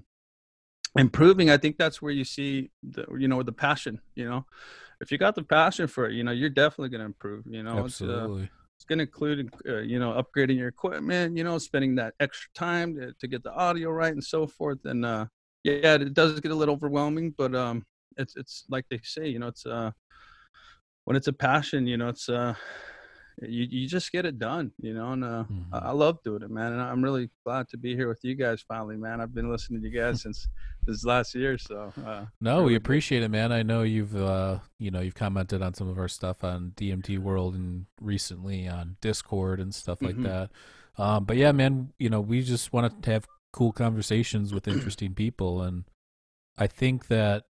improving 0.97 1.49
i 1.49 1.58
think 1.58 1.78
that's 1.78 2.02
where 2.02 2.12
you 2.12 2.23
see 2.23 2.71
the 2.82 3.06
you 3.17 3.28
know 3.28 3.43
the 3.43 3.52
passion 3.52 3.99
you 4.15 4.28
know? 4.28 4.45
If 5.02 5.12
you 5.12 5.17
got 5.17 5.36
the 5.36 5.43
passion 5.43 5.88
for 5.88 6.08
it 6.08 6.13
you 6.13 6.23
know 6.23 6.32
you're 6.32 6.49
definitely 6.49 6.89
going 6.89 6.99
to 6.99 7.06
improve 7.06 7.45
you 7.47 7.63
know? 7.63 7.86
It's, 7.86 8.02
uh, 8.02 8.28
it's 8.75 8.86
going 8.86 8.99
to 8.99 9.06
include 9.06 9.54
uh, 9.67 9.78
you 9.78 9.99
know 9.99 10.12
upgrading 10.21 10.58
your 10.58 10.67
equipment 10.67 11.38
you 11.38 11.43
know 11.43 11.58
spending 11.58 11.95
that 11.95 12.15
extra 12.19 12.49
time 12.54 12.95
to, 12.95 13.13
to 13.13 13.28
get 13.28 13.43
the 13.43 13.54
audio 13.54 13.91
right 13.91 14.12
and 14.12 14.23
so 14.23 14.47
forth 14.47 14.80
and 14.86 15.06
uh 15.06 15.25
yeah, 15.63 15.95
it 15.95 16.13
does 16.13 16.39
get 16.39 16.52
a 16.52 16.56
little 16.56 16.75
overwhelming, 16.75 17.34
but 17.38 17.54
um, 17.54 17.86
it's 18.17 18.36
it's 18.38 18.65
like 18.69 18.86
they 18.89 18.99
say, 19.04 19.28
you 19.28 19.39
know, 19.39 19.47
it's 19.47 19.65
uh, 19.65 19.91
when 21.06 21.17
it's 21.17 21.28
a 21.28 21.34
passion, 21.34 21.86
you 21.86 21.97
know, 21.97 22.10
it's 22.10 22.30
uh, 22.30 22.54
you 23.41 23.67
you 23.69 23.88
just 23.88 24.12
get 24.12 24.25
it 24.25 24.38
done, 24.39 24.71
you 24.80 24.93
know, 24.93 25.12
and 25.13 25.23
uh, 25.23 25.43
Mhm. 25.49 25.65
I, 25.73 25.78
I 25.78 25.91
love 25.91 26.21
doing 26.23 26.41
it, 26.43 26.49
man, 26.52 26.73
and 26.73 26.82
I'm 26.82 27.04
really 27.04 27.30
glad 27.45 27.69
to 27.69 27.78
be 27.78 27.95
here 27.95 28.08
with 28.08 28.19
you 28.23 28.36
guys 28.36 28.62
finally, 28.67 28.97
man. 28.97 29.21
I've 29.21 29.34
been 29.34 29.49
listening 29.52 29.82
to 29.82 29.88
you 29.89 29.99
guys 29.99 30.21
since 30.21 30.47
this 30.86 31.04
last 31.06 31.36
year, 31.36 31.58
so 31.58 31.93
uh, 32.06 32.25
No, 32.41 32.63
we 32.63 32.75
appreciate 32.75 33.23
it, 33.23 33.30
man. 33.30 33.52
I 33.52 33.63
know 33.63 33.84
you've 33.84 34.15
uh 34.15 34.60
you 34.78 34.91
know, 34.91 35.02
you've 35.02 35.15
commented 35.15 35.62
on 35.62 35.73
some 35.73 35.88
of 35.89 35.97
our 35.97 36.08
stuff 36.08 36.43
on 36.43 36.71
DMT 36.75 37.17
World 37.19 37.56
and 37.56 37.86
recently 38.02 38.67
on 38.67 38.97
Discord 39.02 39.60
and 39.60 39.73
stuff 39.75 40.02
like 40.02 40.15
Mhm. 40.17 40.23
that. 40.23 40.52
Um 40.97 41.25
but 41.25 41.38
yeah, 41.38 41.52
man, 41.52 41.93
you 41.99 42.10
know, 42.10 42.21
we 42.21 42.41
just 42.41 42.71
want 42.73 43.04
to 43.04 43.12
have 43.12 43.25
cool 43.52 43.71
conversations 43.71 44.54
with 44.54 44.67
interesting 44.67 45.13
people 45.15 45.62
and 45.62 45.84
I 46.58 46.67
think 46.67 47.08
that 47.08 47.43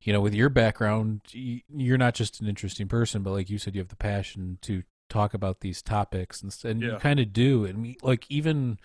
you 0.00 0.12
know, 0.12 0.20
with 0.20 0.34
your 0.34 0.48
background, 0.48 1.20
you're 1.32 1.96
not 1.98 2.14
just 2.14 2.40
an 2.40 2.48
interesting 2.48 2.88
person, 2.88 3.22
but 3.22 3.30
like 3.30 3.48
you 3.48 3.56
said 3.58 3.76
you 3.76 3.80
have 3.80 3.88
the 3.88 3.94
passion 3.94 4.58
to 4.62 4.82
talk 5.12 5.34
about 5.34 5.60
these 5.60 5.82
topics 5.82 6.42
and 6.42 6.56
and 6.64 6.82
you 6.82 6.96
kind 6.98 7.20
of 7.20 7.32
do. 7.32 7.64
And 7.64 7.82
we 7.82 7.96
like 8.02 8.24
even 8.30 8.78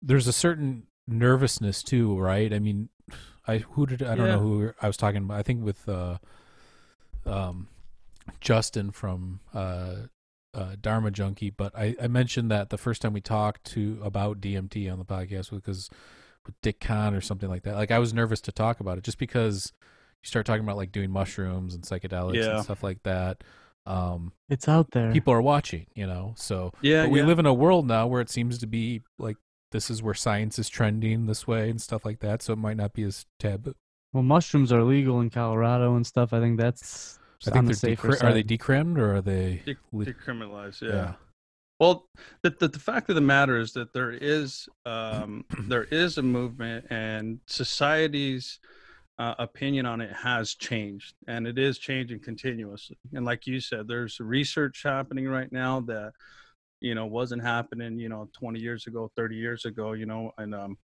there's 0.00 0.26
a 0.26 0.32
certain 0.32 0.86
nervousness 1.06 1.82
too, 1.82 2.18
right? 2.18 2.52
I 2.52 2.58
mean, 2.58 2.88
I 3.46 3.58
who 3.58 3.86
did 3.86 4.02
I 4.02 4.14
don't 4.14 4.26
Yeah. 4.26 4.34
know 4.36 4.40
who 4.40 4.72
I 4.80 4.86
was 4.86 4.96
talking 4.96 5.24
about. 5.24 5.38
I 5.38 5.42
think 5.42 5.64
with 5.64 5.88
uh, 5.88 6.18
um, 7.26 7.68
Justin 8.40 8.90
from 8.90 9.40
uh, 9.54 9.94
uh, 10.54 10.76
Dharma 10.80 11.10
Junkie, 11.10 11.50
but 11.50 11.76
I, 11.76 11.94
I 12.02 12.08
mentioned 12.08 12.50
that 12.50 12.70
the 12.70 12.78
first 12.78 13.02
time 13.02 13.12
we 13.12 13.20
talked 13.20 13.64
to 13.72 14.00
about 14.02 14.40
DMT 14.40 14.90
on 14.92 14.98
the 14.98 15.04
podcast 15.04 15.50
because 15.50 15.88
with 16.44 16.60
Dick 16.60 16.80
Kahn 16.80 17.14
or 17.14 17.20
something 17.20 17.48
like 17.48 17.62
that. 17.62 17.74
Like 17.76 17.90
I 17.92 17.98
was 18.00 18.12
nervous 18.12 18.40
to 18.42 18.52
talk 18.52 18.80
about 18.80 18.98
it 18.98 19.04
just 19.04 19.18
because 19.18 19.72
you 20.22 20.26
start 20.26 20.44
talking 20.44 20.64
about 20.64 20.76
like 20.76 20.90
doing 20.92 21.10
mushrooms 21.10 21.74
and 21.74 21.84
psychedelics 21.84 22.34
Yeah. 22.34 22.56
and 22.56 22.64
stuff 22.64 22.82
like 22.82 23.02
that. 23.04 23.42
Um, 23.86 24.32
It's 24.48 24.68
out 24.68 24.90
there. 24.92 25.12
people 25.12 25.32
are 25.32 25.42
watching, 25.42 25.86
you 25.94 26.06
know. 26.06 26.34
So 26.36 26.72
yeah, 26.82 27.02
but 27.04 27.10
we 27.10 27.20
yeah. 27.20 27.26
live 27.26 27.38
in 27.38 27.46
a 27.46 27.54
world 27.54 27.86
now 27.86 28.06
where 28.06 28.20
it 28.20 28.30
seems 28.30 28.58
to 28.58 28.66
be 28.66 29.02
like 29.18 29.36
this 29.72 29.90
is 29.90 30.02
where 30.02 30.14
science 30.14 30.58
is 30.58 30.68
trending 30.68 31.26
this 31.26 31.46
way 31.46 31.70
and 31.70 31.80
stuff 31.80 32.04
like 32.04 32.20
that. 32.20 32.42
So 32.42 32.52
it 32.52 32.56
might 32.58 32.76
not 32.76 32.92
be 32.92 33.02
as 33.04 33.26
taboo. 33.38 33.74
well, 34.12 34.22
mushrooms 34.22 34.70
are 34.72 34.82
legal 34.84 35.20
in 35.20 35.30
Colorado 35.30 35.96
and 35.96 36.06
stuff. 36.06 36.32
I 36.32 36.40
think 36.40 36.58
that's 36.60 37.18
I 37.46 37.50
think 37.50 37.64
the 37.64 37.68
they're 37.72 37.74
safer 37.96 38.08
decri- 38.08 38.22
are 38.22 38.32
they 38.32 38.40
side. 38.40 38.46
decrimmed 38.48 38.98
or 38.98 39.16
are 39.16 39.20
they? 39.22 39.62
De- 39.64 39.76
le- 39.92 40.04
decriminalized, 40.06 40.82
yeah. 40.82 40.94
yeah. 40.94 41.12
Well, 41.80 42.06
the, 42.42 42.50
the 42.50 42.68
the 42.68 42.78
fact 42.78 43.08
of 43.08 43.16
the 43.16 43.20
matter 43.20 43.58
is 43.58 43.72
that 43.72 43.92
there 43.92 44.12
is 44.12 44.68
um, 44.86 45.44
there 45.66 45.84
is 45.84 46.18
a 46.18 46.22
movement, 46.22 46.86
and 46.90 47.40
society's 47.46 48.60
uh, 49.22 49.34
opinion 49.38 49.86
on 49.86 50.00
it 50.00 50.12
has 50.12 50.54
changed, 50.54 51.14
and 51.28 51.46
it 51.46 51.58
is 51.58 51.78
changing 51.78 52.20
continuously. 52.20 52.98
And 53.14 53.24
like 53.24 53.46
you 53.46 53.60
said, 53.60 53.88
there's 53.88 54.20
research 54.20 54.82
happening 54.84 55.28
right 55.28 55.50
now 55.52 55.80
that 55.82 56.12
you 56.80 56.94
know 56.94 57.06
wasn't 57.06 57.42
happening, 57.42 57.98
you 57.98 58.08
know, 58.08 58.28
20 58.32 58.60
years 58.60 58.86
ago, 58.86 59.10
30 59.16 59.36
years 59.36 59.64
ago, 59.64 59.92
you 59.92 60.06
know, 60.06 60.32
and 60.38 60.54
um, 60.54 60.78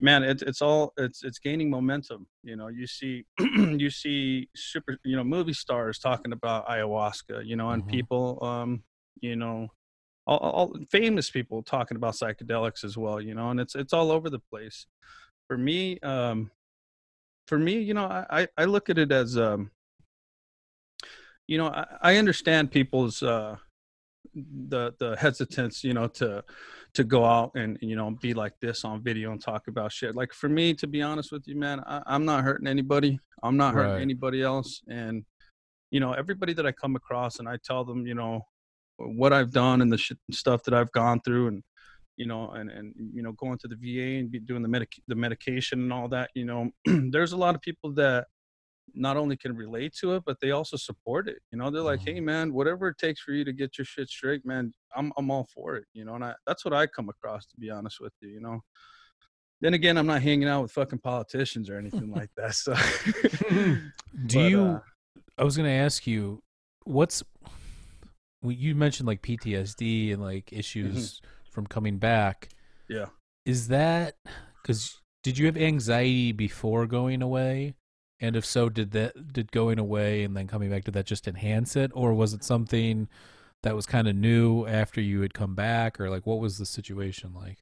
man, 0.00 0.22
it's 0.22 0.42
it's 0.42 0.62
all 0.62 0.92
it's 0.96 1.22
it's 1.24 1.38
gaining 1.38 1.70
momentum. 1.70 2.26
You 2.42 2.56
know, 2.56 2.68
you 2.68 2.86
see 2.86 3.26
you 3.40 3.90
see 3.90 4.48
super 4.56 4.98
you 5.04 5.16
know 5.16 5.24
movie 5.24 5.52
stars 5.54 5.98
talking 5.98 6.32
about 6.32 6.68
ayahuasca, 6.68 7.46
you 7.46 7.56
know, 7.56 7.70
and 7.70 7.86
Mhm. 7.86 7.86
people 7.86 8.38
um, 8.44 8.84
you 9.20 9.36
know 9.36 9.68
all, 10.26 10.38
all 10.38 10.76
famous 10.90 11.30
people 11.30 11.62
talking 11.62 11.96
about 11.96 12.14
psychedelics 12.14 12.84
as 12.84 12.96
well 12.96 13.20
you 13.20 13.34
know 13.34 13.50
and 13.50 13.60
it's 13.60 13.74
it's 13.74 13.92
all 13.92 14.10
over 14.12 14.30
the 14.30 14.38
place 14.38 14.86
for 15.48 15.58
me 15.58 15.98
um 16.00 16.50
for 17.50 17.58
me 17.58 17.80
you 17.80 17.94
know 17.94 18.04
i 18.30 18.46
i 18.56 18.64
look 18.64 18.88
at 18.90 18.96
it 18.96 19.10
as 19.10 19.36
um 19.36 19.72
you 21.48 21.58
know 21.58 21.66
i, 21.66 21.84
I 22.00 22.16
understand 22.16 22.70
people's 22.70 23.24
uh 23.24 23.56
the 24.68 24.94
the 25.00 25.16
hesitance 25.16 25.82
you 25.82 25.92
know 25.92 26.06
to 26.20 26.44
to 26.94 27.02
go 27.02 27.24
out 27.24 27.50
and 27.56 27.76
you 27.80 27.96
know 27.96 28.12
be 28.22 28.34
like 28.34 28.52
this 28.62 28.84
on 28.84 29.02
video 29.02 29.32
and 29.32 29.40
talk 29.40 29.66
about 29.66 29.90
shit. 29.90 30.14
Like 30.14 30.32
for 30.32 30.48
me 30.48 30.74
to 30.74 30.86
be 30.86 31.02
honest 31.02 31.32
with 31.32 31.44
you 31.48 31.56
man 31.56 31.80
I, 31.84 32.02
i'm 32.06 32.24
not 32.24 32.44
hurting 32.44 32.68
anybody. 32.68 33.18
I'm 33.42 33.56
not 33.56 33.74
hurting 33.74 33.94
Right. 33.94 34.02
anybody 34.02 34.42
else. 34.42 34.82
And 34.88 35.24
you 35.90 35.98
know 35.98 36.12
everybody 36.12 36.52
that 36.52 36.66
i 36.66 36.72
come 36.82 36.94
across 36.94 37.40
and 37.40 37.48
i 37.48 37.56
tell 37.68 37.84
them 37.84 38.06
you 38.06 38.14
know 38.14 38.42
what 38.98 39.32
I've 39.32 39.50
done 39.50 39.82
and 39.82 39.90
the 39.90 39.98
shit, 39.98 40.18
stuff 40.30 40.62
that 40.64 40.74
I've 40.74 40.92
gone 40.92 41.20
through 41.24 41.48
and 41.48 41.62
you 42.20 42.26
know 42.26 42.50
and 42.50 42.70
and 42.70 42.92
you 43.16 43.22
know 43.22 43.32
going 43.32 43.58
to 43.58 43.68
the 43.72 43.78
VA 43.82 44.18
and 44.18 44.30
be 44.30 44.38
doing 44.38 44.62
the 44.62 44.68
medic 44.68 44.92
the 45.08 45.14
medication 45.14 45.80
and 45.80 45.92
all 45.92 46.08
that 46.16 46.28
you 46.34 46.44
know 46.44 46.70
there's 47.14 47.32
a 47.32 47.36
lot 47.44 47.54
of 47.54 47.62
people 47.62 47.90
that 47.94 48.26
not 48.94 49.16
only 49.16 49.36
can 49.36 49.56
relate 49.56 49.92
to 50.00 50.14
it 50.16 50.22
but 50.26 50.36
they 50.42 50.50
also 50.50 50.76
support 50.76 51.28
it 51.28 51.38
you 51.50 51.58
know 51.58 51.70
they're 51.70 51.90
like 51.92 52.00
hey 52.00 52.20
man 52.20 52.52
whatever 52.52 52.88
it 52.88 52.98
takes 52.98 53.20
for 53.22 53.32
you 53.32 53.44
to 53.44 53.52
get 53.52 53.78
your 53.78 53.84
shit 53.86 54.08
straight 54.08 54.44
man 54.44 54.74
I'm 54.94 55.12
I'm 55.16 55.30
all 55.30 55.48
for 55.54 55.76
it 55.76 55.86
you 55.94 56.04
know 56.04 56.14
and 56.16 56.24
I 56.24 56.34
that's 56.46 56.64
what 56.64 56.74
I 56.74 56.86
come 56.86 57.08
across 57.08 57.46
to 57.46 57.56
be 57.56 57.70
honest 57.70 57.98
with 58.00 58.12
you 58.20 58.28
you 58.28 58.40
know 58.40 58.60
then 59.62 59.74
again 59.74 59.96
I'm 59.96 60.06
not 60.06 60.20
hanging 60.20 60.48
out 60.48 60.62
with 60.62 60.72
fucking 60.72 60.98
politicians 60.98 61.70
or 61.70 61.78
anything 61.78 62.10
like 62.18 62.30
that 62.36 62.54
so 62.54 62.74
Do 64.26 64.38
But, 64.38 64.50
you? 64.50 64.62
uh, 64.62 64.80
I 65.38 65.44
was 65.44 65.56
going 65.56 65.68
to 65.68 65.74
ask 65.74 66.06
you, 66.06 66.42
what's 66.84 67.22
well, 68.42 68.52
you 68.52 68.74
mentioned 68.74 69.06
like 69.06 69.22
PTSD 69.22 70.12
and 70.12 70.22
like 70.22 70.52
issues 70.52 71.20
from 71.50 71.66
coming 71.66 71.98
back. 71.98 72.48
Yeah. 72.88 73.06
Is 73.44 73.68
that 73.68 74.16
because 74.62 75.00
did 75.22 75.38
you 75.38 75.46
have 75.46 75.56
anxiety 75.56 76.32
before 76.32 76.86
going 76.86 77.22
away? 77.22 77.74
And 78.20 78.36
if 78.36 78.44
so, 78.44 78.68
did 78.68 78.92
that 78.92 79.32
did 79.32 79.50
going 79.50 79.78
away 79.78 80.24
and 80.24 80.36
then 80.36 80.46
coming 80.46 80.70
back 80.70 80.84
did 80.84 80.94
that 80.94 81.06
just 81.06 81.26
enhance 81.26 81.76
it, 81.76 81.90
or 81.94 82.12
was 82.12 82.34
it 82.34 82.44
something 82.44 83.08
that 83.62 83.74
was 83.74 83.86
kind 83.86 84.08
of 84.08 84.16
new 84.16 84.66
after 84.66 85.00
you 85.00 85.20
had 85.22 85.34
come 85.34 85.54
back, 85.54 86.00
or 86.00 86.10
like 86.10 86.26
what 86.26 86.38
was 86.38 86.58
the 86.58 86.66
situation 86.66 87.32
like? 87.34 87.58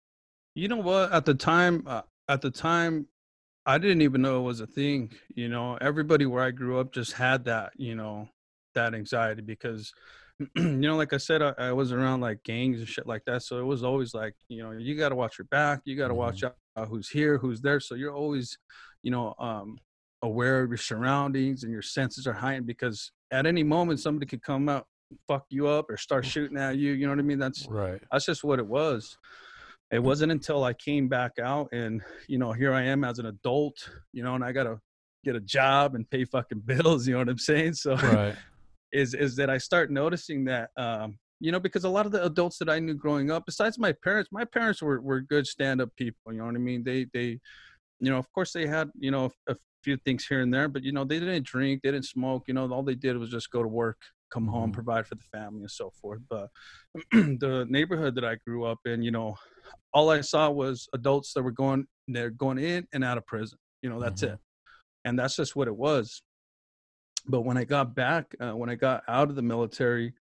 You 0.55 0.69
know 0.69 0.79
what? 0.79 1.13
At 1.13 1.25
the 1.25 1.35
time, 1.35 1.85
uh, 1.87 2.03
at 2.29 2.41
the 2.41 2.51
time, 2.51 3.07
I 3.67 3.79
didn't 3.79 4.03
even 4.03 4.23
know 4.23 4.41
it 4.41 4.45
was 4.45 4.61
a 4.61 4.67
thing. 4.67 5.13
You 5.35 5.49
know, 5.49 5.79
everybody 5.81 6.27
where 6.27 6.43
I 6.43 6.51
grew 6.51 6.81
up 6.81 6.93
just 6.93 7.13
had 7.13 7.45
that. 7.45 7.73
You 7.77 7.95
know, 7.95 8.29
that 8.75 8.95
anxiety 8.95 9.43
because, 9.43 9.93
you 10.57 10.77
know, 10.77 10.97
like 10.97 11.13
I 11.13 11.17
said, 11.17 11.43
I, 11.43 11.53
I 11.59 11.73
was 11.73 11.93
around 11.93 12.21
like 12.21 12.43
gangs 12.45 12.79
and 12.79 12.89
shit 12.89 13.07
like 13.07 13.25
that. 13.27 13.43
So 13.43 13.59
it 13.59 13.65
was 13.65 13.83
always 13.83 14.15
like, 14.15 14.35
you 14.49 14.63
know, 14.63 14.73
you 14.73 14.97
got 14.97 15.09
to 15.09 15.17
watch 15.17 15.39
your 15.39 15.47
back. 15.47 15.81
You 15.85 15.97
got 15.97 16.09
to 16.09 16.15
watch 16.15 16.39
mm-hmm. 16.39 16.47
out 16.47 16.85
uh, 16.85 16.87
who's 16.87 17.09
here, 17.09 17.39
who's 17.39 17.61
there. 17.61 17.81
So 17.81 17.95
you're 17.95 18.15
always, 18.15 18.57
you 19.03 19.11
know, 19.11 19.35
um, 19.39 19.79
aware 20.23 20.63
of 20.63 20.71
your 20.71 20.79
surroundings 20.79 21.63
and 21.65 21.73
your 21.73 21.83
senses 21.83 22.27
are 22.27 22.33
heightened 22.33 22.67
because 22.67 23.11
at 23.31 23.47
any 23.47 23.63
moment 23.63 24.01
somebody 24.01 24.27
could 24.27 24.43
come 24.43 24.69
out, 24.69 24.87
fuck 25.27 25.45
you 25.51 25.67
up, 25.67 25.91
or 25.91 25.97
start 25.97 26.25
mm. 26.25 26.29
shooting 26.29 26.59
at 26.59 26.77
you. 26.77 26.93
You 26.93 27.07
know 27.07 27.13
what 27.13 27.19
I 27.19 27.23
mean? 27.23 27.39
That's 27.39 27.67
Right. 27.67 28.01
that's 28.13 28.27
just 28.27 28.45
what 28.45 28.59
it 28.59 28.67
was 28.67 29.17
it 29.91 30.03
wasn't 30.03 30.31
until 30.31 30.65
i 30.65 30.73
came 30.73 31.09
back 31.09 31.39
out 31.43 31.69
and 31.73 32.03
you 32.27 32.39
know 32.39 32.53
here 32.53 32.73
i 32.73 32.83
am 32.83 33.05
as 33.05 33.19
an 33.19 33.27
adult 33.27 33.89
you 34.13 34.23
know 34.23 34.35
and 34.35 34.45
i 34.45 34.53
gotta 34.53 34.79
get 35.25 35.35
a 35.35 35.41
job 35.41 35.95
and 35.95 36.09
pay 36.11 36.25
fucking 36.25 36.61
bills 36.67 37.07
you 37.07 37.15
know 37.15 37.21
what 37.21 37.29
i'm 37.29 37.39
saying 37.39 37.73
so 37.73 37.95
Right. 37.97 38.35
Is 38.93 39.15
is 39.15 39.37
that 39.37 39.51
i 39.51 39.59
start 39.59 39.91
noticing 39.91 40.45
that 40.45 40.71
um 40.77 41.19
you 41.41 41.53
know 41.53 41.61
because 41.61 41.85
a 41.85 41.89
lot 41.89 42.07
of 42.07 42.13
the 42.13 42.25
adults 42.25 42.59
that 42.59 42.69
i 42.69 42.79
knew 42.79 42.95
growing 42.95 43.31
up 43.31 43.45
besides 43.47 43.79
my 43.79 43.93
parents 44.03 44.31
my 44.33 44.45
parents 44.45 44.81
were 44.83 45.01
were 45.01 45.21
good 45.21 45.47
stand-up 45.47 45.91
people 45.97 46.33
you 46.33 46.39
know 46.39 46.47
what 46.47 46.55
i 46.55 46.59
mean 46.59 46.83
they 46.85 47.07
they 47.13 47.39
you 48.01 48.11
know 48.11 48.19
of 48.19 48.31
course 48.33 48.53
they 48.53 48.67
had 48.67 48.89
you 48.99 49.11
know 49.11 49.31
a 49.49 49.57
few 49.85 49.97
things 49.99 50.27
here 50.27 50.41
and 50.41 50.53
there 50.53 50.69
but 50.69 50.83
you 50.83 50.93
know 50.93 51.05
they 51.05 51.21
didn't 51.21 51.45
drink 51.47 51.81
they 51.83 51.91
didn't 51.91 52.05
smoke 52.07 52.45
you 52.49 52.55
know 52.55 52.71
all 52.73 52.83
they 52.83 52.95
did 52.95 53.17
was 53.17 53.31
just 53.31 53.51
go 53.51 53.63
to 53.63 53.69
work 53.69 53.99
come 54.31 54.47
home 54.47 54.71
Mhm. 54.71 54.75
provide 54.75 55.07
for 55.07 55.15
the 55.15 55.25
family 55.33 55.61
and 55.61 55.71
so 55.71 55.91
forth 56.01 56.21
but 56.29 56.49
the 57.13 57.67
neighborhood 57.69 58.15
that 58.15 58.25
i 58.25 58.37
grew 58.47 58.65
up 58.65 58.79
in 58.87 59.03
you 59.03 59.11
know 59.11 59.37
all 59.95 60.11
i 60.11 60.21
saw 60.21 60.51
was 60.51 60.89
adults 60.95 61.33
that 61.33 61.43
were 61.43 61.53
going 61.53 61.87
they're 62.09 62.31
going 62.31 62.59
in 62.59 62.87
and 62.93 63.05
out 63.05 63.19
of 63.19 63.27
prison 63.27 63.59
you 63.83 63.89
know 63.89 64.01
that's 64.01 64.23
Mhm. 64.23 64.33
it 64.35 64.39
and 65.05 65.19
that's 65.19 65.37
just 65.37 65.55
what 65.55 65.69
it 65.69 65.77
was 65.77 66.23
but 67.29 67.43
when 67.43 67.57
i 67.57 67.65
got 67.65 67.95
back 67.95 68.35
uh, 68.41 68.53
when 68.53 68.71
i 68.71 68.75
got 68.75 69.03
out 69.09 69.29
of 69.31 69.37
the 69.37 69.43
military 69.43 70.13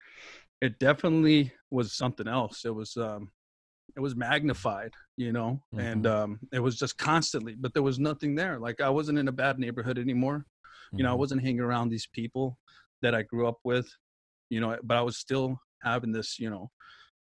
it 0.61 0.79
definitely 0.79 1.51
was 1.69 1.93
something 1.93 2.27
else. 2.27 2.65
It 2.65 2.73
was 2.73 2.97
um 2.97 3.29
it 3.95 3.99
was 3.99 4.15
magnified 4.15 4.93
you 5.15 5.31
know 5.31 5.61
and 5.77 6.05
um 6.07 6.39
it 6.51 6.59
was 6.59 6.75
just 6.77 6.97
constantly 6.97 7.55
but 7.55 7.73
there 7.73 7.83
was 7.83 7.99
nothing 7.99 8.35
there. 8.35 8.59
Like 8.59 8.81
i 8.81 8.89
wasn't 8.89 9.19
in 9.19 9.27
a 9.27 9.31
bad 9.31 9.59
neighborhood 9.59 9.97
anymore. 9.97 10.45
You 10.93 11.03
know 11.03 11.11
i 11.11 11.15
Mhm. 11.15 11.19
wasn't 11.19 11.41
hanging 11.43 11.61
around 11.61 11.89
these 11.89 12.07
people 12.07 12.57
that 13.01 13.13
i 13.13 13.21
grew 13.21 13.47
up 13.47 13.59
with 13.63 13.87
you 14.49 14.59
know 14.61 14.77
but 14.83 14.97
i 14.97 15.01
was 15.01 15.17
still 15.17 15.59
having 15.83 16.11
this 16.11 16.39
you 16.39 16.49
know 16.49 16.71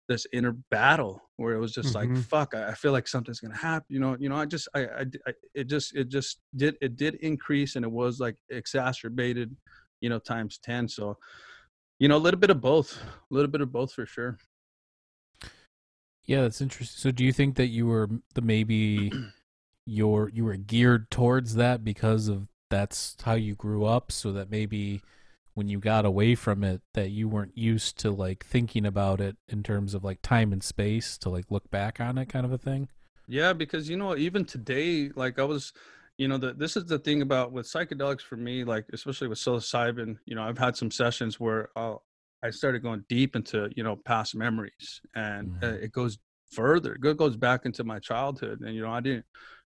this 0.09 0.27
inner 0.33 0.53
battle 0.71 1.21
where 1.37 1.55
it 1.55 1.59
was 1.61 1.73
just 1.73 1.95
like 1.95 2.09
Mhm. 2.09 2.23
fuck 2.23 2.55
I, 2.55 2.69
I 2.71 2.75
feel 2.75 2.93
like 2.93 3.09
something's 3.09 3.41
gonna 3.41 3.57
happen 3.57 3.87
you 3.89 4.01
know 4.01 4.17
you 4.19 4.29
know 4.29 4.37
i 4.37 4.47
just 4.47 4.69
I, 4.75 4.87
I 4.87 5.05
I 5.27 5.33
it 5.55 5.65
just 5.69 5.95
it 5.97 6.09
just 6.09 6.41
did 6.57 6.77
it 6.81 6.97
did 6.97 7.17
increase 7.17 7.77
and 7.77 7.85
it 7.85 7.91
was 7.91 8.21
like 8.21 8.37
exacerbated 8.51 9.57
you 10.01 10.09
know 10.09 10.19
times 10.19 10.59
10 10.59 10.89
so 10.89 11.19
you 11.99 12.09
know 12.09 12.17
a 12.17 12.25
little 12.27 12.41
bit 12.41 12.51
of 12.51 12.61
both 12.61 12.97
a 13.03 13.35
little 13.35 13.51
bit 13.51 13.61
of 13.61 13.73
both 13.73 13.93
for 13.93 14.07
sure 14.07 14.39
Yeah, 16.25 16.43
that's 16.43 16.61
interesting. 16.61 16.99
So, 16.99 17.11
do 17.13 17.25
you 17.25 17.33
think 17.33 17.57
that 17.57 17.69
you 17.69 17.87
were 17.87 18.09
the 18.35 18.43
maybe 18.43 19.13
you're 19.87 20.29
you 20.31 20.45
were 20.45 20.57
geared 20.57 21.11
towards 21.11 21.55
that 21.57 21.85
because 21.85 22.29
of 22.29 22.49
that's 22.71 23.17
how 23.23 23.35
you 23.35 23.55
grew 23.55 23.85
up 23.85 24.11
so 24.11 24.33
that 24.33 24.51
maybe 24.51 25.03
when 25.57 25.69
you 25.69 25.81
got 25.81 26.07
away 26.07 26.37
from 26.37 26.65
it 26.65 26.83
that 26.95 27.11
you 27.11 27.29
weren't 27.29 27.59
used 27.59 27.99
to 28.01 28.13
like 28.13 28.47
thinking 28.47 28.87
about 28.87 29.21
it 29.21 29.37
in 29.49 29.65
terms 29.65 29.95
of 29.95 30.05
like 30.05 30.23
time 30.23 30.53
and 30.55 30.65
space 30.65 31.19
to 31.19 31.31
like 31.31 31.51
look 31.51 31.71
back 31.73 32.01
on 32.01 32.19
it 32.19 32.29
kind 32.29 32.47
of 32.47 32.53
a 32.53 32.59
thing 32.59 32.89
Yeah, 33.29 33.53
because 33.53 33.89
you 33.89 33.97
know, 33.97 34.17
even 34.17 34.45
today, 34.45 35.11
like 35.15 35.39
I 35.39 35.45
was, 35.45 35.73
you 36.19 36.29
know, 36.29 36.39
the 36.39 36.55
this 36.55 36.77
is 36.77 36.85
the 36.87 36.99
thing 36.99 37.23
about 37.23 37.53
with 37.53 37.67
psychedelics 37.67 38.23
for 38.23 38.37
me, 38.37 38.65
like 38.65 38.87
especially 38.93 39.29
with 39.29 39.39
psilocybin. 39.39 40.17
You 40.27 40.37
know, 40.37 40.43
I've 40.43 40.59
had 40.59 40.77
some 40.77 40.91
sessions 40.91 41.41
where 41.41 41.71
I'll, 41.77 42.05
I 42.45 42.51
started 42.51 42.83
going 42.83 43.05
deep 43.09 43.35
into 43.37 43.69
you 43.77 43.83
know 43.83 43.97
past 43.97 44.37
memories, 44.37 45.01
and 45.15 45.53
uh, 45.63 45.67
Mhm. 45.67 45.81
it 45.83 45.93
goes 45.93 46.19
further. 46.53 46.95
It 46.95 47.17
goes 47.17 47.37
back 47.37 47.67
into 47.67 47.83
my 47.85 47.99
childhood, 47.99 48.61
and 48.61 48.75
you 48.75 48.83
know, 48.83 48.93
I 48.93 49.01
didn't 49.01 49.27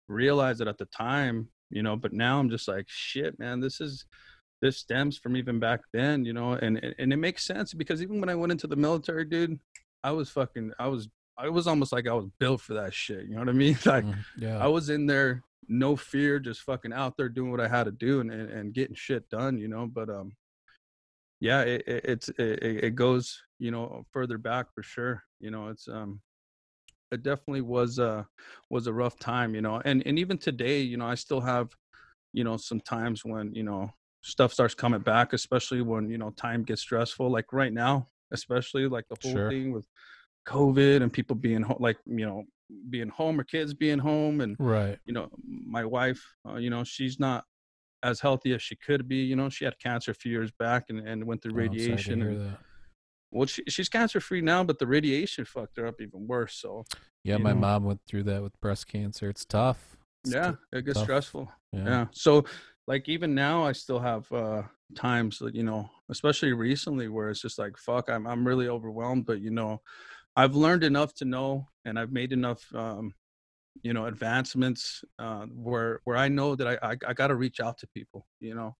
realize 0.08 0.60
it 0.60 0.68
at 0.68 0.78
the 0.78 0.86
time. 0.86 1.48
You 1.70 1.82
know, 1.82 1.96
but 1.96 2.12
now 2.12 2.38
I'm 2.40 2.50
just 2.50 2.68
like, 2.68 2.86
shit, 2.88 3.38
man, 3.38 3.60
this 3.60 3.80
is 3.80 4.04
this 4.62 4.78
stems 4.78 5.18
from 5.18 5.36
even 5.36 5.58
back 5.58 5.80
then. 5.92 6.24
You 6.24 6.32
know, 6.32 6.52
and 6.54 6.78
and 6.98 7.12
it 7.12 7.18
makes 7.18 7.44
sense 7.44 7.74
because 7.74 8.00
even 8.00 8.18
when 8.20 8.30
I 8.30 8.34
went 8.34 8.52
into 8.52 8.66
the 8.66 8.76
military, 8.76 9.26
dude, 9.26 9.60
I 10.02 10.12
was 10.12 10.30
fucking, 10.30 10.72
I 10.78 10.86
was. 10.88 11.08
I 11.38 11.48
was 11.48 11.66
almost 11.66 11.92
like 11.92 12.06
I 12.06 12.12
was 12.12 12.26
built 12.38 12.60
for 12.60 12.74
that 12.74 12.92
shit. 12.92 13.24
You 13.24 13.34
know 13.34 13.40
what 13.40 13.48
I 13.48 13.52
mean? 13.52 13.76
Like 13.86 14.04
Mhm. 14.04 14.24
yeah 14.36 14.58
I 14.62 14.68
was 14.68 14.90
in 14.90 15.06
there, 15.06 15.42
no 15.66 15.96
fear, 15.96 16.38
just 16.38 16.60
fucking 16.60 16.92
out 16.92 17.16
there 17.16 17.30
doing 17.30 17.50
what 17.50 17.60
I 17.60 17.68
had 17.68 17.84
to 17.84 17.90
do 17.90 18.20
and, 18.20 18.30
and, 18.30 18.50
and 18.50 18.74
getting 18.74 18.94
shit 18.94 19.28
done, 19.30 19.56
you 19.58 19.66
know. 19.66 19.86
But 19.86 20.10
um, 20.10 20.36
yeah, 21.40 21.62
it, 21.62 21.82
it 21.86 22.04
it's 22.04 22.28
it, 22.28 22.62
it 22.62 22.84
it 22.84 22.94
goes, 22.94 23.42
you 23.58 23.70
know, 23.70 24.04
further 24.12 24.36
back 24.38 24.66
for 24.74 24.82
sure. 24.82 25.24
You 25.40 25.50
know, 25.50 25.68
it's 25.68 25.88
um, 25.88 26.20
it 27.10 27.22
definitely 27.22 27.62
was 27.62 27.98
uh 27.98 28.24
was 28.70 28.86
a 28.86 28.92
rough 28.92 29.18
time, 29.18 29.54
you 29.54 29.62
know. 29.62 29.80
And 29.84 30.06
and 30.06 30.18
even 30.18 30.36
today, 30.38 30.82
you 30.82 30.98
know, 30.98 31.06
I 31.06 31.14
still 31.14 31.40
have, 31.40 31.70
you 32.34 32.44
know, 32.44 32.58
some 32.58 32.80
times 32.80 33.24
when 33.24 33.54
you 33.54 33.62
know 33.62 33.90
stuff 34.22 34.52
starts 34.52 34.74
coming 34.74 35.00
back, 35.00 35.32
especially 35.32 35.82
when 35.82 36.08
you 36.08 36.18
know 36.18 36.30
time 36.30 36.62
gets 36.62 36.80
stressful. 36.82 37.30
Like 37.30 37.52
right 37.52 37.72
now, 37.72 38.08
especially 38.32 38.88
like 38.88 39.04
the 39.08 39.16
whole 39.22 39.32
Sure. 39.32 39.50
thing 39.50 39.72
with 39.72 39.86
COVID 40.48 41.02
and 41.02 41.12
people 41.12 41.36
being 41.36 41.62
home, 41.62 41.78
like 41.80 41.98
you 42.06 42.26
know, 42.26 42.44
being 42.90 43.08
home 43.08 43.38
or 43.38 43.44
kids 43.44 43.74
being 43.74 43.98
home 43.98 44.40
and 44.40 44.56
right 44.58 44.98
you 45.04 45.12
know 45.12 45.28
my 45.46 45.84
wife 45.84 46.24
uh, 46.48 46.54
you 46.54 46.70
know 46.70 46.82
she's 46.82 47.20
not 47.20 47.44
as 48.02 48.18
healthy 48.18 48.54
as 48.54 48.62
she 48.62 48.74
could 48.76 49.06
be 49.06 49.16
you 49.16 49.36
know 49.36 49.50
she 49.50 49.66
had 49.66 49.78
cancer 49.78 50.10
a 50.10 50.14
few 50.14 50.32
years 50.32 50.50
back 50.58 50.84
and, 50.88 51.06
and 51.06 51.22
went 51.22 51.42
through 51.42 51.52
Oh, 51.52 51.60
I'm 51.60 51.66
sorry 51.66 51.74
to 51.74 51.82
radiation 51.82 52.22
and 52.22 52.56
well 53.30 53.46
she, 53.46 53.62
she's 53.68 53.90
cancer 53.90 54.20
free 54.20 54.40
now 54.40 54.64
but 54.64 54.78
the 54.78 54.86
radiation 54.86 55.44
fucked 55.44 55.76
her 55.76 55.86
up 55.86 56.00
even 56.00 56.26
worse 56.26 56.54
so 56.54 56.84
yeah 57.24 57.36
my 57.36 57.52
know. 57.52 57.58
mom 57.60 57.84
went 57.84 58.00
through 58.06 58.22
that 58.22 58.42
with 58.42 58.58
breast 58.60 58.86
cancer 58.86 59.28
it's 59.28 59.44
tough 59.44 59.98
It's 60.24 60.34
yeah 60.34 60.52
t- 60.52 60.56
it 60.78 60.86
gets 60.86 60.98
tough. 60.98 61.04
stressful 61.04 61.52
yeah. 61.74 61.84
yeah 61.84 62.06
so 62.12 62.42
like 62.86 63.08
even 63.08 63.34
now 63.34 63.64
i 63.64 63.72
still 63.72 63.98
have 63.98 64.30
uh 64.32 64.62
times 64.94 65.38
that 65.38 65.54
you 65.54 65.62
know 65.62 65.88
especially 66.10 66.52
recently 66.52 67.08
where 67.08 67.30
it's 67.30 67.40
just 67.40 67.58
like 67.58 67.76
fuck 67.76 68.08
i'm, 68.10 68.26
I'm 68.26 68.46
really 68.46 68.68
overwhelmed 68.68 69.26
but 69.26 69.40
you 69.40 69.50
know 69.50 69.80
i've 70.36 70.54
learned 70.56 70.84
enough 70.84 71.14
to 71.16 71.24
know 71.24 71.68
and 71.84 71.98
i've 71.98 72.12
made 72.12 72.32
enough 72.32 72.72
um 72.74 73.14
you 73.82 73.92
know 73.92 74.06
advancements 74.06 75.04
uh 75.18 75.46
where 75.46 76.00
where 76.04 76.16
i 76.16 76.28
know 76.28 76.56
that 76.56 76.68
i 76.68 76.90
i, 76.92 76.96
I 77.08 77.12
got 77.14 77.28
to 77.28 77.36
reach 77.36 77.60
out 77.60 77.78
to 77.78 77.88
people 77.88 78.26
you 78.40 78.54
know 78.54 78.76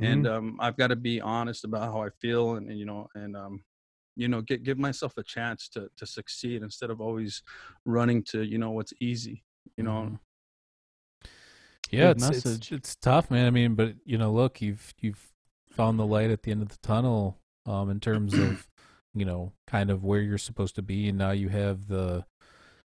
and 0.00 0.26
Mhm. 0.26 0.28
um 0.28 0.56
i've 0.60 0.76
got 0.76 0.88
to 0.88 0.96
be 0.96 1.20
honest 1.20 1.64
about 1.64 1.82
how 1.92 2.02
i 2.02 2.10
feel 2.10 2.56
and, 2.56 2.68
and 2.68 2.78
you 2.78 2.86
know 2.86 3.08
and 3.14 3.36
um 3.36 3.64
you 4.16 4.28
know 4.28 4.42
get, 4.42 4.62
give 4.62 4.78
myself 4.78 5.16
a 5.18 5.22
chance 5.22 5.68
to 5.70 5.88
to 5.96 6.06
succeed 6.06 6.62
instead 6.62 6.90
of 6.90 7.00
always 7.00 7.42
running 7.86 8.22
to 8.24 8.42
you 8.42 8.58
know 8.58 8.70
what's 8.72 8.92
easy 9.00 9.44
you 9.76 9.84
know 9.84 10.10
Mhm. 10.10 10.18
Yeah, 11.92 12.10
it's, 12.10 12.28
it's 12.30 12.72
it's 12.72 12.96
tough, 12.96 13.30
man. 13.30 13.46
I 13.46 13.50
mean, 13.50 13.74
but 13.74 13.94
you 14.04 14.18
know, 14.18 14.32
look, 14.32 14.60
you've 14.60 14.94
you've 15.00 15.32
found 15.70 15.98
the 15.98 16.06
light 16.06 16.30
at 16.30 16.42
the 16.42 16.50
end 16.50 16.62
of 16.62 16.68
the 16.68 16.78
tunnel, 16.78 17.38
um, 17.66 17.90
in 17.90 18.00
terms 18.00 18.34
of 18.34 18.68
you 19.14 19.24
know, 19.24 19.52
kind 19.66 19.90
of 19.90 20.02
where 20.02 20.20
you're 20.20 20.38
supposed 20.38 20.74
to 20.76 20.82
be, 20.82 21.08
and 21.08 21.18
now 21.18 21.30
you 21.30 21.48
have 21.48 21.88
the 21.88 22.24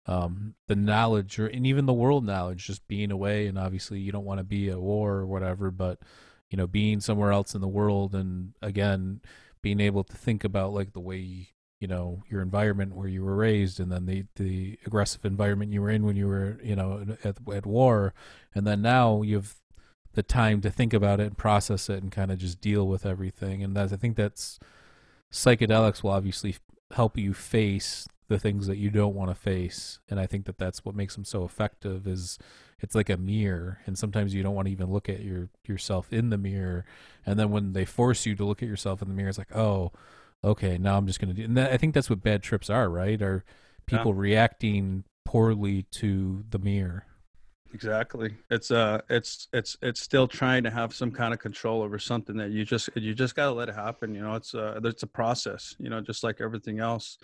um 0.07 0.55
the 0.67 0.75
knowledge 0.77 1.39
or 1.39 1.47
and 1.47 1.67
even 1.67 1.87
the 1.87 1.93
world 1.93 2.25
knowledge 2.25 2.67
just 2.67 2.87
being 2.89 3.11
away 3.13 3.47
and 3.47 3.59
obviously 3.59 4.01
you 4.01 4.11
don't 4.11 4.25
want 4.25 4.39
to 4.39 4.45
be 4.45 4.71
at 4.71 4.81
war 4.81 5.13
or 5.17 5.27
whatever 5.27 5.71
but 5.71 5.99
you 6.49 6.57
know 6.57 6.67
being 6.67 7.01
somewhere 7.01 7.31
else 7.31 7.55
in 7.55 7.61
the 7.61 7.69
world 7.69 8.15
and 8.15 8.55
again 8.63 9.21
being 9.63 9.79
able 9.79 10.03
to 10.03 10.17
think 10.17 10.43
about 10.43 10.73
like 10.73 10.95
the 10.95 11.01
way 11.01 11.49
you 11.81 11.89
know 11.89 12.23
your 12.29 12.43
environment 12.43 12.95
where 12.95 13.09
you 13.09 13.25
were 13.25 13.35
raised 13.35 13.81
and 13.81 13.91
then 13.91 14.05
the 14.07 14.25
the 14.37 14.79
aggressive 14.87 15.25
environment 15.25 15.73
you 15.73 15.81
were 15.81 15.91
in 15.91 16.05
when 16.05 16.15
you 16.15 16.29
were 16.29 16.59
you 16.63 16.77
know 16.77 17.17
at, 17.25 17.37
at 17.53 17.67
war. 17.67 18.15
And 18.55 18.67
then 18.67 18.83
now 18.83 19.23
you 19.23 19.37
have 19.37 19.57
the 20.13 20.23
time 20.23 20.61
to 20.61 20.71
think 20.71 20.93
about 20.93 21.21
it 21.21 21.27
and 21.27 21.39
process 21.39 21.89
it 21.89 22.03
and 22.03 22.13
kind 22.13 22.31
of 22.31 22.39
just 22.39 22.61
deal 22.61 22.87
with 22.87 23.07
everything. 23.07 23.63
And 23.63 23.75
that's 23.75 23.93
i 23.93 23.97
think 23.97 24.17
that's 24.17 24.61
psychedelics 25.33 26.03
will 26.03 26.11
obviously 26.11 26.57
help 26.93 27.17
you 27.17 27.33
face 27.33 28.07
the 28.29 28.39
things 28.39 28.67
that 28.67 28.77
you 28.77 28.91
don't 28.91 29.15
want 29.15 29.31
to 29.31 29.35
face. 29.35 30.01
And 30.11 30.21
i 30.21 30.27
think 30.27 30.45
that 30.45 30.59
that's 30.59 30.85
what 30.85 30.95
makes 30.95 31.15
them 31.15 31.25
so 31.25 31.45
effective 31.45 32.07
is 32.07 32.39
it's 32.81 32.95
like 32.95 33.09
a 33.09 33.17
mirror. 33.17 33.81
And 33.87 33.99
sometimes 33.99 34.35
you 34.35 34.43
don't 34.43 34.55
want 34.55 34.67
to 34.67 34.73
even 34.73 34.91
look 34.91 35.09
at 35.09 35.23
your 35.23 35.49
yourself 35.67 36.13
in 36.13 36.29
the 36.29 36.39
mirror. 36.39 36.85
And 37.25 37.39
then 37.39 37.51
when 37.51 37.73
they 37.73 37.87
force 37.87 38.27
you 38.27 38.35
to 38.37 38.45
look 38.45 38.63
at 38.63 38.69
yourself 38.69 39.01
in 39.01 39.09
the 39.09 39.15
mirror 39.15 39.31
it's 39.31 39.39
like 39.39 39.57
oh 39.57 39.93
okay 40.45 40.79
now 40.79 40.97
i'm 40.97 41.07
just 41.07 41.21
going 41.21 41.29
to 41.29 41.35
do 41.35 41.45
and 41.45 41.57
that, 41.57 41.73
i 41.73 41.77
think 41.77 41.95
that's 41.95 42.09
what 42.11 42.23
bad 42.23 42.43
trips 42.43 42.71
are 42.71 42.89
right? 42.89 43.21
Are 43.23 43.45
Yeah. 43.91 43.99
people 43.99 44.15
reacting 44.15 45.05
poorly 45.25 45.85
to 45.93 46.45
the 46.51 46.59
mirror 46.59 47.05
exactly. 47.73 48.35
It's 48.51 48.71
uh 48.71 49.01
it's 49.09 49.47
it's 49.53 49.77
it's 49.83 50.01
still 50.01 50.27
trying 50.27 50.65
to 50.65 50.71
have 50.71 50.93
some 50.95 51.11
kind 51.13 51.33
of 51.33 51.39
control 51.41 51.83
over 51.83 51.99
something 51.99 52.37
that 52.37 52.51
you 52.51 52.65
just 52.65 52.89
you 52.97 53.15
just 53.15 53.35
got 53.37 53.47
to 53.47 53.53
let 53.53 53.69
it 53.69 53.75
happen 53.75 54.15
you 54.15 54.23
know? 54.23 54.35
It's 54.35 54.55
uh 54.55 54.81
it's 54.83 55.03
a 55.05 55.07
process 55.07 55.77
you 55.79 55.89
know 55.91 56.01
just 56.01 56.25
like 56.25 56.41
everything 56.41 56.81
else. 56.81 57.19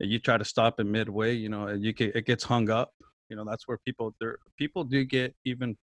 You 0.00 0.18
try 0.18 0.38
to 0.38 0.44
stop 0.44 0.80
it 0.80 0.84
midway 0.84 1.34
you 1.34 1.48
know 1.48 1.68
you 1.68 1.92
get 1.92 2.16
it 2.16 2.26
gets 2.26 2.44
hung 2.44 2.68
up. 2.70 2.92
You 3.28 3.36
know 3.36 3.44
that's 3.44 3.68
where 3.68 3.78
people 3.84 4.14
there 4.20 4.38
people 4.56 4.84
do 4.84 5.04
get 5.04 5.34
even 5.44 5.76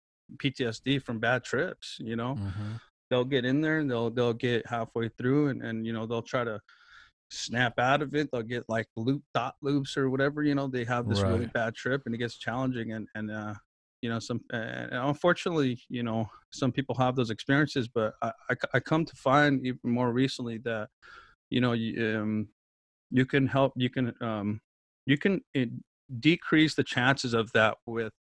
ptsd 0.42 1.03
from 1.03 1.18
bad 1.18 1.44
trips 1.44 1.99
you 2.01 2.16
know? 2.16 2.35
Mm-hmm. 2.35 2.72
They'll 3.11 3.25
get 3.25 3.45
in 3.45 3.61
there 3.61 3.79
and 3.79 3.90
they'll 3.90 4.11
they'll 4.11 4.33
get 4.33 4.66
halfway 4.66 5.09
through 5.09 5.49
and 5.49 5.62
and 5.62 5.87
you 5.87 5.92
know 5.92 6.07
they'll 6.07 6.23
try 6.23 6.45
to 6.45 6.61
snap 7.31 7.79
out 7.79 8.03
of 8.03 8.14
it. 8.14 8.29
They'll 8.33 8.42
get 8.42 8.64
like 8.69 8.87
loop 8.97 9.23
dot 9.35 9.55
loops 9.62 9.97
or 9.97 10.11
whatever 10.11 10.42
you 10.42 10.55
know 10.55 10.69
they 10.69 10.85
have 10.85 11.09
this 11.09 11.23
really 11.23 11.47
bad 11.47 11.75
trip 11.75 12.03
and 12.07 12.14
it 12.14 12.19
gets 12.19 12.38
challenging 12.38 12.92
and 12.92 13.09
and 13.14 13.31
uh 13.31 13.55
you 14.03 14.11
know 14.11 14.19
some 14.19 14.40
and 14.53 14.92
unfortunately 14.92 15.81
you 15.88 16.03
know 16.03 16.29
some 16.53 16.71
people 16.71 16.95
have 16.95 17.16
those 17.16 17.31
experiences 17.31 17.88
but 17.88 18.14
i 18.23 18.31
i, 18.51 18.55
I 18.75 18.81
come 18.81 19.05
to 19.05 19.16
find 19.16 19.66
even 19.66 19.81
more 19.85 20.12
recently 20.12 20.59
that 20.59 20.88
you 21.51 21.61
know 21.61 21.73
you, 21.73 22.19
um 22.19 22.49
you 23.11 23.25
can 23.25 23.47
help 23.47 23.73
you 23.77 23.90
can 23.90 24.14
um 24.21 24.61
you 25.07 25.16
can 25.16 25.40
it, 25.55 25.71
decrease 26.21 26.75
the 26.75 26.85
chances 26.85 27.35
of 27.35 27.51
that 27.53 27.79
with 27.87 28.12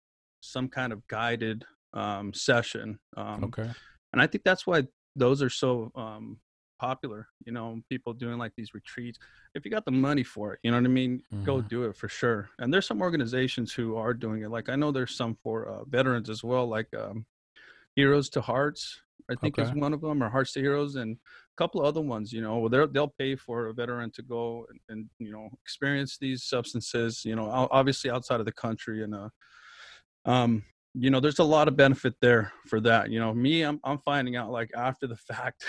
some 0.42 0.70
kind 0.70 0.94
of 0.94 1.06
guided 1.08 1.66
um 1.94 2.34
session 2.34 2.98
um 3.18 3.44
okay 3.44 3.70
and 4.16 4.22
i 4.24 4.28
think 4.28 4.44
that's 4.44 4.66
why 4.66 4.82
those 5.16 5.44
are 5.44 5.50
so 5.50 5.92
um 5.96 6.40
popular 6.80 7.28
you 7.46 7.54
know 7.54 7.80
people 7.90 8.12
doing 8.14 8.38
like 8.38 8.52
these 8.58 8.74
retreats. 8.74 9.18
If 9.54 9.64
you 9.64 9.72
got 9.72 9.86
the 9.86 9.92
money 9.92 10.24
for 10.24 10.54
it 10.54 10.60
you 10.64 10.72
know 10.72 10.78
what 10.78 10.86
i 10.86 10.90
mean? 10.90 11.22
Go 11.46 11.62
Mhm. 11.62 11.70
do 11.70 11.84
it 11.84 11.96
for 11.96 12.10
sure. 12.10 12.50
And 12.60 12.74
there's 12.74 12.86
some 12.88 13.02
organizations 13.02 13.72
who 13.74 13.96
are 13.96 14.14
doing 14.14 14.42
it. 14.42 14.50
Like 14.50 14.68
i 14.70 14.76
know 14.76 14.92
there's 14.92 15.16
some 15.16 15.36
for 15.44 15.68
uh, 15.68 15.84
veterans 15.86 16.30
as 16.30 16.44
well 16.44 16.68
like 16.68 16.90
um 16.94 17.26
heroes 17.96 18.30
to 18.30 18.42
hearts 18.42 19.00
i 19.32 19.36
think 19.36 19.58
is 19.58 19.72
one 19.74 19.94
of 19.94 20.02
them 20.02 20.22
or 20.22 20.30
hearts 20.30 20.52
to 20.54 20.60
heroes 20.60 20.96
and 20.96 21.18
a 21.18 21.56
couple 21.58 21.80
of 21.82 21.88
other 21.88 22.02
ones 22.02 22.34
you 22.34 22.42
know 22.42 22.68
they're, 22.68 22.88
they'll 22.88 23.16
pay 23.18 23.36
for 23.36 23.68
a 23.68 23.74
veteran 23.74 24.12
to 24.12 24.22
go 24.22 24.66
and, 24.70 24.80
and 24.90 25.10
you 25.20 25.32
know 25.32 25.50
experience 25.64 26.18
these 26.18 26.44
substances 26.44 27.24
you 27.26 27.36
know 27.36 27.48
obviously 27.72 28.10
outside 28.12 28.40
of 28.42 28.46
the 28.46 28.52
country 28.52 29.02
and 29.04 29.16
uh 29.16 29.30
um 30.26 30.64
you 30.98 31.10
know 31.10 31.20
there's 31.20 31.40
a 31.40 31.44
lot 31.44 31.68
of 31.68 31.76
benefit 31.76 32.14
there 32.22 32.52
for 32.68 32.80
that 32.80 33.10
you 33.12 33.20
know 33.20 33.34
me 33.34 33.64
i'm, 33.64 33.80
I'm 33.84 34.00
finding 34.00 34.36
out 34.36 34.52
like 34.52 34.72
after 34.76 35.08
the 35.08 35.16
fact 35.30 35.66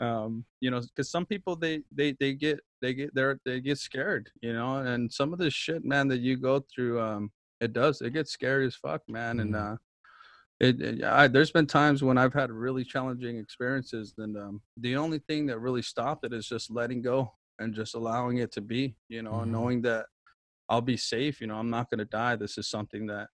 um 0.00 0.44
you 0.60 0.70
know 0.70 0.80
because 0.80 1.10
some 1.10 1.26
people 1.26 1.56
they 1.56 1.82
they 1.92 2.16
they 2.18 2.32
get 2.34 2.60
they 2.80 2.94
get 2.94 3.14
there 3.14 3.38
they 3.44 3.60
get 3.60 3.78
scared 3.78 4.30
you 4.40 4.52
know 4.52 4.76
and 4.76 5.12
some 5.12 5.32
of 5.32 5.38
this 5.38 5.54
shit 5.54 5.84
man 5.84 6.08
that 6.08 6.20
you 6.20 6.36
go 6.36 6.64
through 6.74 7.00
um 7.00 7.30
it 7.60 7.72
does 7.72 8.00
it 8.00 8.12
gets 8.12 8.32
scary 8.32 8.66
as 8.66 8.74
fuck 8.76 9.02
man 9.08 9.40
and 9.40 9.54
Mhm. 9.54 9.74
uh 9.74 9.76
it, 10.60 10.80
it 10.80 11.04
I, 11.04 11.28
there's 11.28 11.52
been 11.52 11.66
times 11.66 12.02
when 12.02 12.18
i've 12.18 12.34
had 12.34 12.50
really 12.50 12.84
challenging 12.84 13.36
experiences 13.38 14.14
and 14.18 14.36
um 14.36 14.62
the 14.76 14.96
only 14.96 15.18
thing 15.20 15.46
that 15.46 15.60
really 15.60 15.82
stopped 15.82 16.24
it 16.24 16.32
is 16.32 16.48
just 16.48 16.70
letting 16.70 17.02
go 17.02 17.32
and 17.58 17.74
just 17.74 17.94
allowing 17.94 18.38
it 18.38 18.52
to 18.52 18.60
be 18.60 18.96
you 19.08 19.22
know 19.22 19.32
Mhm. 19.32 19.48
knowing 19.50 19.82
that 19.82 20.06
i'll 20.68 20.80
be 20.80 20.96
safe 20.96 21.40
you 21.40 21.46
know 21.46 21.56
i'm 21.56 21.70
not 21.70 21.90
going 21.90 21.98
to 21.98 22.04
die 22.04 22.36
this 22.36 22.58
is 22.58 22.68
something 22.68 23.06
that 23.06 23.28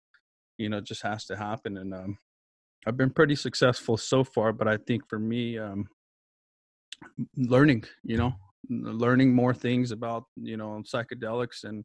you 0.62 0.68
know 0.68 0.81
just 0.81 1.03
has 1.03 1.25
to 1.25 1.37
happen 1.37 1.77
and 1.79 1.92
um 1.94 2.18
i've 2.87 2.96
been 2.96 3.11
pretty 3.11 3.35
successful 3.35 3.96
so 3.96 4.25
far 4.25 4.53
but 4.53 4.68
i 4.68 4.77
think 4.77 5.09
for 5.09 5.18
me 5.18 5.59
um 5.59 5.87
learning 7.37 7.85
you 8.05 8.16
know 8.16 8.33
learning 8.68 9.35
more 9.35 9.55
things 9.55 9.90
about 9.90 10.25
you 10.37 10.57
know 10.57 10.83
psychedelics 10.87 11.64
and 11.64 11.85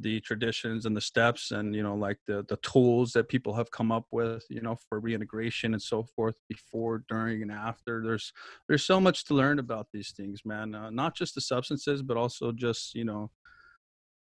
the 0.00 0.20
traditions 0.20 0.84
and 0.84 0.96
the 0.96 1.00
steps 1.00 1.52
and 1.52 1.74
you 1.74 1.82
know 1.82 1.94
like 1.94 2.18
the 2.26 2.44
the 2.48 2.58
tools 2.58 3.12
that 3.12 3.28
people 3.28 3.54
have 3.54 3.70
come 3.70 3.90
up 3.90 4.04
with 4.10 4.44
you 4.50 4.60
know 4.60 4.76
for 4.88 5.00
reintegration 5.00 5.72
and 5.72 5.82
so 5.82 6.04
forth 6.14 6.34
before 6.48 7.02
during 7.08 7.42
and 7.42 7.50
after 7.50 8.02
there's 8.04 8.32
there's 8.68 8.84
so 8.84 9.00
much 9.00 9.24
to 9.24 9.34
learn 9.34 9.58
about 9.58 9.86
these 9.92 10.12
things 10.14 10.42
man 10.44 10.74
uh, 10.74 10.90
not 10.90 11.16
just 11.16 11.34
the 11.34 11.40
substances 11.40 12.02
but 12.02 12.16
also 12.16 12.52
just 12.52 12.94
you 12.94 13.04
know 13.04 13.30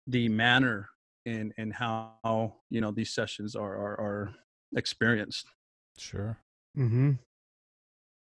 the 0.08 0.28
manner 0.28 0.90
in 1.26 1.54
in 1.58 1.72
how 1.72 2.54
you 2.70 2.82
know 2.82 2.92
these 2.92 3.14
sessions 3.14 3.56
are 3.56 3.76
are, 3.76 4.00
are 4.00 4.36
experienced 4.76 5.48
Sure. 5.98 6.38
Mm-hmm. 6.78 7.12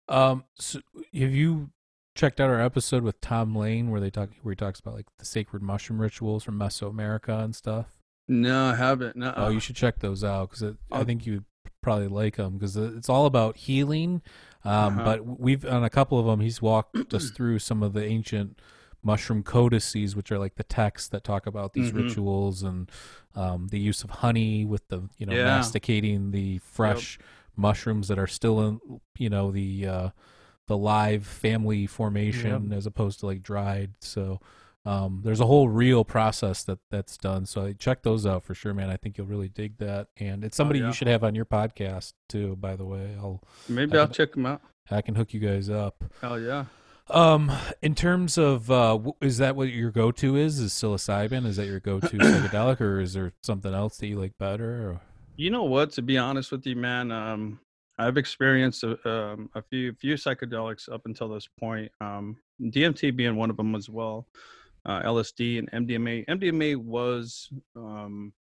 Um, 0.08 0.44
so 0.58 0.80
have 1.14 1.32
you 1.32 1.70
checked 2.14 2.40
out 2.40 2.50
our 2.50 2.60
episode 2.60 3.02
with 3.02 3.20
Tom 3.20 3.54
Lane 3.54 3.90
where 3.90 4.00
they 4.00 4.10
talk 4.10 4.30
where 4.42 4.52
he 4.52 4.56
talks 4.56 4.80
about 4.80 4.94
like 4.94 5.06
the 5.18 5.24
sacred 5.24 5.62
mushroom 5.62 6.00
rituals 6.00 6.44
from 6.44 6.58
Mesoamerica 6.58 7.42
and 7.44 7.54
stuff? 7.54 7.86
no 8.30 8.66
i 8.66 8.74
haven't 8.74 9.16
no 9.16 9.32
Oh, 9.36 9.48
you 9.48 9.58
should 9.60 9.76
check 9.76 10.00
those 10.00 10.22
out 10.22 10.50
because 10.50 10.76
I 10.92 11.04
think 11.04 11.26
you 11.26 11.44
probably 11.82 12.08
like 12.08 12.36
them 12.36 12.54
because 12.54 12.76
it's 12.76 13.08
all 13.08 13.26
about 13.26 13.56
healing. 13.56 14.22
Um, 14.64 14.98
Uh-huh. 14.98 15.04
But 15.04 15.40
we've 15.40 15.64
on 15.64 15.84
a 15.84 15.90
couple 15.90 16.18
of 16.18 16.26
them, 16.26 16.40
he's 16.40 16.60
walked 16.62 17.14
us 17.14 17.30
through 17.36 17.58
some 17.60 17.82
of 17.82 17.92
the 17.92 18.04
ancient 18.04 18.60
mushroom 19.02 19.42
codices, 19.42 20.14
which 20.16 20.30
are 20.32 20.38
like 20.38 20.56
the 20.56 20.64
texts 20.64 21.08
that 21.10 21.22
talk 21.24 21.46
about 21.46 21.72
these 21.72 21.92
Mhm. 21.92 21.96
rituals 22.08 22.62
and 22.62 22.90
um, 23.34 23.68
the 23.68 23.78
use 23.78 24.02
of 24.02 24.10
honey 24.10 24.64
with 24.64 24.88
the 24.88 25.08
you 25.18 25.26
know 25.26 25.34
Yeah. 25.34 25.44
masticating 25.44 26.30
the 26.32 26.58
fresh 26.58 27.18
mushrooms 27.56 28.08
that 28.08 28.18
are 28.18 28.26
still 28.26 28.60
in 28.66 28.80
you 29.18 29.30
know 29.30 29.50
the 29.50 29.86
uh, 29.86 30.10
the 30.66 30.76
live 30.76 31.26
family 31.26 31.86
formation 31.86 32.72
as 32.72 32.86
opposed 32.86 33.20
to 33.20 33.26
like 33.26 33.42
dried. 33.42 33.92
So 34.00 34.40
um, 34.84 35.20
there's 35.24 35.40
a 35.40 35.46
whole 35.46 35.68
real 35.68 36.04
process 36.04 36.62
that 36.64 36.78
that's 36.90 37.16
done. 37.16 37.46
So 37.46 37.72
check 37.74 38.02
those 38.02 38.24
out 38.26 38.42
for 38.44 38.54
sure, 38.54 38.72
man. 38.74 38.90
I 38.90 38.96
think 38.96 39.18
you'll 39.18 39.26
really 39.26 39.48
dig 39.48 39.78
that, 39.78 40.08
and 40.16 40.44
it's 40.44 40.56
somebody 40.56 40.80
Oh, 40.80 40.82
yeah. 40.82 40.86
you 40.88 40.92
should 40.94 41.08
have 41.08 41.22
on 41.24 41.34
your 41.34 41.44
podcast 41.44 42.14
too. 42.28 42.56
By 42.56 42.74
the 42.76 42.84
way, 42.84 43.14
I'll 43.18 43.42
maybe 43.68 43.96
I 43.96 44.02
i'll 44.02 44.08
check 44.08 44.32
them 44.32 44.46
out 44.46 44.60
I 44.90 45.02
can 45.02 45.14
hook 45.14 45.32
you 45.34 45.40
guys 45.40 45.68
up. 45.68 46.04
hell 46.20 46.40
yeah 46.40 46.64
Um, 47.10 47.50
in 47.82 47.94
terms 47.94 48.38
of 48.38 48.70
uh, 48.70 48.98
is 49.20 49.38
that 49.38 49.56
what 49.56 49.68
your 49.68 49.90
go-to 49.90 50.36
is? 50.36 50.58
Is 50.58 50.72
psilocybin? 50.72 51.46
Is 51.46 51.56
that 51.56 51.66
your 51.66 51.80
go-to 51.80 52.06
psychedelic, 52.18 52.80
or 52.80 53.00
is 53.00 53.14
there 53.14 53.32
something 53.42 53.72
else 53.72 53.96
that 53.98 54.06
you 54.06 54.18
like 54.18 54.36
better? 54.38 54.90
Or? 54.90 55.00
You 55.36 55.50
know 55.50 55.64
what? 55.64 55.92
To 55.92 56.02
be 56.02 56.18
honest 56.18 56.52
with 56.52 56.66
you, 56.66 56.76
man, 56.76 57.10
um, 57.10 57.60
I've 57.98 58.16
experienced 58.16 58.84
a, 58.84 59.08
um, 59.08 59.50
a 59.54 59.62
few 59.62 59.92
few 59.94 60.14
psychedelics 60.14 60.90
up 60.92 61.02
until 61.06 61.28
this 61.28 61.48
point. 61.58 61.90
Um, 62.00 62.36
DMT 62.60 63.16
being 63.16 63.36
one 63.36 63.50
of 63.50 63.56
them 63.56 63.74
as 63.74 63.88
well. 63.88 64.26
Uh, 64.84 65.02
LSD 65.02 65.58
and 65.58 65.88
MDMA. 65.88 66.26
MDMA 66.26 66.76
was 66.76 67.50
um, 67.74 68.32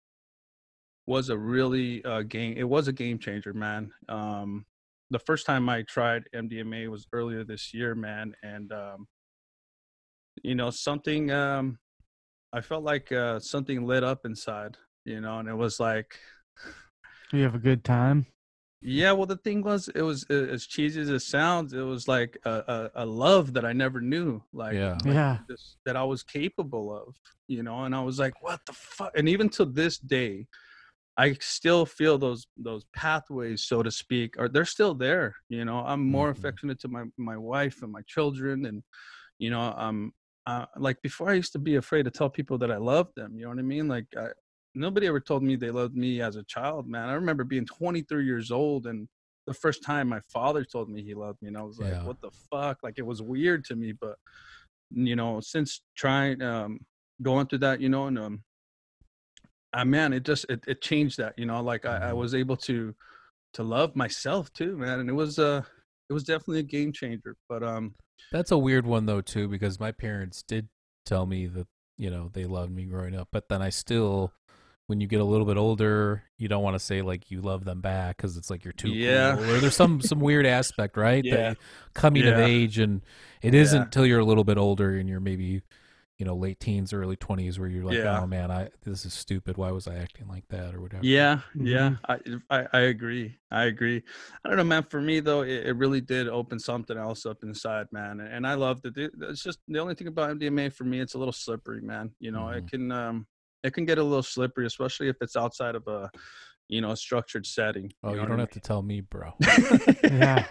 was 1.07 1.31
a 1.31 1.39
really 1.39 2.05
uh, 2.05 2.23
game. 2.23 2.55
It 2.57 2.65
was 2.65 2.89
a 2.89 2.93
game 2.93 3.19
changer, 3.19 3.55
man. 3.55 3.91
Um, 4.09 4.67
the 5.11 5.19
first 5.21 5.47
time 5.47 5.69
I 5.69 5.83
tried 5.83 6.25
MDMA 6.35 6.89
was 6.89 7.07
earlier 7.13 7.45
this 7.45 7.73
year, 7.73 7.95
man, 7.95 8.35
and 8.43 8.73
um, 8.73 9.07
you 10.43 10.55
know 10.55 10.71
something. 10.71 11.31
Um, 11.31 11.79
I 12.53 12.61
felt 12.61 12.85
like 12.85 13.13
uh, 13.13 13.39
something 13.41 13.87
lit 13.87 14.05
up 14.05 14.21
inside, 14.25 14.77
you 15.05 15.21
know, 15.21 15.39
and 15.39 15.49
it 15.49 15.55
was 15.55 15.79
like 15.81 16.19
You 17.33 17.43
have 17.43 17.55
a 17.55 17.59
good 17.59 17.85
time. 17.85 18.27
Yeah, 18.83 19.13
well, 19.13 19.27
the 19.27 19.37
thing 19.39 19.63
was, 19.63 19.89
it 19.95 20.03
was 20.03 20.25
as 20.31 20.67
cheesy 20.67 21.01
as 21.01 21.09
it 21.09 21.21
sounds. 21.21 21.73
It 21.73 21.81
was 21.81 22.07
like 22.07 22.39
a, 22.45 22.51
a, 22.95 23.05
a 23.05 23.07
love 23.07 23.53
that 23.55 23.65
I 23.65 23.73
never 23.73 24.01
knew, 24.01 24.43
like, 24.53 24.77
Yeah. 24.77 24.99
like 25.05 25.15
Yeah. 25.15 25.39
this, 25.49 25.77
that 25.85 25.97
I 25.97 26.05
was 26.05 26.23
capable 26.23 26.95
of, 26.95 27.17
you 27.49 27.63
know. 27.63 27.85
And 27.85 27.95
I 27.95 28.03
was 28.03 28.19
like, 28.19 28.41
what 28.43 28.61
the 28.67 28.73
fuck? 28.75 29.11
And 29.17 29.29
even 29.29 29.49
to 29.51 29.65
this 29.65 29.99
day, 29.99 30.47
I 31.17 31.35
still 31.35 31.87
feel 31.87 32.19
those 32.19 32.47
those 32.57 32.85
pathways, 32.95 33.63
so 33.65 33.83
to 33.83 33.91
speak, 33.91 34.39
are 34.39 34.49
they're 34.49 34.65
still 34.67 34.95
there. 34.95 35.35
You 35.49 35.65
know, 35.65 35.79
I'm 35.79 36.05
more 36.11 36.31
Mhm. 36.31 36.31
affectionate 36.31 36.79
to 36.81 36.89
my 36.89 37.05
my 37.17 37.37
wife 37.37 37.83
and 37.83 37.93
my 37.93 38.03
children, 38.07 38.67
and 38.67 38.83
you 39.39 39.51
know, 39.51 39.61
um, 39.77 40.13
uh, 40.47 40.67
like 40.77 41.03
before, 41.03 41.31
I 41.31 41.35
used 41.35 41.53
to 41.53 41.59
be 41.59 41.77
afraid 41.77 42.05
to 42.05 42.11
tell 42.11 42.31
people 42.31 42.59
that 42.59 42.71
I 42.73 42.77
loved 42.79 43.17
them. 43.17 43.37
You 43.39 43.45
know 43.45 43.51
what 43.51 43.59
I 43.59 43.63
mean? 43.63 43.89
Like, 43.89 44.07
I, 44.17 44.29
nobody 44.75 45.07
ever 45.07 45.21
told 45.21 45.43
me 45.43 45.57
they 45.57 45.71
loved 45.71 45.97
me 45.97 46.21
as 46.21 46.37
a 46.37 46.45
child, 46.45 46.89
man. 46.89 47.09
I 47.09 47.15
remember 47.15 47.45
being 47.45 47.67
23 47.67 48.25
years 48.25 48.51
old 48.51 48.87
and 48.87 49.09
the 49.47 49.55
first 49.55 49.83
time 49.85 50.09
my 50.09 50.21
father 50.33 50.65
told 50.65 50.91
me 50.91 51.03
he 51.03 51.15
loved 51.15 51.41
me, 51.43 51.49
and 51.49 51.57
I 51.59 51.63
was 51.63 51.79
like, 51.79 51.97
Yeah. 51.97 52.03
what 52.03 52.21
the 52.21 52.31
fuck? 52.33 52.79
Like, 52.83 52.99
it 52.99 53.07
was 53.07 53.23
weird 53.23 53.65
to 53.67 53.77
me, 53.77 53.93
but 53.93 54.19
you 54.91 55.17
know, 55.17 55.41
since 55.41 55.83
trying, 55.97 56.43
um, 56.43 56.81
going 57.23 57.47
through 57.47 57.59
that, 57.61 57.81
you 57.81 57.89
know, 57.89 58.07
and 58.07 58.19
um, 58.19 58.45
I 59.73 59.85
man, 59.85 60.13
it 60.13 60.25
just 60.25 60.47
it, 60.49 60.65
it 60.67 60.81
changed 60.81 61.19
that, 61.19 61.39
you 61.39 61.47
know, 61.47 61.63
like 61.63 61.85
I, 61.87 62.11
I 62.11 62.13
was 62.13 62.35
able 62.35 62.57
to 62.59 62.95
to 63.55 63.63
love 63.63 63.97
myself 63.97 64.53
too, 64.53 64.77
man, 64.77 65.01
and 65.01 65.09
it 65.11 65.15
was 65.15 65.39
uh 65.39 65.63
it 66.09 66.13
was 66.13 66.25
definitely 66.25 66.61
a 66.61 66.65
game 66.65 66.93
changer. 66.93 67.37
But 67.49 67.63
um, 67.63 67.95
That's 68.33 68.51
a 68.53 68.59
weird 68.59 68.87
one 68.87 69.07
though 69.07 69.21
too, 69.21 69.49
because 69.49 69.81
my 69.81 69.93
parents 69.93 70.43
did 70.43 70.69
tell 71.05 71.27
me 71.27 71.47
that 71.49 71.67
you 71.99 72.11
know 72.11 72.31
they 72.33 72.45
loved 72.45 72.73
me 72.73 72.85
growing 72.85 73.15
up, 73.17 73.29
but 73.33 73.49
then 73.49 73.63
I 73.63 73.71
still, 73.71 74.33
when 74.87 75.01
you 75.01 75.07
get 75.07 75.21
a 75.21 75.25
little 75.25 75.47
bit 75.47 75.57
older, 75.57 76.23
you 76.39 76.47
don't 76.49 76.63
want 76.63 76.75
to 76.75 76.79
say 76.81 77.03
like 77.03 77.31
you 77.31 77.41
love 77.41 77.65
them 77.65 77.81
back 77.81 78.17
because 78.19 78.37
it's 78.37 78.51
like 78.51 78.65
you're 78.65 78.73
too 78.73 78.91
Yeah. 78.91 79.35
cool, 79.37 79.51
or 79.51 79.61
there's 79.61 79.77
some 79.77 80.01
some 80.01 80.21
weird 80.21 80.47
aspect, 80.47 80.97
right? 80.99 81.25
Yeah. 81.25 81.37
That 81.37 81.59
coming 81.95 82.27
of 82.27 82.39
age, 82.39 82.79
and 82.79 83.03
it 83.43 83.55
isn't 83.55 83.77
Yeah. 83.79 83.85
until 83.85 84.07
you're 84.07 84.21
a 84.21 84.25
little 84.25 84.45
bit 84.45 84.59
older 84.59 84.97
and 84.97 85.09
you're 85.09 85.21
maybe, 85.21 85.63
you 86.19 86.25
know, 86.25 86.35
late 86.35 86.59
teens, 86.61 86.93
early 86.93 87.17
twenties, 87.17 87.59
where 87.59 87.69
you're 87.69 87.85
like, 87.85 87.99
Yeah. 87.99 88.21
oh 88.23 88.27
man, 88.27 88.51
I 88.51 88.71
this 88.83 89.05
is 89.05 89.13
stupid. 89.13 89.57
Why 89.57 89.71
was 89.71 89.87
I 89.87 89.97
acting 89.97 90.29
like 90.29 90.49
that 90.49 90.75
or 90.75 90.81
whatever? 90.81 91.05
Yeah, 91.05 91.41
yeah, 91.55 91.97
Mm-hmm. 92.09 92.37
I, 92.51 92.59
I 92.61 92.67
I 92.73 92.81
agree. 92.81 93.37
I 93.51 93.65
agree. 93.65 94.03
I 94.45 94.49
don't 94.49 94.57
know, 94.57 94.65
man. 94.65 94.85
For 94.91 95.01
me 95.01 95.21
though, 95.21 95.43
it, 95.43 95.67
it 95.67 95.77
really 95.77 96.01
did 96.01 96.27
open 96.29 96.59
something 96.59 96.97
else 96.97 97.27
up 97.27 97.43
inside, 97.43 97.87
man. 97.93 98.21
And, 98.21 98.33
and 98.33 98.47
I 98.47 98.55
love 98.55 98.81
it. 98.85 98.97
It- 98.97 99.13
It's 99.21 99.43
just 99.43 99.59
the 99.69 99.79
only 99.79 99.95
thing 99.95 100.07
about 100.09 100.31
MDMA 100.39 100.73
for 100.73 100.85
me, 100.85 101.01
it's 101.01 101.15
a 101.15 101.19
little 101.19 101.33
slippery, 101.33 101.83
man. 101.83 102.13
You 102.19 102.31
know, 102.31 102.45
Mhm. 102.45 102.59
it 102.59 102.69
can 102.71 102.93
um 102.93 103.27
it 103.63 103.73
can 103.75 103.85
get 103.85 103.99
a 103.99 104.03
little 104.03 104.23
slippery, 104.23 104.65
especially 104.67 105.09
if 105.09 105.17
it's 105.21 105.37
outside 105.37 105.75
of 105.75 105.87
a 105.89 106.11
you 106.69 106.81
know 106.81 106.93
a 106.93 106.97
structured 106.97 107.47
setting. 107.47 107.93
Oh, 108.03 108.11
you, 108.11 108.17
know 108.17 108.23
don't 108.23 108.31
what 108.31 108.41
have 108.41 108.51
to 108.51 108.61
tell 108.61 108.83
me, 108.83 109.01
bro. 109.03 109.35
Yeah. 110.03 110.47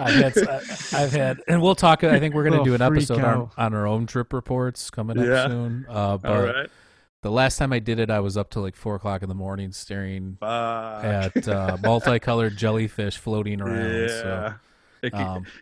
I've 0.00 0.34
had, 0.34 0.48
I've 0.92 1.12
had, 1.12 1.40
and 1.48 1.60
we'll 1.62 1.74
talk. 1.74 2.02
I 2.04 2.18
think 2.18 2.34
we're 2.34 2.44
going 2.48 2.58
to 2.58 2.64
do 2.64 2.74
an 2.74 2.82
episode 2.82 3.20
on, 3.22 3.50
on 3.56 3.74
our 3.74 3.86
own 3.86 4.06
trip 4.06 4.32
reports 4.32 4.90
coming 4.90 5.18
up 5.18 5.24
Yeah. 5.26 5.46
soon. 5.48 5.86
Uh, 5.88 6.16
but 6.18 6.30
All 6.30 6.42
right. 6.42 6.70
the 7.22 7.30
last 7.30 7.56
time 7.58 7.72
I 7.72 7.78
did 7.78 7.98
it, 7.98 8.10
I 8.10 8.20
was 8.20 8.36
up 8.36 8.50
till 8.50 8.62
like 8.62 8.76
four 8.76 8.94
o'clock 8.96 9.22
in 9.22 9.28
the 9.28 9.34
morning 9.34 9.72
staring 9.72 10.36
Fuck. 10.40 11.04
at 11.04 11.48
uh, 11.48 11.76
multicolored 11.82 12.56
jellyfish 12.56 13.16
floating 13.18 13.60
around. 13.60 14.08
yeah. 14.08 14.08
So, 14.08 14.54
um, 15.12 15.44
I- 15.46 15.54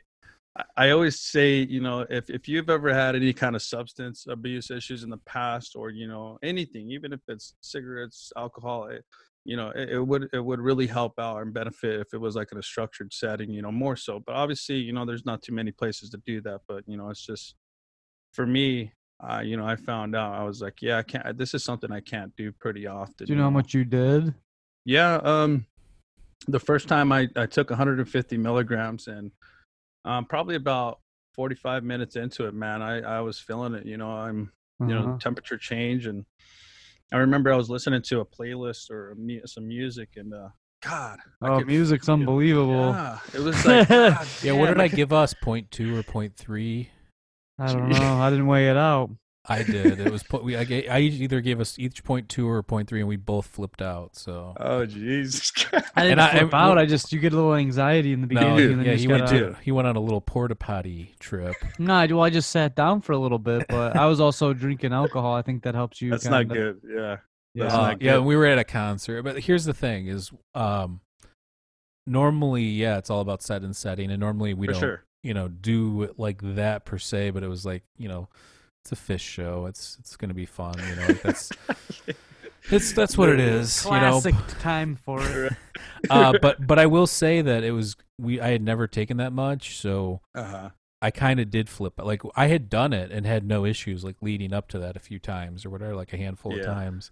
I 0.77 0.91
always 0.91 1.21
say, 1.21 1.59
you 1.61 1.81
know, 1.81 2.05
if, 2.11 2.29
if 2.31 2.49
you've 2.49 2.69
ever 2.69 2.93
had 2.93 3.15
any 3.15 3.33
kind 3.33 3.55
of 3.55 3.63
substance 3.63 4.27
abuse 4.29 4.73
issues 4.73 5.05
in 5.05 5.11
the 5.11 5.19
past, 5.19 5.77
or 5.77 5.91
you 5.91 6.09
know, 6.09 6.37
anything, 6.43 6.91
even 6.91 7.13
if 7.13 7.21
it's 7.29 7.55
cigarettes, 7.61 8.33
alcohol, 8.37 8.87
it, 8.89 9.05
you 9.49 9.57
know, 9.57 9.71
it, 9.75 9.89
it 9.89 10.07
would 10.07 10.29
it 10.35 10.45
would 10.45 10.61
really 10.61 10.87
help 10.87 11.19
out 11.19 11.41
and 11.41 11.55
benefit 11.55 12.01
if 12.01 12.13
it 12.13 12.21
was 12.21 12.37
like 12.37 12.53
in 12.53 12.59
a 12.59 12.63
structured 12.63 13.15
setting, 13.15 13.51
you 13.51 13.63
know, 13.63 13.73
more 13.73 13.97
so. 13.97 14.21
But 14.21 14.35
obviously, 14.35 14.77
you 14.77 14.93
know, 14.93 15.07
there's 15.07 15.25
not 15.25 15.41
too 15.41 15.55
many 15.55 15.73
places 15.73 16.11
to 16.11 16.19
do 16.27 16.43
that. 16.43 16.61
But 16.69 16.85
you 16.87 16.99
know, 16.99 17.09
it's 17.09 17.25
just 17.25 17.55
for 18.35 18.47
me, 18.47 18.93
uh, 19.27 19.41
you 19.43 19.57
know, 19.57 19.67
I 19.67 19.77
found 19.77 20.15
out 20.15 20.35
I 20.35 20.45
was 20.45 20.61
like, 20.61 20.83
yeah, 20.83 20.99
I 20.99 21.03
can't. 21.03 21.39
This 21.39 21.55
is 21.55 21.65
something 21.65 21.91
I 21.91 22.01
can't 22.01 22.31
do 22.37 22.53
pretty 22.53 22.87
often. 22.87 23.27
Do 23.27 23.33
you 23.33 23.39
know 23.39 23.45
how 23.45 23.51
much 23.51 23.73
you 23.73 23.87
did? 23.87 24.35
Yeah. 24.85 25.15
Um, 25.17 25.65
the 26.47 26.61
first 26.61 26.87
time 26.87 27.11
I, 27.11 27.29
I 27.35 27.47
took 27.47 27.71
150 27.71 28.37
milligrams 28.37 29.07
and 29.07 29.33
um, 30.05 30.27
probably 30.27 30.57
about 30.57 31.01
45 31.33 31.85
minutes 31.85 32.17
into 32.17 32.45
it, 32.45 32.53
man, 32.53 32.83
I, 32.83 33.01
I 33.01 33.21
was 33.21 33.39
feeling 33.41 33.73
it. 33.73 33.87
You 33.87 33.97
know, 33.97 34.11
I'm, 34.11 34.53
you 34.81 34.95
know, 34.95 35.05
Uh-huh. 35.05 35.17
temperature 35.21 35.57
change. 35.57 36.07
And 36.07 36.27
I 37.13 37.17
remember 37.19 37.53
I 37.53 37.57
was 37.57 37.71
listening 37.71 38.03
to 38.03 38.21
a 38.21 38.25
playlist 38.25 38.91
or 38.91 39.13
a 39.13 39.17
mu- 39.17 39.41
some 39.47 39.67
music 39.67 40.11
and, 40.17 40.33
uh, 40.35 40.49
God. 40.83 41.19
I 41.43 41.49
Oh, 41.49 41.59
could 41.59 41.67
music's 41.67 42.07
feel- 42.07 42.15
unbelievable. 42.15 42.91
Yeah. 42.91 43.19
It 43.35 43.41
was 43.41 43.65
like, 43.67 43.89
God 43.89 44.27
yeah, 44.43 44.53
what 44.53 44.67
did 44.69 44.81
I 44.81 44.89
could- 44.89 44.97
give 44.97 45.13
us? 45.13 45.35
Point 45.35 45.71
two 45.71 45.97
or 45.97 46.03
point 46.03 46.37
three? 46.37 46.91
I 47.59 47.73
don't 47.73 47.89
know. 47.89 48.19
I 48.21 48.31
didn't 48.31 48.47
weigh 48.47 48.69
it 48.71 48.77
out. 48.77 49.11
I 49.49 49.63
did. 49.63 49.99
It 50.01 50.13
was 50.13 50.23
po- 50.23 50.43
we. 50.43 50.57
I, 50.57 50.65
ga- 50.65 50.89
I 50.89 51.01
either 51.01 51.41
gave 51.41 51.59
us 51.61 51.79
each 51.79 52.05
point 52.05 52.29
two 52.29 52.49
or 52.49 52.63
point 52.63 52.89
three, 52.89 53.01
and 53.01 53.09
we 53.09 53.17
both 53.17 53.47
flipped 53.47 53.81
out. 53.81 54.15
So 54.17 54.55
Oh, 54.61 54.85
Jesus. 54.85 55.51
I 55.97 56.03
didn't 56.03 56.19
And 56.19 56.39
flip 56.39 56.55
I- 56.55 56.63
out. 56.69 56.79
I 56.79 56.85
just 56.87 57.13
you 57.13 57.19
get 57.19 57.33
a 57.33 57.37
little 57.37 57.55
anxiety 57.55 58.13
in 58.13 58.21
the 58.21 58.27
no, 58.27 58.41
beginning. 58.41 58.71
and 58.73 58.79
then 58.81 58.87
yeah, 58.87 58.93
you 58.93 58.99
he 58.99 59.09
went 59.09 59.25
gotta- 59.25 59.57
he 59.63 59.73
went 59.73 59.89
on 59.89 59.97
a 59.97 60.01
little 60.01 60.21
porta 60.21 60.55
potty 60.55 61.15
trip. 61.19 61.55
No, 61.79 61.95
I, 61.95 62.07
well, 62.07 62.23
I 62.23 62.31
just 62.31 62.51
sat 62.51 62.75
down 62.77 63.01
for 63.01 63.13
a 63.13 63.19
little 63.19 63.39
bit, 63.39 63.67
but 63.69 63.97
I 63.97 64.07
was 64.07 64.21
also 64.21 64.53
drinking 64.53 64.93
alcohol. 64.93 65.35
I 65.35 65.43
think 65.43 65.63
that 65.63 65.75
helps 65.75 66.03
you. 66.03 66.11
That's 66.11 66.27
not 66.27 66.41
kinda- 66.49 66.55
good. 66.55 66.81
Yeah. 66.89 67.17
Yeah. 67.55 67.65
Uh, 67.75 67.77
not 67.89 68.03
yeah, 68.03 68.19
we 68.19 68.37
were 68.37 68.47
at 68.47 68.59
a 68.59 68.65
concert, 68.65 69.23
but 69.23 69.39
here's 69.41 69.65
the 69.65 69.73
thing: 69.75 70.07
is 70.09 70.31
um, 70.55 71.01
normally, 72.07 72.65
yeah, 72.65 72.99
it's 72.99 73.11
all 73.11 73.21
about 73.21 73.43
set 73.43 73.63
and 73.63 73.75
setting, 73.75 74.11
and 74.11 74.21
normally 74.21 74.55
we 74.55 74.67
For 74.67 74.73
don't, 74.73 74.81
sure. 74.81 75.05
you 75.23 75.35
know, 75.35 75.49
do 75.49 76.03
it 76.03 76.19
like 76.19 76.41
that 76.43 76.85
per 76.85 76.99
se. 76.99 77.31
But 77.31 77.43
it 77.43 77.49
was 77.49 77.65
like, 77.67 77.83
you 77.97 78.09
know, 78.09 78.29
it's 78.83 78.93
a 78.93 78.97
Phish 78.97 79.21
show. 79.21 79.67
It's 79.67 79.97
it's 80.01 80.17
gonna 80.17 80.35
be 80.35 80.47
fun, 80.47 80.75
you 80.89 80.97
know. 80.97 81.07
Like 81.09 81.23
that's 81.23 81.51
It's 82.71 82.93
that's 82.93 83.17
what 83.17 83.29
it 83.31 83.41
is, 83.41 83.85
you 83.85 83.91
know. 83.93 84.21
Classic 84.21 84.35
time 84.61 84.97
for 84.97 85.21
it. 85.23 85.53
Uh, 86.11 86.33
but 86.41 86.65
but 86.65 86.79
I 86.79 86.87
will 86.87 87.09
say 87.09 87.41
that 87.43 87.65
it 87.65 87.73
was 87.73 87.97
we 88.21 88.41
I 88.41 88.49
had 88.51 88.63
never 88.63 88.87
taken 88.87 89.17
that 89.17 89.33
much, 89.33 89.77
so 89.79 90.21
Uh-huh. 90.35 90.71
I 91.03 91.11
kind 91.11 91.41
of 91.41 91.51
did 91.51 91.69
flip. 91.69 91.95
Like 92.01 92.23
I 92.37 92.47
had 92.47 92.69
done 92.71 92.93
it 92.93 93.11
and 93.11 93.27
had 93.27 93.45
no 93.45 93.65
issues, 93.65 94.05
like 94.05 94.17
leading 94.21 94.53
up 94.53 94.69
to 94.69 94.79
that 94.79 94.95
a 94.97 95.01
few 95.01 95.19
times 95.19 95.65
or 95.67 95.71
whatever, 95.71 95.97
like 95.97 96.13
a 96.13 96.17
handful 96.17 96.57
of 96.57 96.65
times. 96.65 97.11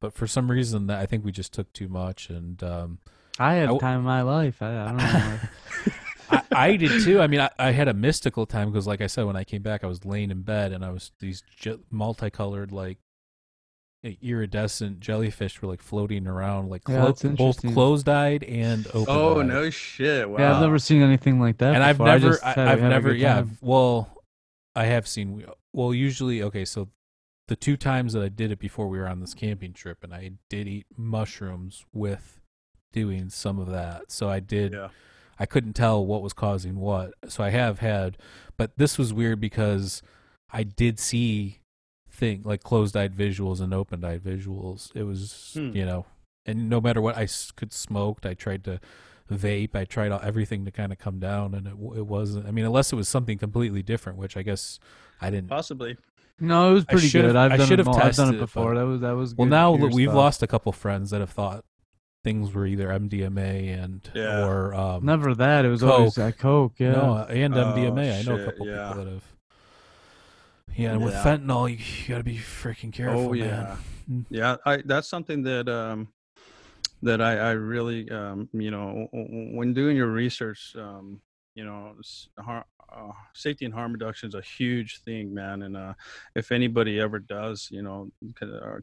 But 0.00 0.12
for 0.12 0.26
some 0.26 0.50
reason, 0.50 0.90
I 0.90 1.06
think 1.06 1.24
we 1.24 1.32
just 1.32 1.54
took 1.54 1.72
too 1.72 1.88
much, 1.88 2.28
and 2.28 2.62
um, 2.62 2.98
I 3.38 3.54
had 3.54 3.62
I 3.64 3.66
w- 3.66 3.80
time 3.80 3.98
of 4.00 4.04
my 4.04 4.20
life. 4.22 4.60
I, 4.60 4.82
I 4.84 4.86
don't 4.88 4.96
know. 4.98 5.38
I, 6.30 6.42
I 6.52 6.76
did 6.76 7.02
too. 7.02 7.20
I 7.20 7.26
mean, 7.26 7.40
I, 7.40 7.50
I 7.58 7.70
had 7.70 7.88
a 7.88 7.94
mystical 7.94 8.46
time 8.46 8.70
because, 8.70 8.86
like 8.86 9.00
I 9.00 9.06
said, 9.06 9.24
when 9.26 9.36
I 9.36 9.44
came 9.44 9.62
back, 9.62 9.84
I 9.84 9.86
was 9.86 10.04
laying 10.04 10.30
in 10.30 10.42
bed 10.42 10.72
and 10.72 10.84
I 10.84 10.90
was 10.90 11.12
these 11.20 11.42
je- 11.56 11.78
multicolored, 11.90 12.72
like 12.72 12.98
iridescent 14.22 15.00
jellyfish 15.00 15.60
were 15.60 15.68
like 15.68 15.82
floating 15.82 16.26
around, 16.26 16.70
like 16.70 16.82
Yeah, 16.88 17.00
clo- 17.00 17.06
that's 17.12 17.22
both 17.22 17.62
closed-eyed 17.74 18.44
and 18.44 18.86
open. 18.88 19.06
Oh 19.08 19.42
no 19.42 19.70
shit! 19.70 20.28
Wow. 20.28 20.38
Yeah, 20.38 20.54
I've 20.54 20.62
never 20.62 20.78
seen 20.78 21.02
anything 21.02 21.40
like 21.40 21.58
that. 21.58 21.74
and 21.74 21.82
I've 21.82 21.98
before. 21.98 22.08
I 22.08 22.18
never, 22.18 22.44
I 22.44 22.52
have 22.52 22.80
never, 22.82 23.12
yeah. 23.12 23.34
time. 23.34 23.58
Well, 23.60 24.22
I 24.74 24.84
have 24.86 25.06
seen. 25.06 25.44
Well, 25.72 25.92
usually, 25.92 26.42
okay. 26.42 26.64
So 26.64 26.88
the 27.48 27.56
two 27.56 27.76
times 27.76 28.12
that 28.12 28.22
I 28.22 28.28
did 28.28 28.50
it 28.50 28.58
before 28.58 28.88
we 28.88 28.98
were 28.98 29.08
on 29.08 29.20
this 29.20 29.34
camping 29.34 29.72
trip, 29.72 30.04
and 30.04 30.14
I 30.14 30.32
did 30.48 30.68
eat 30.68 30.86
mushrooms 30.96 31.84
with 31.92 32.40
doing 32.92 33.28
some 33.28 33.58
of 33.58 33.68
that. 33.70 34.12
So 34.12 34.28
I 34.28 34.40
did. 34.40 34.72
Yeah. 34.72 34.88
I 35.38 35.46
couldn't 35.46 35.74
tell 35.74 36.04
what 36.04 36.22
was 36.22 36.32
causing 36.32 36.76
what. 36.76 37.12
So 37.28 37.44
I 37.44 37.50
have 37.50 37.80
had, 37.80 38.16
but 38.56 38.72
this 38.76 38.96
was 38.98 39.12
weird 39.12 39.40
because 39.40 40.02
I 40.50 40.62
did 40.62 40.98
see 40.98 41.58
thing 42.10 42.42
like 42.44 42.62
closed-eyed 42.62 43.14
visuals 43.14 43.60
and 43.60 43.74
open-eyed 43.74 44.22
visuals. 44.24 44.90
It 44.96 45.02
was, 45.02 45.52
Hmm. 45.54 45.70
you 45.76 45.84
know, 45.84 46.06
and 46.46 46.68
no 46.70 46.80
matter 46.80 47.00
what 47.02 47.16
I 47.16 47.28
could 47.56 47.72
smoked, 47.72 48.24
I 48.24 48.32
tried 48.34 48.64
to 48.64 48.80
vape, 49.30 49.74
I 49.74 49.84
tried 49.84 50.12
all, 50.12 50.20
everything 50.22 50.64
to 50.64 50.70
kind 50.70 50.92
of 50.92 50.98
come 50.98 51.18
down, 51.18 51.52
and 51.54 51.66
it 51.66 51.74
it 51.98 52.06
wasn't. 52.06 52.46
I 52.46 52.52
mean, 52.52 52.64
unless 52.64 52.92
it 52.92 52.96
was 52.96 53.08
something 53.08 53.36
completely 53.38 53.82
different, 53.82 54.18
which 54.18 54.36
I 54.36 54.42
guess 54.42 54.78
I 55.20 55.30
didn't. 55.30 55.48
Possibly. 55.48 55.96
No, 56.38 56.70
it 56.70 56.74
was 56.74 56.84
pretty 56.84 57.08
should've- 57.08 57.28
good. 57.30 57.36
I've 57.36 57.52
I 57.60 57.64
should've 57.66 57.86
it. 57.86 57.90
more- 57.90 57.94
I've 57.96 58.14
done 58.14 58.26
tested 58.28 58.34
it 58.34 58.36
it, 58.36 58.40
before. 58.40 58.74
but- 58.74 58.80
That 58.80 58.86
was 58.86 59.00
that 59.00 59.10
was. 59.12 59.34
Well, 59.34 59.48
now 59.48 59.72
we've 59.72 60.04
stuff. 60.06 60.14
lost 60.16 60.42
a 60.42 60.46
couple 60.46 60.70
friends 60.72 61.10
that 61.10 61.20
have 61.20 61.30
thought 61.30 61.64
things 62.26 62.52
were 62.52 62.66
either 62.66 62.88
MDMA 62.88 63.82
and 63.84 64.10
Yeah. 64.12 64.44
or 64.44 64.74
um, 64.74 65.04
Never 65.06 65.32
that. 65.36 65.64
It 65.64 65.68
was 65.68 65.84
always 65.84 66.16
Coke. 66.16 66.24
uh, 66.24 66.32
Coke. 66.36 66.72
Yeah. 66.78 66.92
No, 66.92 67.14
and 67.28 67.54
Oh, 67.56 67.66
MDMA. 67.72 68.18
I 68.18 68.22
know 68.22 68.34
a 68.42 68.44
couple 68.46 68.66
yeah. 68.66 68.88
people 68.88 69.04
that 69.04 69.12
have. 69.12 69.22
Yeah, 70.74 70.92
and 70.92 71.04
with 71.04 71.14
fentanyl, 71.14 71.70
you, 71.70 71.76
you 71.76 72.08
got 72.08 72.18
to 72.18 72.24
be 72.24 72.36
freaking 72.36 72.92
careful, 72.92 73.28
oh 73.28 73.32
yeah. 73.32 73.44
man. 73.46 73.76
Mm. 74.10 74.24
Yeah, 74.28 74.56
I 74.66 74.82
that's 74.84 75.08
something 75.08 75.42
that 75.44 75.68
um 75.68 76.08
that 77.02 77.20
I 77.22 77.38
I 77.38 77.50
really 77.52 78.10
um 78.10 78.48
you 78.52 78.70
know 78.72 79.08
w- 79.12 79.28
w- 79.28 79.56
when 79.56 79.72
doing 79.72 79.96
your 79.96 80.08
research 80.10 80.74
um 80.76 81.20
you 81.54 81.64
know 81.64 81.94
har- 82.38 82.66
uh, 82.90 83.12
safety 83.34 83.64
and 83.64 83.74
harm 83.74 83.92
reduction 83.92 84.28
is 84.28 84.34
a 84.34 84.40
huge 84.42 85.00
thing, 85.02 85.32
man. 85.34 85.62
And 85.62 85.76
uh, 85.76 85.94
if 86.34 86.52
anybody 86.52 87.00
ever 87.00 87.18
does, 87.18 87.68
you 87.70 87.82
know, 87.82 88.10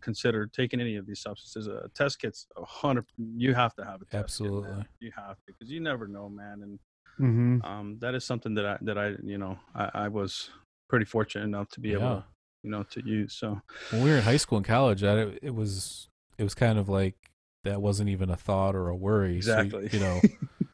consider 0.01 0.47
taking 0.47 0.81
any 0.81 0.95
of 0.97 1.05
these 1.05 1.21
substances, 1.21 1.67
a 1.67 1.89
test 1.95 2.19
kit's 2.19 2.47
a 2.57 2.65
hundred. 2.65 3.05
You 3.17 3.53
have 3.53 3.75
to 3.75 3.85
have 3.85 4.01
a 4.01 4.05
test 4.05 4.13
kit. 4.13 4.19
Absolutely. 4.23 4.85
You 4.99 5.11
have 5.15 5.35
to 5.37 5.41
because 5.47 5.71
you 5.71 5.79
never 5.79 6.07
know, 6.07 6.29
man. 6.29 6.61
And 6.63 6.79
hmm 7.17 7.57
um, 7.63 7.97
that 7.99 8.15
is 8.15 8.25
something 8.25 8.53
that 8.55 8.65
I 8.65 8.77
that 8.81 8.97
I 8.97 9.13
you 9.23 9.37
know 9.37 9.57
I, 9.75 9.89
I 9.93 10.07
was 10.07 10.49
pretty 10.89 11.05
fortunate 11.05 11.45
enough 11.45 11.69
to 11.69 11.79
be 11.79 11.93
able 11.93 12.01
Yeah. 12.01 12.09
to 12.15 12.23
you 12.63 12.69
know 12.71 12.83
to 12.83 13.05
use. 13.05 13.33
So 13.33 13.61
When 13.91 14.01
we 14.01 14.09
were 14.09 14.17
in 14.17 14.23
high 14.23 14.37
school 14.37 14.57
and 14.57 14.65
college, 14.65 15.03
I, 15.03 15.37
it 15.41 15.53
was 15.55 16.09
it 16.37 16.43
was 16.43 16.55
kind 16.55 16.77
of 16.79 16.89
like 16.89 17.15
that 17.63 17.81
wasn't 17.81 18.09
even 18.09 18.29
a 18.29 18.35
thought 18.35 18.75
or 18.75 18.89
a 18.89 18.95
worry. 18.95 19.39
So, 19.41 19.51
exactly, 19.59 19.89
you 19.91 19.99
know, 19.99 20.21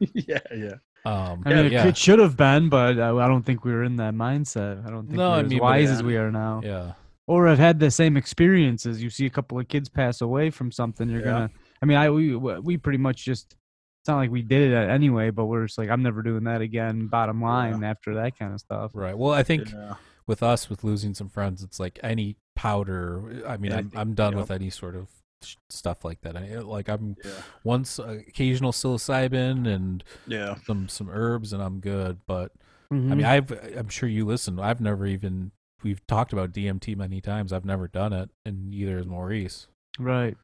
yeah, 0.00 0.38
yeah. 0.56 0.74
Um, 1.04 1.42
I 1.46 1.48
mean, 1.50 1.66
it, 1.66 1.72
yeah, 1.72 1.86
it 1.86 1.96
should 1.96 2.18
have 2.18 2.36
been, 2.36 2.68
but 2.68 2.98
I, 2.98 3.10
I 3.16 3.28
don't 3.28 3.44
think 3.44 3.64
we 3.64 3.72
were 3.72 3.84
in 3.84 3.96
that 3.96 4.14
mindset. 4.14 4.84
I 4.86 4.90
don't 4.90 5.06
think 5.06 5.16
No, 5.16 5.30
we're 5.30 5.36
I 5.36 5.40
as 5.40 5.48
mean, 5.50 5.58
but 5.58 5.64
wise 5.64 5.88
yeah. 5.88 5.94
as 5.94 6.02
we 6.02 6.16
are 6.16 6.30
now. 6.30 6.60
yeah, 6.62 6.92
Or 7.26 7.46
have 7.46 7.58
had 7.58 7.78
the 7.80 7.90
same 7.90 8.16
experiences. 8.16 9.02
You 9.02 9.10
see 9.10 9.26
a 9.26 9.30
couple 9.30 9.58
of 9.58 9.68
kids 9.68 9.88
pass 9.88 10.20
away 10.20 10.50
from 10.50 10.70
something, 10.72 11.08
you're 11.08 11.20
Yeah. 11.20 11.24
gonna. 11.32 11.50
I 11.82 11.86
mean, 11.86 11.96
I 11.96 12.10
we 12.10 12.36
we 12.36 12.76
pretty 12.76 12.98
much 12.98 13.24
just. 13.24 13.54
It's 14.02 14.08
not 14.08 14.16
like 14.16 14.30
we 14.30 14.40
did 14.40 14.72
it 14.72 14.88
anyway, 14.88 15.28
but 15.28 15.44
we're 15.44 15.66
just 15.66 15.76
like, 15.76 15.90
I'm 15.90 16.02
never 16.02 16.22
doing 16.22 16.44
that 16.44 16.62
again. 16.62 17.06
Bottom 17.08 17.42
line, 17.42 17.84
after 17.84 18.14
that 18.14 18.38
kind 18.38 18.54
of 18.54 18.60
stuff. 18.60 18.92
right. 18.94 19.16
Well, 19.16 19.32
I 19.34 19.42
think 19.42 19.72
yeah. 19.72 19.96
with 20.26 20.42
us, 20.42 20.70
with 20.70 20.84
losing 20.84 21.12
some 21.12 21.28
friends, 21.28 21.62
it's 21.62 21.78
like 21.78 21.98
any 22.02 22.36
powder. 22.56 23.42
I 23.46 23.56
mean, 23.58 23.72
I'm 23.72 23.92
I'm 23.94 24.14
done 24.14 24.32
yep. 24.32 24.40
with 24.40 24.50
any 24.50 24.70
sort 24.70 24.96
of 24.96 25.08
sh- 25.08 25.19
stuff 25.68 26.04
like 26.04 26.20
that. 26.22 26.36
I, 26.36 26.58
like 26.60 26.88
I'm 26.88 27.16
yeah, 27.24 27.30
once 27.64 27.98
uh, 27.98 28.18
occasional 28.28 28.72
psilocybin 28.72 29.66
and 29.66 30.04
yeah. 30.26 30.56
some 30.66 30.88
some 30.88 31.08
herbs, 31.10 31.52
and 31.52 31.62
I'm 31.62 31.80
good. 31.80 32.18
But 32.26 32.52
I 32.90 32.94
Mhm. 32.94 33.08
mean, 33.16 33.24
I've 33.24 33.50
I'm 33.76 33.88
sure 33.88 34.08
you 34.08 34.24
listen. 34.26 34.58
I've 34.58 34.80
never 34.80 35.06
even 35.06 35.52
we've 35.82 36.06
talked 36.06 36.32
about 36.32 36.52
DMT 36.52 36.96
many 36.96 37.20
times. 37.20 37.52
I've 37.52 37.64
never 37.64 37.88
done 37.88 38.12
it, 38.12 38.30
and 38.44 38.70
neither 38.70 38.96
has 38.98 39.06
Maurice. 39.06 39.66
right. 39.98 40.36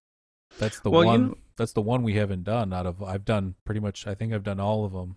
That's 0.58 0.80
the 0.80 0.90
Well, 0.90 1.02
you 1.02 1.08
one. 1.08 1.26
know- 1.28 1.38
that's 1.56 1.72
the 1.72 1.82
one 1.82 2.02
we 2.02 2.14
haven't 2.14 2.44
done. 2.44 2.72
Out 2.72 2.86
of 2.86 3.02
I've 3.02 3.24
done 3.24 3.54
pretty 3.64 3.80
much. 3.80 4.06
I 4.06 4.14
think 4.14 4.32
I've 4.32 4.44
done 4.44 4.60
all 4.60 4.84
of 4.84 4.92
them, 4.92 5.16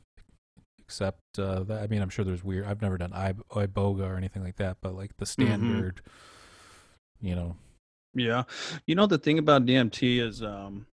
except 0.79 1.19
uh, 1.37 1.63
that, 1.63 1.83
I 1.83 1.87
mean, 1.87 2.01
I'm 2.01 2.09
sure 2.09 2.25
there's 2.25 2.43
weird. 2.43 2.65
I've 2.65 2.81
never 2.81 2.97
done 2.97 3.13
I, 3.13 3.33
iboga 3.33 4.01
or 4.09 4.15
anything 4.17 4.43
like 4.43 4.55
that, 4.57 4.77
but 4.81 4.95
like 4.95 5.15
the 5.17 5.25
Mm-hmm. 5.25 5.43
standard, 5.43 6.01
you 7.21 7.35
know. 7.35 7.55
Yeah. 8.13 8.43
You 8.87 8.95
know 8.95 9.05
the 9.05 9.17
thing 9.17 9.39
about 9.39 9.65
DMT 9.65 10.19
is 10.19 10.41
um 10.41 10.87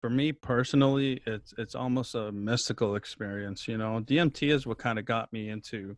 for 0.00 0.10
me 0.10 0.32
personally 0.32 1.20
it's 1.26 1.52
it's 1.58 1.74
almost 1.74 2.14
a 2.14 2.32
mystical 2.32 2.94
experience, 2.96 3.66
you 3.68 3.78
know. 3.78 4.00
DMT 4.00 4.52
is 4.52 4.66
what 4.66 4.78
kind 4.78 4.98
of 4.98 5.04
got 5.04 5.32
me 5.32 5.48
into 5.48 5.96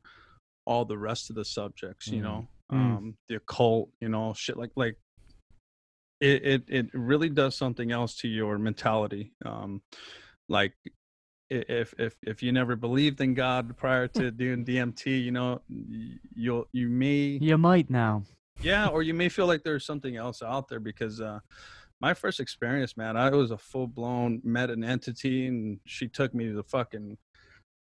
all 0.67 0.85
the 0.85 0.99
rest 0.99 1.31
of 1.31 1.37
the 1.37 1.45
subjects, 1.45 2.09
you 2.09 2.21
Mm. 2.21 2.23
know. 2.23 2.49
Mm. 2.73 2.77
Um 2.97 3.17
the 3.29 3.37
occult, 3.37 3.91
you 4.01 4.09
know, 4.09 4.33
shit 4.37 4.57
like 4.57 4.73
like 4.77 4.97
it 6.21 6.45
it 6.45 6.65
it 6.69 6.87
really 6.95 7.29
does 7.29 7.57
something 7.57 7.93
else 7.93 8.17
to 8.17 8.29
your 8.29 8.59
mentality. 8.59 9.33
Um 9.45 9.83
like 10.49 10.73
if 11.51 11.95
if 11.99 12.17
if 12.23 12.43
you 12.43 12.53
never 12.53 12.75
believed 12.75 13.21
in 13.21 13.35
God 13.35 13.77
prior 13.77 14.09
to 14.17 14.31
doing 14.31 14.65
DMT, 14.65 15.23
you 15.23 15.31
know, 15.31 15.61
you'll 16.35 16.67
you 16.73 16.89
may 16.89 17.39
You 17.41 17.59
might 17.59 17.91
now. 17.91 18.23
Yeah 18.61 18.89
or 18.89 19.03
you 19.03 19.15
may 19.15 19.29
feel 19.29 19.47
like 19.47 19.63
there's 19.63 19.85
something 19.85 20.17
else 20.17 20.43
out 20.43 20.69
there 20.69 20.81
because 20.81 21.21
uh 21.21 21.39
my 22.01 22.15
first 22.15 22.41
experience 22.41 22.97
man 22.97 23.17
i 23.17 23.31
was 23.31 23.51
a 23.51 23.59
full-blown 23.59 24.41
met 24.45 24.71
an 24.71 24.85
entity 24.85 25.47
and 25.47 25.81
she 25.87 26.09
took 26.09 26.35
me 26.35 26.47
to 26.47 26.55
the 26.55 26.63
fucking 26.63 27.17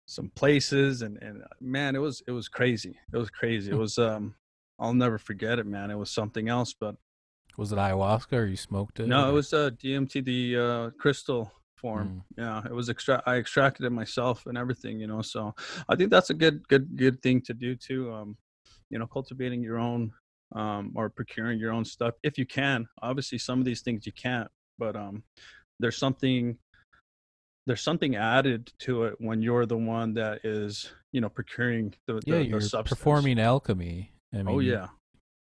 some 0.06 0.30
places 0.34 1.02
and 1.02 1.16
and 1.22 1.42
uh, 1.42 1.46
man 1.60 1.94
it 1.94 2.00
was 2.00 2.22
it 2.26 2.32
was 2.32 2.48
crazy. 2.48 2.98
It 3.12 3.16
was 3.16 3.30
crazy. 3.30 3.70
It 3.70 3.76
was 3.84 3.98
um 3.98 4.34
i'll 4.78 4.94
never 4.94 5.18
forget 5.18 5.58
it 5.58 5.66
man. 5.66 5.90
It 5.90 5.96
was 5.96 6.10
something 6.10 6.48
else 6.48 6.74
but 6.78 6.96
Was 7.56 7.72
it 7.72 7.76
ayahuasca 7.78 8.32
or 8.32 8.46
you 8.46 8.56
smoked 8.56 8.98
it? 9.00 9.06
no 9.06 9.26
it 9.26 9.30
or- 9.30 9.34
was 9.34 9.52
uh 9.52 9.70
dmt 9.70 10.24
the 10.24 10.56
uh 10.58 10.90
crystal 10.98 11.52
form. 11.76 12.22
Yeah 12.36 12.62
it 12.64 12.72
was 12.72 12.88
extra 12.90 13.22
i 13.26 13.36
extracted 13.36 13.86
it 13.86 13.90
myself 13.90 14.46
and 14.46 14.56
everything 14.58 14.98
you 15.00 15.06
know 15.06 15.22
so 15.22 15.54
i 15.88 15.94
think 15.96 16.10
that's 16.10 16.30
a 16.30 16.34
good 16.34 16.66
good 16.68 16.96
good 16.96 17.20
thing 17.22 17.40
to 17.42 17.54
do 17.54 17.74
too 17.76 18.12
um 18.12 18.36
you 18.90 18.98
know 18.98 19.06
cultivating 19.06 19.62
your 19.62 19.78
own 19.78 20.12
um 20.55 20.92
or 20.94 21.09
procuring 21.09 21.59
your 21.59 21.72
own 21.72 21.84
stuff 21.84 22.14
if 22.22 22.36
you 22.38 22.46
can 22.46 22.86
obviously 23.00 23.38
some 23.38 23.59
of 23.59 23.64
these 23.64 23.80
things 23.80 24.07
you 24.07 24.12
can't 24.12 24.48
but 24.78 24.94
um 24.96 25.22
there's 25.80 25.96
something 25.96 26.57
there's 27.66 27.82
something 27.82 28.16
added 28.16 28.72
to 28.80 29.05
it 29.05 29.14
when 29.18 29.40
you're 29.40 29.66
the 29.66 29.76
one 29.76 30.14
that 30.14 30.44
is 30.44 30.92
you 31.12 31.20
know 31.20 31.28
procuring 31.28 31.94
the, 32.07 32.20
yeah, 32.24 32.38
the, 32.38 32.44
you're 32.44 32.61
the 32.61 32.68
substance. 32.68 32.98
performing 32.98 33.38
alchemy. 33.38 34.12
I 34.32 34.38
mean, 34.38 34.48
oh 34.48 34.59
yeah 34.59 34.88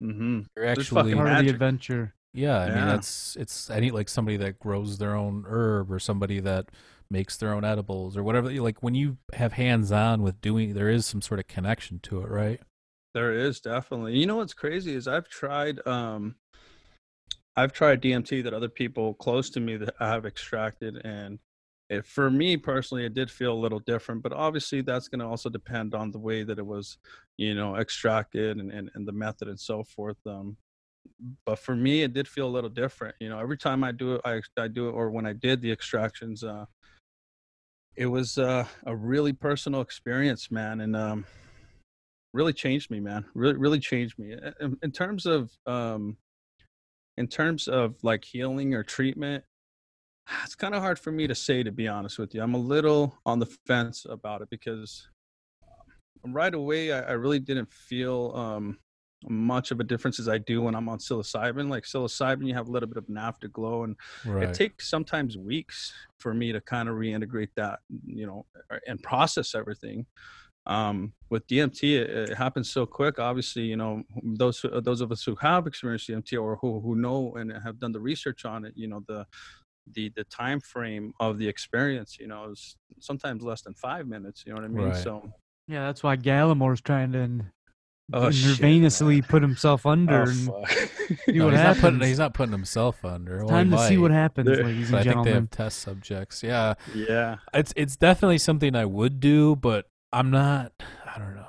mm-hmm 0.02 0.40
you're 0.56 0.66
actually 0.66 0.84
fucking 0.84 1.14
Part 1.14 1.32
of 1.32 1.44
the 1.44 1.50
adventure. 1.50 2.14
Yeah, 2.32 2.58
I 2.58 2.66
mean 2.66 2.76
Yeah. 2.76 2.86
that's 2.86 3.36
it's 3.36 3.70
any 3.70 3.90
like 3.90 4.08
somebody 4.08 4.36
that 4.38 4.58
grows 4.58 4.98
their 4.98 5.14
own 5.14 5.44
herb 5.48 5.90
or 5.90 5.98
somebody 5.98 6.40
that 6.40 6.70
makes 7.10 7.36
their 7.36 7.52
own 7.52 7.64
edibles 7.64 8.16
or 8.16 8.22
whatever. 8.22 8.50
Like 8.52 8.82
when 8.82 8.94
you 8.94 9.16
have 9.32 9.54
hands 9.54 9.90
on 9.90 10.22
with 10.22 10.40
doing, 10.40 10.74
there 10.74 10.88
is 10.88 11.06
some 11.06 11.20
sort 11.22 11.40
of 11.40 11.48
connection 11.48 11.98
to 12.04 12.20
it, 12.20 12.28
right? 12.28 12.60
There 13.14 13.32
is 13.32 13.60
definitely. 13.60 14.16
You 14.16 14.26
know 14.26 14.36
what's 14.36 14.54
crazy 14.54 14.94
is 14.94 15.08
I've 15.08 15.28
tried 15.28 15.84
um 15.86 16.36
I've 17.56 17.72
tried 17.72 18.00
DMT 18.00 18.44
that 18.44 18.54
other 18.54 18.68
people 18.68 19.14
close 19.14 19.50
to 19.50 19.60
me 19.60 19.76
that 19.76 19.94
I 20.00 20.08
have 20.08 20.24
extracted 20.24 21.00
and 21.04 21.38
it, 21.90 22.06
for 22.06 22.30
me 22.30 22.56
personally 22.56 23.04
it 23.04 23.14
did 23.14 23.30
feel 23.30 23.52
a 23.52 23.58
little 23.58 23.80
different 23.80 24.22
but 24.22 24.32
obviously 24.32 24.80
that's 24.80 25.08
going 25.08 25.18
to 25.18 25.26
also 25.26 25.50
depend 25.50 25.94
on 25.94 26.12
the 26.12 26.18
way 26.18 26.44
that 26.44 26.58
it 26.58 26.64
was 26.64 26.98
you 27.36 27.54
know 27.54 27.76
extracted 27.76 28.58
and, 28.58 28.70
and, 28.70 28.90
and 28.94 29.06
the 29.06 29.12
method 29.12 29.48
and 29.48 29.58
so 29.58 29.82
forth 29.82 30.16
um 30.26 30.56
but 31.44 31.58
for 31.58 31.74
me 31.74 32.02
it 32.02 32.14
did 32.14 32.28
feel 32.28 32.46
a 32.46 32.48
little 32.48 32.70
different 32.70 33.14
you 33.20 33.28
know 33.28 33.40
every 33.40 33.58
time 33.58 33.82
i 33.82 33.90
do 33.90 34.14
it 34.14 34.20
i, 34.24 34.40
I 34.56 34.68
do 34.68 34.88
it 34.88 34.92
or 34.92 35.10
when 35.10 35.26
i 35.26 35.32
did 35.32 35.60
the 35.60 35.72
extractions 35.72 36.44
uh 36.44 36.64
it 37.96 38.06
was 38.06 38.38
uh, 38.38 38.64
a 38.86 38.94
really 38.94 39.32
personal 39.32 39.80
experience 39.80 40.50
man 40.50 40.80
and 40.80 40.94
um 40.94 41.26
really 42.32 42.52
changed 42.52 42.90
me 42.90 43.00
man 43.00 43.24
really 43.34 43.56
really 43.56 43.80
changed 43.80 44.18
me 44.18 44.34
in, 44.60 44.76
in 44.82 44.92
terms 44.92 45.26
of 45.26 45.50
um 45.66 46.16
in 47.16 47.26
terms 47.28 47.68
of 47.68 48.02
like 48.02 48.24
healing 48.24 48.72
or 48.74 48.82
treatment, 48.82 49.44
it's 50.44 50.54
kind 50.54 50.74
of 50.74 50.80
hard 50.80 50.98
for 50.98 51.12
me 51.12 51.26
to 51.26 51.34
say 51.34 51.62
to 51.62 51.70
be 51.70 51.86
honest 51.86 52.18
with 52.18 52.34
you. 52.34 52.42
I'm 52.42 52.54
a 52.54 52.58
little 52.58 53.18
on 53.26 53.38
the 53.40 53.46
fence 53.66 54.06
about 54.08 54.40
it 54.40 54.48
because 54.48 55.06
um, 56.24 56.32
right 56.32 56.54
away 56.54 56.92
I, 56.92 57.00
I 57.00 57.12
really 57.12 57.38
didn't 57.38 57.70
feel 57.70 58.32
um, 58.34 58.78
much 59.28 59.70
of 59.70 59.80
a 59.80 59.84
difference 59.84 60.18
as 60.18 60.28
I 60.28 60.38
do 60.38 60.62
when 60.62 60.74
I'm 60.74 60.88
on 60.88 60.98
psilocybin. 60.98 61.68
Like 61.68 61.84
psilocybin, 61.84 62.46
you 62.46 62.54
have 62.54 62.68
a 62.68 62.70
little 62.70 62.88
bit 62.88 62.96
of 62.98 63.04
an 63.08 63.18
afterglow, 63.18 63.84
and 63.84 63.96
Right. 64.24 64.48
it 64.48 64.54
takes 64.54 64.88
sometimes 64.88 65.36
weeks 65.36 65.92
for 66.18 66.32
me 66.32 66.52
to 66.52 66.60
kind 66.60 66.88
of 66.88 66.94
reintegrate 66.94 67.50
that, 67.56 67.80
you 68.06 68.26
know, 68.26 68.46
and 68.86 69.02
process 69.02 69.54
everything. 69.54 70.06
Um, 70.70 71.12
with 71.30 71.46
DMT, 71.48 71.82
it, 72.00 72.30
it 72.30 72.36
happens 72.36 72.70
so 72.70 72.86
quick. 72.86 73.18
Obviously, 73.18 73.62
you 73.62 73.76
know, 73.76 74.02
those 74.22 74.60
who- 74.60 74.80
those 74.80 75.00
of 75.00 75.10
us 75.12 75.24
who 75.24 75.34
have 75.40 75.66
experienced 75.66 76.08
DMT 76.08 76.40
or 76.40 76.56
who 76.60 76.80
who 76.80 76.94
know 76.94 77.34
and 77.38 77.52
have 77.66 77.78
done 77.80 77.92
the 77.92 78.00
research 78.00 78.44
on 78.44 78.64
it, 78.64 78.72
you 78.76 78.86
know, 78.88 79.00
the 79.08 79.26
the 79.94 80.12
the 80.14 80.24
time 80.24 80.60
frame 80.60 81.12
of 81.18 81.38
the 81.38 81.48
experience, 81.48 82.18
you 82.20 82.28
know, 82.28 82.50
is 82.50 82.76
sometimes 83.00 83.42
less 83.42 83.62
than 83.62 83.74
five 83.74 84.06
minutes. 84.06 84.44
You 84.46 84.52
know 84.52 84.60
what 84.60 84.64
I 84.64 84.68
mean? 84.68 84.88
Right. 84.90 84.96
So. 84.96 85.32
Yeah, 85.66 85.86
that's 85.86 86.02
why 86.02 86.16
Gallimore's 86.16 86.80
trying 86.80 87.12
to 87.12 87.18
in- 87.18 87.50
Oh, 88.12 88.22
intravenously 88.28 89.20
man. 89.20 89.22
put 89.22 89.40
himself 89.42 89.86
under 89.86 90.18
Oh, 90.18 90.22
and 90.22 90.34
see 90.34 91.32
No, 91.32 91.44
what 91.44 91.52
he's 91.54 91.62
not 91.62 91.76
putting 91.78 92.00
he's 92.00 92.18
not 92.18 92.34
putting 92.34 92.52
himself 92.52 93.04
under. 93.04 93.38
Well, 93.38 93.46
he 93.48 93.50
time 93.54 93.70
to 93.70 93.78
see 93.86 93.98
what 93.98 94.10
might, 94.10 94.16
happens, 94.16 94.46
There- 94.48 94.64
ladies 94.64 94.90
but 94.90 95.00
and 95.02 95.10
I 95.10 95.12
think 95.12 95.24
they 95.26 95.32
have 95.32 95.50
test 95.50 95.78
subjects. 95.80 96.42
Yeah, 96.42 96.74
yeah. 96.94 97.36
it's 97.54 97.72
it's 97.76 97.96
definitely 97.96 98.38
something 98.38 98.74
I 98.74 98.84
would 98.84 99.20
do, 99.20 99.54
but 99.56 99.86
I'm 100.12 100.30
not. 100.30 100.72
I 101.06 101.18
don't 101.18 101.34
know. 101.34 101.46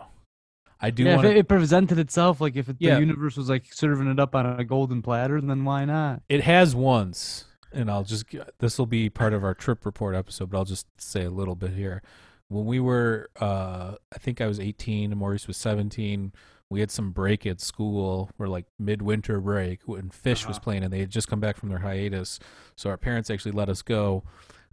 I 0.79 0.89
do 0.89 1.03
yeah, 1.03 1.15
want 1.15 1.27
if 1.27 1.31
it, 1.33 1.37
it 1.37 1.47
presented 1.47 1.99
itself 1.99 2.41
like 2.41 2.55
if 2.55 2.67
it, 2.67 2.77
Yeah. 2.79 2.95
the 2.95 3.01
universe 3.01 3.37
was 3.37 3.49
like 3.49 3.71
serving 3.71 4.07
it 4.07 4.19
up 4.19 4.33
on 4.35 4.59
a 4.59 4.63
golden 4.63 5.01
platter, 5.03 5.39
then 5.39 5.63
why 5.63 5.85
not? 5.85 6.21
It 6.27 6.41
has 6.43 6.75
once, 6.75 7.45
and 7.71 7.89
I'll 7.89 8.03
just 8.03 8.25
this 8.59 8.79
will 8.79 8.87
be 8.87 9.09
part 9.09 9.33
of 9.33 9.43
our 9.43 9.53
trip 9.53 9.85
report 9.85 10.15
episode, 10.15 10.49
but 10.49 10.57
I'll 10.57 10.65
just 10.65 10.87
say 10.99 11.23
a 11.23 11.29
little 11.29 11.55
bit 11.55 11.71
here. 11.71 12.01
When 12.47 12.65
we 12.65 12.79
were, 12.79 13.29
uh, 13.39 13.93
I 14.13 14.17
think 14.17 14.41
I 14.41 14.47
was 14.47 14.59
18 14.59 15.11
and 15.11 15.19
Maurice 15.19 15.47
was 15.47 15.55
17. 15.57 16.33
We 16.69 16.79
had 16.79 16.89
some 16.91 17.11
break 17.11 17.45
at 17.45 17.61
school, 17.61 18.31
or 18.39 18.47
like 18.47 18.65
midwinter 18.79 19.39
break, 19.39 19.81
when 19.85 20.09
Phish 20.09 20.47
was 20.47 20.57
Uh-huh. 20.57 20.59
playing, 20.63 20.83
and 20.83 20.91
they 20.91 20.99
had 20.99 21.09
just 21.11 21.27
come 21.27 21.39
back 21.39 21.57
from 21.57 21.69
their 21.69 21.79
hiatus. 21.79 22.39
So 22.75 22.89
our 22.89 22.97
parents 22.97 23.29
actually 23.29 23.51
let 23.51 23.69
us 23.69 23.81
go. 23.81 24.23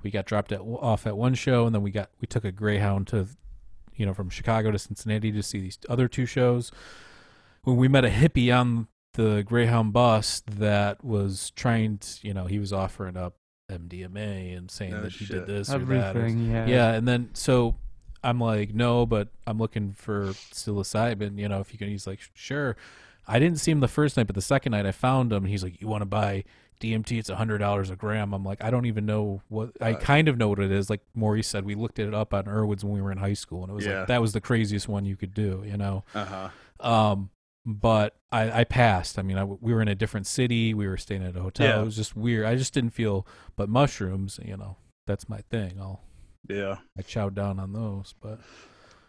We 0.03 0.11
got 0.11 0.25
dropped 0.25 0.53
at, 0.53 0.61
off 0.61 1.07
at 1.07 1.17
one 1.17 1.35
show, 1.35 1.67
and 1.67 1.75
then 1.75 1.83
we 1.83 1.91
got 1.91 2.11
we 2.21 2.27
took 2.27 2.45
a 2.45 2.53
Greyhound 2.53 3.09
to, 3.09 3.27
you 3.99 4.07
know, 4.07 4.15
from 4.15 4.31
Chicago 4.31 4.71
to 4.71 4.79
Cincinnati 4.79 5.31
to 5.33 5.43
see 5.43 5.61
these 5.61 5.79
other 5.91 6.09
two 6.09 6.25
shows. 6.25 6.73
When 7.65 7.77
we 7.77 7.89
met 7.89 8.05
a 8.07 8.09
hippie 8.09 8.57
on 8.57 8.89
the 9.15 9.43
Greyhound 9.43 9.93
bus 9.93 10.41
that 10.51 11.05
was 11.05 11.51
trying 11.57 11.99
to, 11.99 12.27
you 12.27 12.33
know, 12.33 12.47
he 12.47 12.59
was 12.59 12.73
offering 12.73 13.17
up 13.17 13.35
MDMA 13.71 14.57
and 14.57 14.71
saying 14.71 14.95
Oh, 14.95 15.03
that 15.03 15.13
he 15.13 15.27
did 15.27 15.47
this 15.47 15.69
or 15.71 15.79
that. 15.81 16.17
or- 16.17 16.21
Everything, 16.21 16.51
yeah. 16.51 16.67
yeah, 16.67 16.93
and 16.93 17.07
then 17.07 17.29
so 17.35 17.75
I'm 18.25 18.41
like, 18.41 18.75
no, 18.75 19.05
but 19.07 19.29
I'm 19.47 19.59
looking 19.59 19.93
for 19.93 20.29
psilocybin. 20.29 21.39
You 21.39 21.49
know, 21.49 21.61
if 21.61 21.73
you 21.73 21.79
can. 21.79 21.89
He's 21.89 22.07
like, 22.07 22.21
sure. 22.35 22.77
I 23.27 23.39
didn't 23.39 23.61
see 23.61 23.71
him 23.71 23.81
the 23.81 23.89
first 23.89 24.17
night, 24.17 24.27
but 24.27 24.35
the 24.35 24.41
second 24.43 24.73
night 24.73 24.87
I 24.87 24.93
found 24.93 25.33
him. 25.33 25.45
He's 25.45 25.63
like, 25.63 25.81
you 25.83 25.87
want 25.89 26.01
to 26.03 26.07
buy 26.07 26.45
DMT? 26.81 27.19
It's 27.19 27.29
a 27.29 27.37
hundred 27.37 27.59
dollars 27.59 27.91
a 27.91 27.97
gram. 27.97 28.33
I'm 28.33 28.45
like, 28.45 28.63
I 28.63 28.71
don't 28.71 28.87
even 28.87 29.07
know 29.07 29.43
what. 29.49 29.71
I 29.81 29.93
Uh, 29.95 29.99
kind 30.01 30.29
of 30.29 30.37
know 30.39 30.49
what 30.49 30.59
it 30.61 30.71
is. 30.71 30.89
Like 30.91 31.01
Maurice 31.15 31.49
said, 31.49 31.65
we 31.65 31.75
looked 31.75 31.99
it 31.99 32.13
up 32.15 32.33
on 32.35 32.45
Erowid's 32.45 32.85
when 32.85 32.93
we 32.95 33.01
were 33.03 33.13
in 33.13 33.19
high 33.19 33.35
school, 33.35 33.63
and 33.63 33.71
it 33.71 33.75
was 33.75 33.87
Yeah. 33.87 34.01
like 34.01 34.09
that 34.09 34.21
was 34.21 34.33
the 34.33 34.41
craziest 34.41 34.89
one 34.89 35.05
you 35.05 35.17
could 35.17 35.35
do. 35.35 35.63
You 35.67 35.77
know. 35.77 36.05
Uh 36.15 36.25
huh. 36.81 36.89
Um, 36.89 37.31
but 37.67 38.17
I, 38.33 38.61
I 38.61 38.65
passed. 38.65 39.19
I 39.19 39.23
mean, 39.23 39.37
I, 39.37 39.45
we 39.45 39.75
were 39.75 39.83
in 39.83 39.89
a 39.89 39.95
different 39.95 40.27
city. 40.27 40.73
We 40.73 40.87
were 40.87 40.97
staying 40.97 41.23
at 41.25 41.37
a 41.37 41.41
hotel. 41.43 41.67
Yeah. 41.67 41.83
It 41.83 41.85
was 41.85 41.97
just 41.97 42.17
weird. 42.17 42.47
I 42.47 42.57
just 42.57 42.73
didn't 42.73 42.91
feel. 42.91 43.27
But 43.57 43.69
mushrooms, 43.69 44.39
you 44.43 44.57
know, 44.57 44.77
that's 45.07 45.29
my 45.29 45.43
thing. 45.51 45.79
I'll 45.81 46.01
Yeah. 46.49 46.77
I 46.97 47.03
chowed 47.03 47.35
down 47.35 47.59
on 47.61 47.73
those, 47.75 48.15
but 48.23 48.41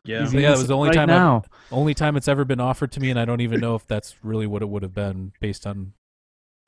Yeah. 0.04 0.24
Easy 0.24 0.40
Yeah, 0.42 0.50
it 0.50 0.58
was 0.58 0.68
the 0.68 0.76
only 0.76 0.90
right 0.90 0.96
time 0.96 1.08
now. 1.08 1.44
only 1.72 1.94
time 1.94 2.18
it's 2.18 2.28
ever 2.28 2.44
been 2.44 2.60
offered 2.60 2.92
to 2.94 3.00
me, 3.00 3.10
and 3.10 3.20
I 3.20 3.24
don't 3.26 3.42
even 3.42 3.62
know 3.62 3.76
if 3.76 3.86
that's 3.88 4.16
really 4.24 4.48
what 4.48 4.62
it 4.62 4.68
would 4.70 4.82
have 4.84 4.94
been 4.96 5.32
based 5.40 5.66
on 5.68 5.94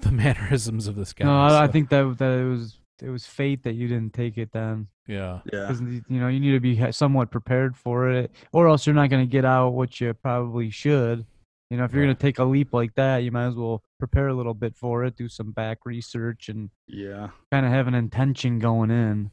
the 0.02 0.12
mannerisms 0.12 0.88
of 0.88 0.96
this 0.96 1.14
guy. 1.14 1.26
No, 1.26 1.40
I, 1.40 1.64
I 1.64 1.68
think 1.68 1.90
that 1.90 2.18
that 2.20 2.40
it 2.40 2.50
was 2.50 2.78
it 3.02 3.10
was 3.10 3.26
fate 3.26 3.64
that 3.64 3.74
you 3.74 3.88
didn't 3.88 4.14
take 4.14 4.38
it 4.38 4.52
then, 4.52 4.88
yeah, 5.08 5.40
Yeah. 5.52 5.68
because 5.68 5.82
you 5.82 6.20
know 6.20 6.28
you 6.28 6.40
need 6.40 6.52
to 6.52 6.60
be 6.60 6.92
somewhat 6.92 7.32
prepared 7.32 7.76
for 7.76 8.10
it, 8.12 8.32
or 8.52 8.68
else 8.68 8.86
you're 8.86 8.96
not 8.96 9.10
going 9.10 9.26
to 9.26 9.32
get 9.32 9.46
out 9.46 9.70
what 9.70 10.00
you 10.00 10.14
probably 10.14 10.70
should. 10.70 11.26
You 11.70 11.78
know, 11.78 11.86
if 11.86 11.94
you're 11.94 12.02
Right. 12.02 12.08
going 12.08 12.18
to 12.18 12.22
take 12.22 12.40
a 12.40 12.44
leap 12.44 12.74
like 12.74 12.94
that, 12.96 13.20
you 13.20 13.32
might 13.32 13.46
as 13.48 13.56
well 13.56 13.82
prepare 13.98 14.28
a 14.28 14.34
little 14.34 14.54
bit 14.54 14.76
for 14.76 15.06
it, 15.06 15.16
do 15.16 15.30
some 15.30 15.52
back 15.52 15.80
research, 15.86 16.50
and 16.50 16.70
Yeah. 16.88 17.30
kind 17.52 17.66
of 17.66 17.72
have 17.72 17.88
an 17.88 17.96
intention 17.96 18.60
going 18.60 18.92
in. 18.92 19.32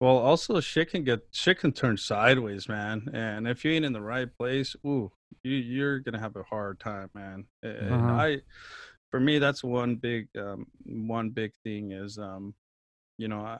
Well, 0.00 0.16
also 0.18 0.60
shit 0.60 0.90
can 0.90 1.02
get 1.04 1.20
shit 1.32 1.58
can 1.60 1.72
turn 1.72 1.96
sideways, 1.96 2.68
man. 2.68 3.08
And 3.12 3.48
if 3.48 3.64
you 3.64 3.72
ain't 3.72 3.84
in 3.84 3.92
the 3.92 4.00
right 4.02 4.28
place, 4.38 4.76
ooh, 4.86 5.10
you 5.42 5.56
you're 5.56 5.98
gonna 6.00 6.20
have 6.20 6.36
a 6.36 6.42
hard 6.44 6.78
time, 6.78 7.10
man. 7.14 7.46
And 7.62 7.92
Uh-huh. 7.92 8.12
I, 8.12 8.38
for 9.10 9.20
me, 9.20 9.38
that's 9.38 9.64
one 9.64 9.96
big 9.96 10.28
um, 10.36 10.66
one 10.84 11.30
big 11.30 11.52
thing 11.64 11.92
is, 11.92 12.18
um, 12.18 12.54
you 13.18 13.28
know, 13.28 13.40
I 13.40 13.58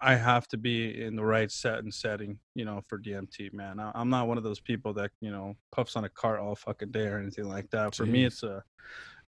I 0.00 0.16
have 0.16 0.48
to 0.48 0.56
be 0.56 1.00
in 1.02 1.14
the 1.14 1.24
right 1.24 1.50
set 1.50 1.78
and 1.78 1.94
setting, 1.94 2.40
you 2.54 2.64
know, 2.64 2.82
for 2.88 2.98
DMT, 2.98 3.52
man. 3.52 3.78
I, 3.78 3.92
I'm 3.94 4.10
not 4.10 4.26
one 4.26 4.36
of 4.38 4.44
those 4.44 4.60
people 4.60 4.92
that 4.94 5.12
you 5.20 5.30
know 5.30 5.54
puffs 5.70 5.96
on 5.96 6.04
a 6.04 6.08
cart 6.08 6.40
all 6.40 6.56
fucking 6.56 6.90
day 6.90 7.06
or 7.06 7.18
anything 7.18 7.48
like 7.48 7.70
that. 7.70 7.94
For 7.94 8.06
me, 8.06 8.24
it's 8.24 8.42
a 8.42 8.64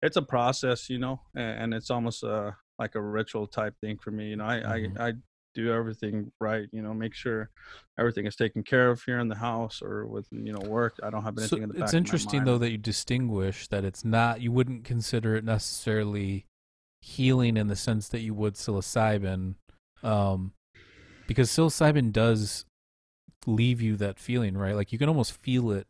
it's 0.02 0.16
a 0.16 0.22
process, 0.22 0.90
you 0.90 0.98
know, 0.98 1.20
and, 1.34 1.62
and 1.64 1.74
it's 1.74 1.90
almost 1.90 2.24
uh 2.24 2.52
like 2.78 2.94
a 2.96 3.00
ritual 3.00 3.46
type 3.46 3.74
thing 3.80 3.98
for 3.98 4.10
me. 4.10 4.30
You 4.30 4.36
know, 4.36 4.44
I 4.46 4.60
Mhm. 4.60 5.00
I 5.00 5.08
I 5.08 5.12
do 5.54 5.72
everything 5.72 6.30
right 6.40 6.68
you 6.72 6.82
know 6.82 6.92
make 6.92 7.14
sure 7.14 7.50
everything 7.98 8.26
is 8.26 8.36
taken 8.36 8.62
care 8.62 8.90
of 8.90 9.02
here 9.04 9.18
in 9.20 9.28
the 9.28 9.34
house 9.36 9.80
or 9.82 10.06
with 10.06 10.26
you 10.30 10.52
know 10.52 10.68
work 10.68 10.98
i 11.02 11.10
don't 11.10 11.22
have 11.22 11.38
anything 11.38 11.58
so 11.58 11.62
in 11.62 11.68
the 11.68 11.74
back 11.74 11.84
it's 11.84 11.94
interesting 11.94 12.44
though 12.44 12.58
that 12.58 12.70
you 12.70 12.78
distinguish 12.78 13.68
that 13.68 13.84
it's 13.84 14.04
not. 14.04 14.40
You 14.40 14.52
wouldn't 14.52 14.84
consider 14.84 15.36
it 15.36 15.44
necessarily 15.44 16.46
healing 17.00 17.56
in 17.56 17.68
the 17.68 17.76
sense 17.76 18.08
that 18.08 18.20
you 18.20 18.34
would 18.34 18.54
psilocybin, 18.54 19.54
um, 20.02 20.52
because 21.26 21.50
psilocybin 21.50 22.12
does 22.12 22.64
leave 23.46 23.80
you 23.80 23.96
that 23.96 24.18
feeling, 24.18 24.56
right? 24.56 24.74
Like 24.74 24.92
you 24.92 24.98
can 24.98 25.08
almost 25.08 25.32
feel 25.42 25.70
it. 25.70 25.86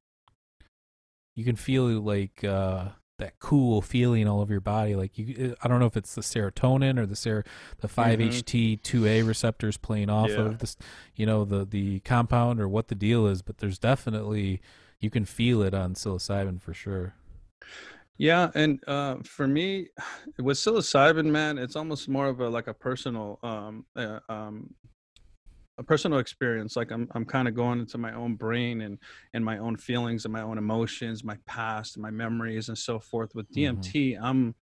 You 1.37 1.45
can 1.45 1.57
feel 1.57 1.87
like 2.01 2.43
uh, 2.45 2.89
that 3.19 3.39
cool 3.39 3.81
feeling 3.81 4.27
all 4.27 4.41
over 4.41 4.53
your 4.53 4.61
body. 4.61 4.97
Like 4.97 5.17
you, 5.17 5.55
I 5.63 5.69
don't 5.69 5.79
know 5.81 5.87
if 5.87 5.97
it's 5.97 6.15
the 6.15 6.21
serotonin 6.21 6.99
or 6.99 7.07
the 7.07 7.15
ser- 7.17 7.45
the 7.81 7.89
five 7.89 8.19
HT2A 8.19 9.27
receptors 9.27 9.77
playing 9.77 10.11
off 10.11 10.31
Mm-hmm. 10.31 10.41
Yeah. 10.41 10.47
of 10.47 10.59
this, 10.59 10.77
you 11.15 11.27
know, 11.27 11.45
the 11.45 11.65
the 11.65 12.01
compound 12.01 12.61
or 12.61 12.69
what 12.69 12.89
the 12.89 12.95
deal 12.95 13.27
is. 13.27 13.43
But 13.43 13.59
there's 13.59 13.79
definitely 13.79 14.61
you 15.01 15.11
can 15.11 15.25
feel 15.25 15.63
it 15.63 15.75
on 15.75 15.95
psilocybin 15.95 16.61
for 16.63 16.73
sure. 16.75 17.15
yeah 18.17 18.51
and 18.55 18.81
uh 18.87 19.17
for 19.25 19.47
me 19.47 19.89
with 20.39 20.57
psilocybin 20.57 21.27
man 21.27 21.59
it's 21.59 21.77
almost 21.77 22.09
more 22.09 22.29
of 22.29 22.41
a 22.41 22.49
like 22.49 22.69
a 22.69 22.75
personal 22.75 23.39
um 23.43 23.85
uh, 23.97 24.21
um 24.29 24.73
a 25.79 25.83
personal 25.83 26.19
experience 26.19 26.77
like 26.77 26.91
i'm 26.91 27.09
i'm 27.15 27.25
kind 27.25 27.49
of 27.49 27.55
going 27.55 27.81
into 27.81 27.99
my 27.99 28.15
own 28.15 28.35
brain 28.37 28.83
and 28.83 28.99
and 29.33 29.45
my 29.45 29.59
own 29.59 29.77
feelings 29.77 30.25
and 30.25 30.33
my 30.33 30.43
own 30.43 30.59
emotions 30.59 31.25
my 31.25 31.37
past 31.47 31.99
my 31.99 32.11
memories 32.11 32.69
and 32.69 32.79
so 32.79 32.99
forth 33.01 33.35
with 33.35 33.51
dmt 33.53 34.17
i'm 34.23 34.55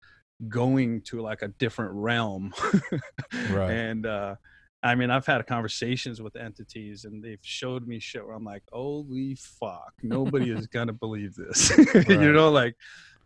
going 0.48 1.02
to 1.02 1.22
like 1.22 1.42
a 1.42 1.50
different 1.50 1.92
realm 1.94 2.54
Right. 3.52 3.72
and 3.72 4.06
uh 4.06 4.36
I 4.84 4.96
mean, 4.96 5.12
I've 5.12 5.28
had 5.28 5.46
conversations 5.46 6.24
with 6.24 6.36
entities, 6.36 7.06
and 7.06 7.24
they've 7.24 7.38
showed 7.44 7.88
me 7.88 8.00
shit 8.00 8.26
where 8.26 8.36
I'm 8.36 8.44
like, 8.44 8.64
"Holy 8.72 9.36
fuck! 9.36 9.94
Nobody 10.02 10.50
is 10.50 10.66
gonna 10.74 10.94
believe 10.94 11.36
this." 11.36 11.72
Right. 11.94 12.10
you 12.10 12.32
know, 12.34 12.50
like 12.50 12.76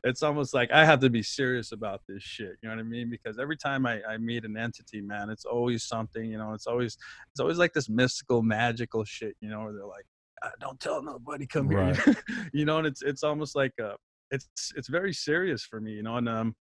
it's 0.05 0.21
almost 0.21 0.53
like 0.53 0.71
I 0.71 0.85
have 0.85 0.99
to 0.99 1.09
be 1.09 1.23
serious 1.23 1.71
about 1.71 2.01
this 2.07 2.21
shit. 2.21 2.57
You 2.61 2.69
know 2.69 2.75
what 2.75 2.79
I 2.81 2.83
mean? 2.83 3.09
Because 3.09 3.39
every 3.39 3.57
time 3.57 3.85
I, 3.87 4.01
I 4.07 4.17
meet 4.17 4.45
an 4.45 4.55
entity, 4.55 5.01
man, 5.01 5.29
it's 5.31 5.45
always 5.45 5.83
something. 5.83 6.23
You 6.23 6.37
know, 6.37 6.53
it's 6.53 6.67
always 6.67 6.95
it's 7.31 7.39
always 7.39 7.57
like 7.57 7.73
this 7.73 7.89
mystical, 7.89 8.43
magical 8.43 9.03
shit. 9.03 9.35
You 9.41 9.49
know, 9.49 9.63
where 9.63 9.73
they're 9.73 9.85
like, 9.85 10.05
"Ah, 10.43 10.51
"Don't 10.59 10.79
tell 10.79 11.01
nobody, 11.01 11.47
come 11.47 11.67
Right. 11.67 11.97
here." 11.97 12.15
you 12.53 12.65
know, 12.65 12.77
and 12.77 12.87
it's 12.87 13.01
it's 13.01 13.23
almost 13.23 13.55
like 13.55 13.73
uh 13.83 13.95
it's 14.29 14.47
it's 14.75 14.87
very 14.89 15.11
serious 15.11 15.63
for 15.63 15.81
me. 15.81 15.93
You 15.93 16.03
know, 16.03 16.17
and 16.17 16.29
um 16.29 16.55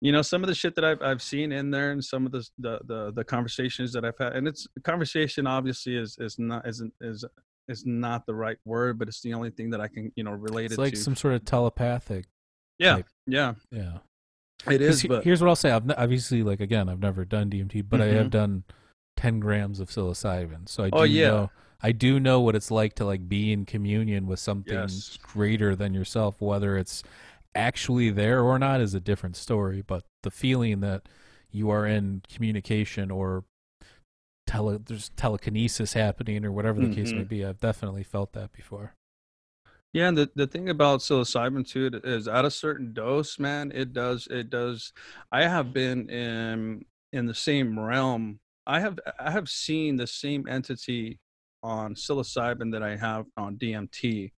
you 0.00 0.10
know 0.10 0.22
some 0.22 0.42
of 0.42 0.48
the 0.48 0.54
shit 0.54 0.74
that 0.74 0.84
I've 0.84 1.02
I've 1.02 1.22
seen 1.22 1.52
in 1.52 1.70
there 1.70 1.92
and 1.92 2.04
some 2.04 2.26
of 2.26 2.32
the 2.32 2.44
the 2.58 2.80
the, 2.86 3.12
the 3.12 3.24
conversations 3.24 3.92
that 3.92 4.04
I've 4.04 4.18
had 4.18 4.34
and 4.34 4.48
it's 4.48 4.66
conversation 4.82 5.46
obviously 5.46 5.96
is 5.96 6.16
is 6.18 6.38
not 6.38 6.66
isn't 6.66 6.92
is 7.00 7.24
is 7.70 7.86
not 7.86 8.26
the 8.26 8.34
right 8.34 8.58
word 8.64 8.98
but 8.98 9.08
it's 9.08 9.20
the 9.22 9.32
only 9.34 9.50
thing 9.50 9.70
that 9.70 9.80
I 9.80 9.88
can 9.88 10.10
you 10.16 10.24
know 10.24 10.32
relate 10.32 10.66
It's 10.66 10.74
it 10.74 10.78
like 10.80 10.94
to 10.94 10.98
some 11.00 11.16
sort 11.16 11.34
of 11.34 11.44
telepathic. 11.44 12.26
yeah 12.78 12.96
type. 12.96 13.06
yeah 13.26 13.54
Yeah. 13.70 13.98
It 14.70 14.82
is. 14.82 15.00
he- 15.00 15.08
but 15.08 15.24
here's 15.24 15.40
what 15.40 15.48
I'll 15.48 15.56
say. 15.56 15.70
I've 15.70 15.88
n- 15.88 15.96
obviously 15.96 16.42
like 16.42 16.60
again, 16.60 16.90
I've 16.90 17.00
never 17.00 17.24
done 17.24 17.48
DMT, 17.50 17.80
but 17.88 18.00
I 18.02 18.06
have 18.08 18.26
Mhm. 18.26 18.30
done 18.30 18.64
ten 19.16 19.40
grams 19.40 19.80
of 19.80 19.88
psilocybin. 19.88 20.68
So 20.68 20.84
I 20.84 20.90
do 20.90 20.98
Oh, 20.98 21.02
yeah. 21.04 21.28
know 21.28 21.50
I 21.82 21.92
do 21.92 22.20
know 22.20 22.40
what 22.42 22.54
it's 22.54 22.70
like 22.70 22.92
to 22.96 23.06
like 23.06 23.26
be 23.26 23.52
in 23.54 23.64
communion 23.64 24.26
with 24.26 24.38
something 24.38 24.74
Yes. 24.74 25.16
greater 25.22 25.74
than 25.74 25.94
yourself, 25.94 26.38
whether 26.38 26.76
it's 26.76 27.02
actually 27.54 28.10
there 28.10 28.42
or 28.42 28.58
not 28.58 28.82
is 28.82 28.92
a 28.94 29.00
different 29.00 29.34
story, 29.36 29.80
but 29.82 30.04
the 30.22 30.30
feeling 30.30 30.80
that 30.80 31.08
you 31.50 31.70
are 31.70 31.86
in 31.86 32.20
communication 32.30 33.10
or 33.10 33.44
tele 34.50 34.78
there's 34.78 35.10
telekinesis 35.10 35.92
happening 35.92 36.44
or 36.44 36.50
whatever 36.52 36.80
the 36.80 36.94
case 36.94 37.12
may 37.12 37.22
Mhm. 37.24 37.28
be, 37.28 37.44
I've 37.44 37.60
definitely 37.60 38.02
felt 38.02 38.32
that 38.32 38.52
before. 38.52 38.94
Yeah, 39.92 40.08
and 40.08 40.16
the, 40.18 40.30
the 40.36 40.46
thing 40.46 40.68
about 40.68 41.00
psilocybin 41.00 41.66
too 41.68 41.90
is 42.04 42.28
at 42.28 42.44
a 42.44 42.50
certain 42.50 42.92
dose, 42.92 43.38
man, 43.38 43.72
it 43.74 43.92
does 43.92 44.26
it 44.30 44.50
does. 44.50 44.92
I 45.32 45.42
have 45.48 45.72
been 45.72 46.08
in 46.10 46.84
in 47.12 47.26
the 47.26 47.34
same 47.34 47.78
realm. 47.78 48.40
I 48.66 48.80
have 48.80 48.98
I 49.18 49.30
have 49.30 49.48
seen 49.48 49.96
the 49.96 50.06
same 50.06 50.46
entity 50.48 51.18
on 51.62 51.94
psilocybin 51.94 52.72
that 52.72 52.82
I 52.82 52.96
have 52.96 53.26
on 53.36 53.56
DMT, 53.56 54.32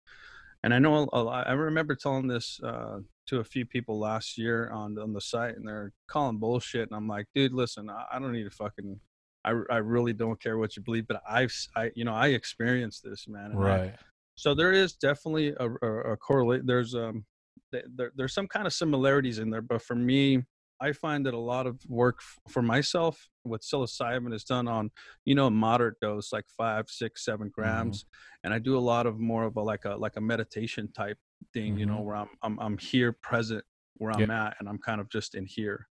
and 0.62 0.72
I 0.74 0.78
know 0.78 1.08
a 1.12 1.22
lot. 1.22 1.46
I 1.48 1.52
remember 1.52 1.94
telling 1.94 2.28
this 2.28 2.58
uh, 2.62 3.00
to 3.28 3.40
a 3.40 3.44
few 3.44 3.66
people 3.66 3.98
last 3.98 4.38
year 4.38 4.70
on 4.70 4.98
on 4.98 5.12
the 5.12 5.20
site, 5.20 5.56
and 5.56 5.66
they're 5.68 5.92
calling 6.06 6.38
bullshit. 6.38 6.88
And 6.88 6.96
I'm 6.96 7.08
like, 7.08 7.26
dude, 7.34 7.52
listen, 7.52 7.90
I, 7.90 8.04
I 8.12 8.18
don't 8.18 8.32
need 8.32 8.44
to 8.44 8.50
fucking. 8.50 9.00
I, 9.45 9.51
I 9.70 9.76
really 9.78 10.12
don't 10.12 10.40
care 10.40 10.59
what 10.59 10.76
you 10.76 10.82
believe, 10.82 11.07
but 11.07 11.22
I've 11.28 11.55
I 11.76 11.90
you 11.95 12.05
know 12.05 12.14
I 12.14 12.28
experienced 12.28 13.03
this, 13.05 13.26
man. 13.28 13.53
and 13.53 13.55
I- 13.55 13.59
Right. 13.59 13.95
so 14.34 14.55
there 14.55 14.72
is 14.72 14.95
definitely 14.95 15.55
a, 15.61 15.68
a, 15.82 16.12
a 16.12 16.16
correlate. 16.16 16.66
There's 16.66 16.95
um, 16.95 17.24
there, 17.70 18.12
there's 18.16 18.34
some 18.34 18.49
kind 18.49 18.66
of 18.66 18.72
similarities 18.72 19.38
in 19.38 19.51
there, 19.51 19.62
but 19.62 19.82
for 19.82 19.95
me, 19.95 20.43
I 20.80 20.93
find 20.93 21.24
that 21.26 21.34
a 21.34 21.38
lot 21.38 21.66
of 21.66 21.78
work 21.88 22.18
f- 22.20 22.53
for 22.53 22.62
myself 22.62 23.28
with 23.45 23.62
psilocybin 23.62 24.34
is 24.34 24.43
done 24.45 24.68
on, 24.68 24.90
you 25.24 25.34
know, 25.34 25.47
a 25.47 25.51
moderate 25.51 26.01
dose, 26.01 26.32
like 26.32 26.47
five, 26.57 26.88
six, 26.88 27.24
seven 27.24 27.51
grams, 27.55 28.05
and 28.43 28.53
I 28.55 28.59
do 28.59 28.76
a 28.76 28.80
lot 28.80 29.07
of 29.07 29.18
more 29.20 29.45
of 29.45 29.57
a 29.57 29.61
like 29.62 29.84
a 29.84 29.90
like 29.97 30.16
a 30.16 30.20
meditation 30.20 30.90
type 30.93 31.18
thing, 31.53 31.76
you 31.78 31.86
know, 31.86 31.99
Mhm. 32.01 32.05
where 32.05 32.16
I'm 32.16 32.28
I'm 32.43 32.59
I'm 32.59 32.78
here, 32.78 33.12
present, 33.12 33.64
where 33.99 34.12
I'm 34.12 34.30
at, 34.30 34.57
and 34.61 34.68
I'm 34.68 34.78
kind 34.78 35.01
of 35.01 35.09
just 35.11 35.34
in 35.34 35.47
here. 35.47 35.88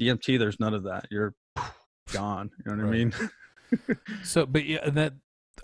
DMT, 0.00 0.38
there's 0.38 0.58
none 0.58 0.74
of 0.74 0.84
that. 0.84 1.06
You're 1.10 1.34
gone. 2.12 2.50
You 2.64 2.76
know 2.76 2.84
what 2.84 2.90
Right. 2.90 2.94
I 2.94 3.04
mean? 3.04 3.14
So, 4.22 4.46
but 4.46 4.64
yeah, 4.66 4.88
that 4.90 5.14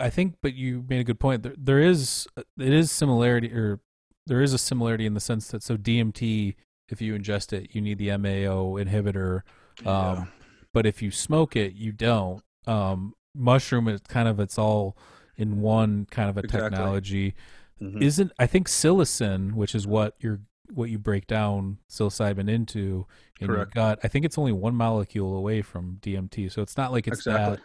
I 0.01 0.11
think, 0.11 0.36
but 0.43 0.55
you 0.55 0.84
made 0.88 0.99
a 1.01 1.05
good 1.05 1.20
point. 1.20 1.43
There, 1.45 1.55
there 1.57 1.78
is 1.78 2.26
it 2.36 2.72
is 2.72 2.91
similarity, 2.91 3.53
or 3.53 3.78
there 4.26 4.41
is 4.43 4.53
a 4.53 4.59
similarity 4.59 5.07
in 5.07 5.14
the 5.14 5.20
sense 5.20 5.49
that 5.49 5.62
so 5.62 5.76
DMT, 5.76 6.57
if 6.88 7.01
you 7.01 7.14
ingest 7.16 7.53
it, 7.53 7.70
you 7.72 7.80
need 7.80 7.99
the 7.99 8.09
MAO 8.16 8.76
inhibitor. 8.82 9.43
Um, 9.80 9.84
Yeah. 9.86 10.24
But 10.72 10.86
if 10.86 11.03
you 11.03 11.11
smoke 11.11 11.55
it, 11.57 11.74
you 11.74 11.93
don't. 11.93 12.43
Um, 12.66 13.14
mushroom, 13.34 13.86
it's 13.88 14.07
kind 14.09 14.26
of 14.28 14.41
it's 14.41 14.59
all 14.59 14.97
in 15.36 15.61
one 15.61 16.07
kind 16.11 16.28
of 16.30 16.36
a 16.36 16.41
Exactly. 16.41 16.70
technology. 16.70 17.34
Mhm. 17.80 18.03
Isn't 18.03 18.32
I 18.38 18.47
think 18.47 18.66
psilocin, 18.68 19.53
which 19.55 19.74
is 19.74 19.86
what 19.86 20.14
you're 20.20 20.41
what 20.73 20.91
you 20.91 20.99
break 20.99 21.27
down 21.27 21.79
psilocybin 21.89 22.49
into 22.51 23.07
in 23.41 23.49
your 23.49 23.57
Correct. 23.57 23.75
gut. 23.75 23.99
I 24.03 24.09
think 24.09 24.25
it's 24.25 24.39
only 24.39 24.53
one 24.53 24.75
molecule 24.75 25.37
away 25.37 25.62
from 25.62 25.99
DMT, 26.01 26.51
so 26.53 26.62
it's 26.62 26.77
not 26.77 26.93
like 26.93 27.07
it's 27.07 27.18
Exactly. 27.18 27.57
that 27.57 27.62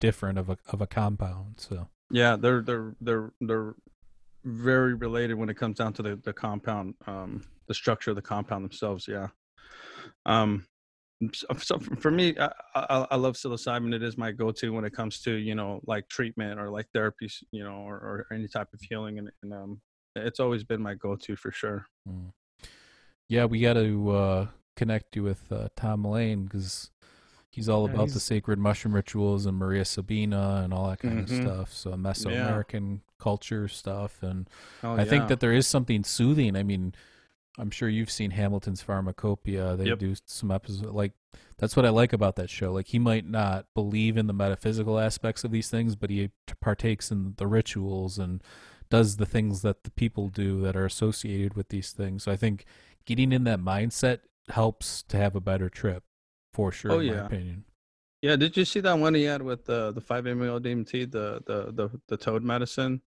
different 0.00 0.38
of 0.38 0.48
a 0.50 0.58
of 0.68 0.80
a 0.80 0.86
compound. 0.86 1.54
So 1.58 1.88
Yeah, 2.10 2.36
they're 2.36 2.62
they're 2.62 2.94
they're 3.00 3.32
they're 3.40 3.74
very 4.44 4.94
related 4.94 5.34
when 5.34 5.48
it 5.48 5.56
comes 5.56 5.78
down 5.78 5.92
to 5.94 6.02
the 6.02 6.16
the 6.16 6.32
compound, 6.32 6.94
um, 7.06 7.44
the 7.66 7.74
structure 7.74 8.10
of 8.10 8.16
the 8.16 8.22
compound 8.22 8.64
themselves. 8.64 9.06
Yeah. 9.08 9.28
Um, 10.26 10.66
so, 11.32 11.46
so 11.58 11.78
for 11.98 12.10
me, 12.12 12.36
I, 12.38 12.50
I 12.74 13.06
I 13.10 13.16
love 13.16 13.34
psilocybin. 13.34 13.92
It 13.92 14.02
is 14.04 14.16
my 14.16 14.30
go-to 14.30 14.72
when 14.72 14.84
it 14.84 14.92
comes 14.92 15.20
to 15.22 15.32
you 15.32 15.54
know 15.54 15.80
like 15.86 16.08
treatment 16.08 16.60
or 16.60 16.70
like 16.70 16.86
therapies, 16.94 17.42
you 17.50 17.64
know, 17.64 17.74
or, 17.74 17.96
or 17.96 18.26
any 18.32 18.46
type 18.46 18.68
of 18.72 18.80
healing, 18.80 19.18
and, 19.18 19.30
and 19.42 19.52
um, 19.52 19.80
it's 20.14 20.38
always 20.40 20.62
been 20.64 20.80
my 20.80 20.94
go-to 20.94 21.34
for 21.36 21.50
sure. 21.50 21.84
mm. 22.08 22.30
Yeah, 23.28 23.44
we 23.44 23.60
got 23.60 23.74
to 23.74 24.10
uh, 24.10 24.46
connect 24.76 25.16
you 25.16 25.22
with 25.22 25.50
uh, 25.52 25.68
Tom 25.76 26.04
Lane 26.04 26.44
because 26.44 26.90
he's 27.50 27.68
all 27.68 27.86
Yeah, 27.86 27.94
about 27.94 28.10
the 28.10 28.20
sacred 28.20 28.58
mushroom 28.58 28.94
rituals 28.94 29.46
and 29.46 29.56
Maria 29.56 29.84
Sabina 29.84 30.60
and 30.64 30.72
all 30.72 30.88
that 30.88 31.00
kind 31.00 31.18
Mhm. 31.20 31.22
of 31.24 31.30
stuff. 31.30 31.72
So 31.72 31.92
Mesoamerican 31.92 33.00
culture 33.18 33.68
stuff 33.68 34.22
and. 34.22 34.48
Oh, 34.82 34.94
I 34.94 35.04
think 35.04 35.28
that 35.28 35.40
there 35.40 35.52
is 35.52 35.66
something 35.66 36.04
soothing. 36.04 36.56
I 36.56 36.62
mean, 36.62 36.94
I'm 37.58 37.70
sure 37.70 37.88
you've 37.88 38.10
seen 38.10 38.30
Hamilton's 38.30 38.82
Pharmacopoeia. 38.82 39.76
They 39.76 39.86
Yep. 39.88 39.98
do 39.98 40.14
some 40.26 40.50
episodes 40.50 40.92
like 40.92 41.12
that's 41.58 41.74
what 41.76 41.84
I 41.84 41.88
like 41.90 42.12
about 42.12 42.36
that 42.36 42.48
show. 42.50 42.72
Like 42.72 42.86
he 42.86 42.98
might 43.00 43.26
not 43.26 43.66
believe 43.74 44.16
in 44.16 44.28
the 44.28 44.32
metaphysical 44.32 44.98
aspects 44.98 45.42
of 45.42 45.50
these 45.50 45.68
things, 45.68 45.96
but 45.96 46.08
he 46.10 46.30
partakes 46.60 47.10
in 47.10 47.34
the 47.36 47.48
rituals 47.48 48.16
and 48.18 48.42
does 48.90 49.16
the 49.16 49.26
things 49.26 49.62
that 49.62 49.82
the 49.82 49.90
people 49.90 50.28
do 50.28 50.60
that 50.62 50.76
are 50.76 50.86
associated 50.86 51.54
with 51.54 51.68
these 51.68 51.90
things. 51.90 52.22
So 52.22 52.30
I 52.32 52.36
think 52.36 52.64
getting 53.06 53.32
in 53.32 53.44
that 53.44 53.60
mindset 53.60 54.20
helps 54.48 55.02
to 55.04 55.16
have 55.16 55.34
a 55.36 55.40
better 55.40 55.68
trip 55.68 56.02
for 56.52 56.72
sure 56.72 56.92
Oh, 56.92 56.98
in 57.00 57.08
my 57.08 57.12
yeah. 57.14 57.26
opinion. 57.26 57.64
Yeah, 58.22 58.36
did 58.36 58.56
you 58.56 58.64
see 58.64 58.80
that 58.80 58.98
one 58.98 59.14
he 59.14 59.22
had 59.24 59.42
with 59.42 59.64
the 59.64 59.92
the 59.92 60.00
five 60.00 60.24
MeO 60.24 60.58
DMT, 60.60 61.10
the 61.10 61.40
the 61.46 61.72
the 61.72 62.00
the 62.08 62.16
toad 62.16 62.42
medicine? 62.42 63.00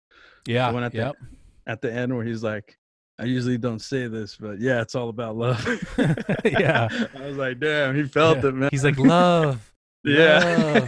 Yeah. 0.47 0.71
one 0.71 0.85
at 0.85 0.93
the- 0.93 0.99
yep. 0.99 1.17
at 1.67 1.81
the 1.81 1.93
end 1.93 2.15
where 2.15 2.25
he's 2.25 2.43
like, 2.45 2.79
I 3.19 3.25
usually 3.25 3.59
don't 3.59 3.81
say 3.81 4.07
this, 4.07 4.37
but 4.37 4.61
yeah, 4.61 4.81
it's 4.81 4.95
all 4.95 5.09
about 5.09 5.37
love. 5.37 5.63
Yeah. 6.45 6.89
I 7.19 7.27
was 7.27 7.37
like, 7.37 7.59
damn, 7.61 7.95
he 7.97 8.05
felt 8.05 8.39
Yeah. 8.43 8.49
it, 8.51 8.55
man. 8.55 8.69
He's 8.73 8.85
like 8.85 8.99
love. 8.99 9.73
yeah. 10.05 10.39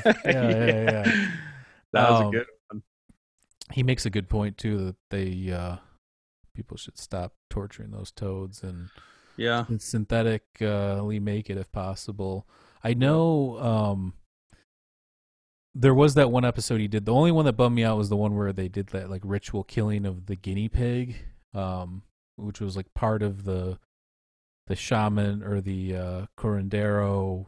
love. 0.05 0.17
Yeah, 0.25 0.49
yeah, 0.49 0.67
yeah. 1.05 1.29
That 1.93 2.11
was 2.11 2.21
Um, 2.21 2.27
a 2.29 2.31
good 2.31 2.47
one. 2.69 2.83
he 3.73 3.83
makes 3.83 4.07
a 4.07 4.11
good 4.11 4.29
point 4.29 4.57
too 4.57 4.79
that 4.87 4.97
they 5.11 5.51
uh 5.51 5.77
people 6.55 6.77
should 6.77 6.99
stop 6.99 7.35
torturing 7.51 7.91
those 7.91 8.11
toads 8.11 8.63
and, 8.63 8.89
Yeah. 9.37 9.65
and 9.69 9.81
synthetically 9.81 11.19
make 11.21 11.49
it 11.51 11.57
if 11.57 11.71
possible 11.73 12.47
i 12.85 12.95
know 12.95 13.59
um 13.61 14.15
there 15.75 15.95
was 15.95 16.15
that 16.15 16.31
one 16.31 16.45
episode 16.45 16.81
he 16.81 16.89
did 16.89 17.05
the 17.07 17.13
only 17.15 17.33
one 17.33 17.45
that 17.47 17.55
bummed 17.55 17.77
me 17.77 17.85
out 17.85 17.97
was 17.97 18.09
the 18.11 18.17
one 18.17 18.37
where 18.37 18.53
they 18.53 18.69
did 18.69 18.89
that 18.89 19.09
like 19.11 19.23
ritual 19.25 19.65
killing 19.65 20.05
of 20.05 20.27
the 20.27 20.37
guinea 20.37 20.69
pig 20.69 21.17
um 21.55 22.03
which 22.37 22.61
was 22.61 22.77
like 22.77 22.93
part 22.95 23.23
of 23.23 23.45
the 23.45 23.79
the 24.67 24.77
shaman 24.77 25.43
or 25.43 25.61
the 25.61 25.97
uh 25.97 26.27
curandero 26.39 27.47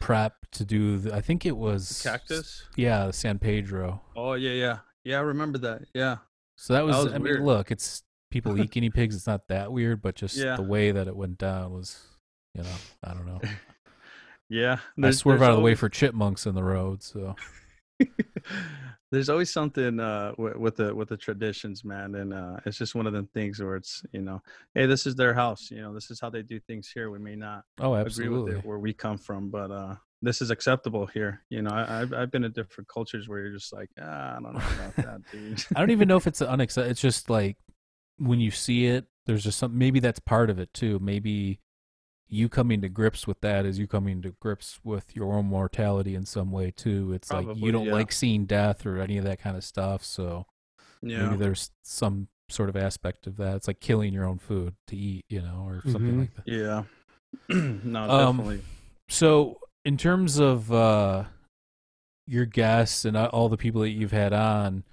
prep 0.00 0.34
to 0.50 0.64
do 0.64 0.98
the, 0.98 1.14
i 1.14 1.20
think 1.20 1.46
it 1.46 1.56
was 1.56 2.02
Cactus. 2.02 2.64
yeah 2.76 3.10
san 3.10 3.38
pedro 3.38 4.02
Oh 4.16 4.34
yeah, 4.34 4.52
yeah, 4.52 4.78
yeah. 5.04 5.18
I 5.18 5.22
remember 5.22 5.58
that. 5.58 5.82
Yeah. 5.92 6.18
So 6.56 6.72
that 6.72 6.84
was, 6.84 6.96
that 6.96 7.04
was 7.04 7.12
I 7.14 7.18
weird. 7.18 7.38
mean, 7.40 7.46
look, 7.46 7.70
it's 7.72 8.04
people 8.34 8.58
eat 8.60 8.70
guinea 8.70 8.90
pigs. 8.90 9.14
It's 9.16 9.26
not 9.26 9.48
that 9.48 9.72
weird, 9.72 10.02
but 10.02 10.16
just 10.16 10.36
Yeah. 10.36 10.56
the 10.56 10.62
way 10.62 10.90
that 10.90 11.06
it 11.06 11.16
went 11.16 11.38
down 11.38 11.72
was, 11.72 12.02
you 12.54 12.62
know, 12.62 12.76
I 13.02 13.14
don't 13.14 13.26
know. 13.26 13.40
Yeah. 14.50 14.76
I 15.02 15.10
swerve 15.10 15.40
out 15.42 15.52
of 15.52 15.56
the 15.56 15.62
way 15.62 15.74
for 15.74 15.88
chipmunks 15.88 16.44
in 16.44 16.54
the 16.54 16.62
road. 16.62 17.02
So 17.02 17.34
There's 19.10 19.30
always 19.30 19.50
something 19.50 19.98
uh, 19.98 20.32
with, 20.36 20.56
with 20.56 20.76
the 20.76 20.94
with 20.94 21.08
the 21.08 21.16
traditions, 21.16 21.82
man, 21.82 22.14
and 22.16 22.34
uh, 22.34 22.56
it's 22.66 22.76
just 22.76 22.94
one 22.94 23.06
of 23.06 23.12
them 23.12 23.28
things 23.32 23.60
where 23.62 23.76
it's 23.76 24.02
you 24.12 24.20
know, 24.20 24.42
hey, 24.74 24.86
this 24.86 25.06
is 25.06 25.14
their 25.14 25.32
house, 25.32 25.70
you 25.70 25.80
know, 25.80 25.94
this 25.94 26.10
is 26.10 26.20
how 26.20 26.28
they 26.28 26.42
do 26.42 26.60
things 26.60 26.90
here. 26.92 27.10
We 27.10 27.18
may 27.20 27.36
not 27.36 27.62
oh, 27.80 27.94
agree 27.94 28.06
absolutely. 28.06 28.54
with 28.54 28.64
it 28.64 28.66
where 28.66 28.78
we 28.78 28.92
come 28.92 29.16
from, 29.16 29.50
but 29.50 29.70
uh, 29.70 29.94
this 30.20 30.42
is 30.42 30.50
acceptable 30.50 31.06
here. 31.06 31.42
You 31.48 31.62
know, 31.62 31.70
I, 31.70 32.02
I've 32.02 32.12
I've 32.12 32.30
been 32.30 32.44
in 32.44 32.52
different 32.52 32.88
cultures 32.88 33.28
where 33.28 33.38
you're 33.38 33.54
just 33.54 33.72
like, 33.72 33.88
ah, 34.00 34.36
I 34.36 34.40
don't 34.42 34.54
know 34.54 34.62
about 34.76 34.96
that, 34.96 35.20
dude. 35.32 35.64
I 35.74 35.80
don't 35.80 35.90
even 35.90 36.08
know 36.08 36.16
if 36.16 36.26
it's 36.26 36.42
unacceptable. 36.42 36.90
It's 36.90 37.00
just 37.00 37.30
like 37.30 37.56
when 38.18 38.40
you 38.40 38.50
see 38.50 38.86
it, 38.86 39.06
there's 39.26 39.44
just 39.44 39.58
some. 39.58 39.76
Maybe 39.76 40.00
that's 40.00 40.20
part 40.20 40.50
of 40.50 40.58
it 40.58 40.72
too. 40.74 40.98
Maybe 41.00 41.60
you 42.28 42.48
coming 42.48 42.80
to 42.80 42.88
grips 42.88 43.26
with 43.26 43.40
that 43.42 43.64
is 43.66 43.78
you 43.78 43.86
coming 43.86 44.22
to 44.22 44.34
grips 44.40 44.80
with 44.82 45.14
your 45.14 45.34
own 45.34 45.46
mortality 45.46 46.14
in 46.14 46.24
some 46.26 46.50
way 46.50 46.70
too. 46.70 47.12
It's 47.12 47.30
like 47.30 47.46
you 47.56 47.70
don't 47.72 47.86
yeah. 47.86 47.92
like 47.92 48.12
seeing 48.12 48.46
death 48.46 48.86
or 48.86 48.98
any 48.98 49.18
of 49.18 49.24
that 49.24 49.38
kind 49.40 49.56
of 49.56 49.64
stuff. 49.64 50.04
So 50.04 50.46
yeah, 51.02 51.24
maybe 51.26 51.36
there's 51.36 51.70
some 51.82 52.28
sort 52.50 52.68
of 52.68 52.76
aspect 52.76 53.26
of 53.26 53.36
that. 53.36 53.56
It's 53.56 53.68
like 53.68 53.80
killing 53.80 54.12
your 54.12 54.24
own 54.24 54.38
food 54.38 54.74
to 54.88 54.96
eat, 54.96 55.24
you 55.28 55.40
know, 55.42 55.64
or 55.66 55.82
something 55.90 56.14
Mhm. 56.14 56.18
like 56.20 56.34
that. 56.34 56.48
yeah. 56.48 56.82
no, 57.84 58.10
Um, 58.10 58.36
definitely. 58.36 58.62
So, 59.08 59.60
in 59.84 59.96
terms 59.96 60.38
of 60.38 60.72
uh, 60.72 61.24
your 62.26 62.46
guests 62.46 63.04
and 63.04 63.16
uh, 63.16 63.26
all 63.32 63.48
the 63.48 63.56
people 63.56 63.80
that 63.82 63.90
you've 63.90 64.12
had 64.12 64.32
on, 64.32 64.84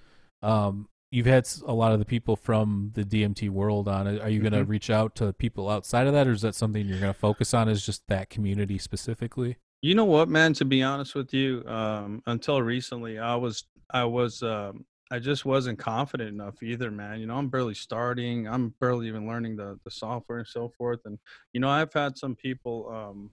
um, 0.41 0.88
you've 1.12 1.26
had 1.26 1.47
a 1.66 1.74
lot 1.74 1.91
of 1.91 1.99
the 1.99 2.05
people 2.05 2.36
from 2.36 2.91
the 2.93 3.03
DMT 3.03 3.49
world 3.49 3.88
on. 3.88 4.07
it. 4.07 4.22
Are 4.22 4.30
you 4.30 4.39
going 4.41 4.53
to 4.53 4.66
Mhm. 4.66 4.70
reach 4.70 4.89
out 4.89 5.16
to 5.16 5.34
people 5.34 5.70
outside 5.70 6.07
of 6.07 6.14
that, 6.14 6.28
or 6.28 6.32
is 6.32 6.41
that 6.41 6.55
something 6.55 6.88
you're 6.88 6.99
going 6.99 7.14
to 7.14 7.20
focus 7.20 7.53
on? 7.53 7.68
Is 7.70 7.86
just 7.86 8.07
that 8.07 8.30
community 8.30 8.78
specifically? 8.78 9.57
You 9.82 9.95
know 9.95 10.05
what, 10.05 10.30
man? 10.30 10.53
To 10.53 10.66
be 10.66 10.82
honest 10.84 11.16
with 11.16 11.34
you, 11.34 11.64
um, 11.68 12.22
until 12.28 12.62
recently, 12.62 13.18
I 13.20 13.36
was, 13.36 13.66
I 13.91 14.03
was, 14.05 14.41
um, 14.43 14.86
I 15.12 15.20
just 15.20 15.43
wasn't 15.43 15.80
confident 15.80 16.30
enough 16.30 16.62
either, 16.64 16.89
man. 16.91 17.20
You 17.20 17.26
know, 17.26 17.36
I'm 17.36 17.49
barely 17.49 17.74
starting. 17.74 18.47
I'm 18.47 18.70
barely 18.80 19.07
even 19.07 19.28
learning 19.28 19.57
the 19.57 19.78
the 19.84 19.91
software 19.91 20.38
and 20.39 20.47
so 20.47 20.70
forth. 20.70 21.01
And 21.05 21.20
you 21.51 21.59
know, 21.59 21.70
I've 21.70 21.91
had 21.93 22.18
some 22.18 22.36
people, 22.36 22.89
um, 22.89 23.32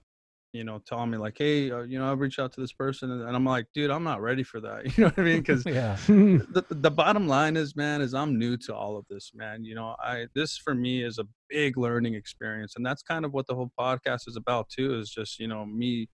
you 0.53 0.63
know, 0.63 0.81
telling 0.85 1.11
me 1.11 1.17
like, 1.17 1.37
hey, 1.37 1.71
uh, 1.71 1.81
you 1.81 1.99
know, 1.99 2.11
I've 2.11 2.19
reached 2.19 2.39
out 2.39 2.51
to 2.53 2.61
this 2.61 2.73
person, 2.73 3.11
and 3.11 3.35
I'm 3.35 3.45
like, 3.45 3.67
dude, 3.73 3.91
I'm 3.91 4.03
not 4.03 4.21
ready 4.21 4.43
for 4.43 4.59
that. 4.61 4.85
You 4.97 5.03
know 5.03 5.09
what 5.09 5.19
I 5.19 5.21
mean? 5.21 5.37
Because 5.37 5.65
yeah. 5.65 5.97
the 6.07 6.65
the 6.69 6.91
bottom 6.91 7.27
line 7.27 7.55
is, 7.55 7.75
man, 7.75 8.01
is 8.01 8.13
I'm 8.13 8.37
new 8.39 8.57
to 8.57 8.75
all 8.75 8.97
of 8.97 9.05
this, 9.09 9.31
man. 9.35 9.63
You 9.63 9.75
know, 9.75 9.95
I 10.03 10.25
this 10.35 10.57
for 10.57 10.73
me 10.73 11.03
is 11.03 11.19
a 11.19 11.25
big 11.49 11.77
learning 11.77 12.15
experience, 12.15 12.73
and 12.75 12.85
that's 12.85 13.03
kind 13.03 13.25
of 13.25 13.33
what 13.33 13.47
the 13.47 13.55
whole 13.55 13.71
podcast 13.79 14.27
is 14.27 14.35
about 14.35 14.69
too. 14.69 14.97
Is 14.99 15.09
just 15.09 15.39
you 15.39 15.47
know 15.47 15.65
me 15.65 16.09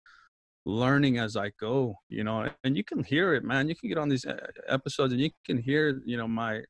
learning 0.66 1.18
as 1.20 1.38
I 1.38 1.52
go. 1.60 1.96
You 2.10 2.24
know, 2.24 2.50
and 2.64 2.76
you 2.76 2.84
can 2.84 3.04
hear 3.04 3.34
it, 3.34 3.44
man. 3.44 3.70
You 3.70 3.76
can 3.76 3.90
get 3.90 3.98
on 3.98 4.10
these 4.10 4.26
uh, 4.26 4.36
episodes, 4.68 5.14
and 5.14 5.22
you 5.22 5.32
can 5.46 5.58
hear, 5.58 6.02
you 6.06 6.18
know, 6.18 6.28
my 6.28 6.62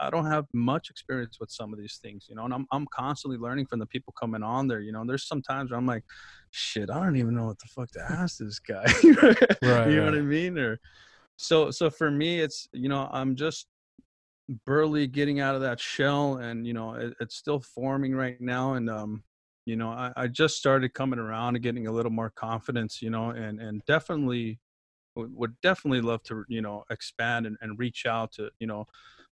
I 0.00 0.10
don't 0.10 0.26
have 0.26 0.46
much 0.52 0.90
experience 0.90 1.38
with 1.40 1.50
some 1.50 1.72
of 1.72 1.78
these 1.78 1.98
things, 2.02 2.26
you 2.28 2.34
know, 2.34 2.44
and 2.44 2.54
I'm 2.54 2.66
I'm 2.72 2.86
constantly 2.92 3.38
learning 3.38 3.66
from 3.66 3.78
the 3.78 3.86
people 3.86 4.12
coming 4.18 4.42
on 4.42 4.68
there. 4.68 4.80
You 4.80 4.92
know, 4.92 5.00
and 5.00 5.10
there's 5.10 5.26
some 5.26 5.42
times 5.42 5.70
where 5.70 5.78
I'm 5.78 5.86
like, 5.86 6.04
shit, 6.50 6.90
I 6.90 7.02
don't 7.02 7.16
even 7.16 7.34
know 7.34 7.46
what 7.46 7.58
the 7.58 7.68
fuck 7.68 7.90
to 7.92 8.02
ask 8.02 8.38
this 8.38 8.58
guy. 8.58 8.84
right, 9.62 9.90
you 9.90 9.96
know 9.96 10.04
right. 10.04 10.04
what 10.04 10.14
I 10.14 10.22
mean? 10.22 10.58
Or 10.58 10.78
so 11.36 11.70
so 11.70 11.90
for 11.90 12.10
me, 12.10 12.40
it's 12.40 12.68
you 12.72 12.88
know, 12.88 13.08
I'm 13.12 13.36
just 13.36 13.66
burly 14.66 15.06
getting 15.06 15.40
out 15.40 15.54
of 15.54 15.60
that 15.62 15.80
shell, 15.80 16.36
and 16.36 16.66
you 16.66 16.72
know, 16.72 16.94
it, 16.94 17.14
it's 17.20 17.36
still 17.36 17.60
forming 17.60 18.14
right 18.14 18.40
now, 18.40 18.74
and 18.74 18.90
um, 18.90 19.22
you 19.66 19.76
know, 19.76 19.90
I, 19.90 20.12
I 20.16 20.26
just 20.26 20.56
started 20.56 20.94
coming 20.94 21.18
around 21.18 21.56
and 21.56 21.62
getting 21.62 21.86
a 21.86 21.92
little 21.92 22.12
more 22.12 22.30
confidence, 22.30 23.00
you 23.02 23.10
know, 23.10 23.30
and 23.30 23.60
and 23.60 23.82
definitely 23.86 24.58
would 25.16 25.54
definitely 25.60 26.00
love 26.00 26.22
to 26.24 26.44
you 26.48 26.62
know 26.62 26.84
expand 26.90 27.46
and, 27.46 27.56
and 27.60 27.78
reach 27.78 28.06
out 28.06 28.32
to 28.32 28.50
you 28.58 28.66
know 28.66 28.86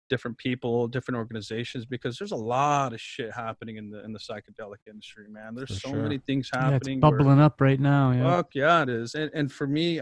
different 0.09 0.37
people, 0.37 0.87
different 0.87 1.17
organizations, 1.17 1.85
because 1.85 2.17
there's 2.17 2.31
a 2.31 2.35
lot 2.35 2.93
of 2.93 3.01
shit 3.01 3.31
happening 3.33 3.77
in 3.77 3.89
the 3.89 4.03
in 4.03 4.13
the 4.13 4.19
psychedelic 4.19 4.77
industry, 4.87 5.25
man. 5.29 5.55
There's 5.55 5.73
for 5.73 5.79
so 5.79 5.89
sure. 5.89 6.03
many 6.03 6.17
things 6.19 6.49
happening. 6.53 6.97
Yeah, 6.97 7.09
bubbling 7.09 7.37
where, 7.37 7.45
up 7.45 7.61
right 7.61 7.79
now. 7.79 8.11
Yeah. 8.11 8.37
Fuck 8.37 8.55
yeah, 8.55 8.83
it 8.83 8.89
is. 8.89 9.15
And 9.15 9.31
and 9.33 9.51
for 9.51 9.67
me, 9.67 10.01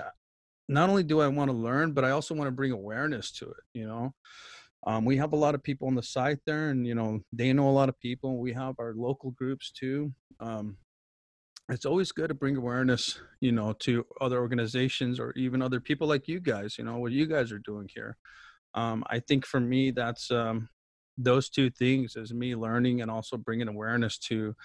not 0.68 0.90
only 0.90 1.04
do 1.04 1.22
I 1.22 1.28
want 1.28 1.50
to 1.50 1.58
learn, 1.58 1.94
but 1.94 2.06
I 2.06 2.12
also 2.12 2.34
want 2.34 2.48
to 2.48 2.52
bring 2.52 2.72
awareness 2.72 3.32
to 3.34 3.46
it. 3.46 3.64
You 3.74 3.88
know, 3.88 4.14
um, 4.86 5.06
we 5.06 5.18
have 5.18 5.34
a 5.34 5.38
lot 5.38 5.56
of 5.56 5.64
people 5.64 5.88
on 5.88 5.96
the 5.96 6.04
site 6.04 6.40
there, 6.46 6.70
and 6.70 6.86
you 6.86 6.96
know 6.96 7.22
they 7.32 7.54
know 7.54 7.70
a 7.70 7.72
lot 7.72 7.90
of 7.90 8.00
people. 8.00 8.40
We 8.40 8.54
have 8.54 8.76
our 8.80 8.94
local 8.96 9.32
groups 9.32 9.72
too. 9.72 10.14
Um, 10.40 10.78
it's 11.70 11.86
always 11.86 12.12
good 12.12 12.28
to 12.28 12.34
bring 12.34 12.58
awareness, 12.58 13.22
you 13.40 13.54
know, 13.54 13.72
to 13.80 14.06
other 14.20 14.40
organizations 14.40 15.18
or 15.18 15.32
even 15.38 15.62
other 15.62 15.80
people 15.80 16.08
like 16.08 16.28
you 16.28 16.42
guys. 16.42 16.78
You 16.78 16.84
know 16.84 16.98
what 16.98 17.14
you 17.14 17.26
guys 17.26 17.52
are 17.52 17.60
doing 17.60 17.90
here 17.94 18.18
um, 18.76 19.04
i 19.08 19.20
think 19.20 19.46
for 19.46 19.60
me 19.60 19.92
that's 19.92 20.32
um, 20.32 20.70
those 21.18 21.50
two 21.50 21.70
things 21.70 22.16
is 22.16 22.34
me 22.34 22.56
learning 22.56 23.02
and 23.02 23.12
also 23.12 23.38
bringing 23.38 23.68
awareness 23.68 24.18
to 24.18 24.56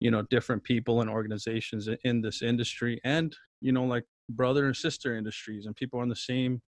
you 0.00 0.10
know 0.10 0.22
different 0.22 0.62
people 0.62 1.00
and 1.00 1.10
organizations 1.10 1.88
in 2.04 2.20
this 2.20 2.42
industry 2.42 3.00
and 3.04 3.36
you 3.60 3.72
know 3.72 3.84
like 3.84 4.04
brother 4.30 4.66
and 4.66 4.76
sister 4.76 5.16
industries 5.16 5.66
and 5.66 5.76
people 5.76 6.00
on 6.00 6.08
the 6.08 6.16
same 6.16 6.60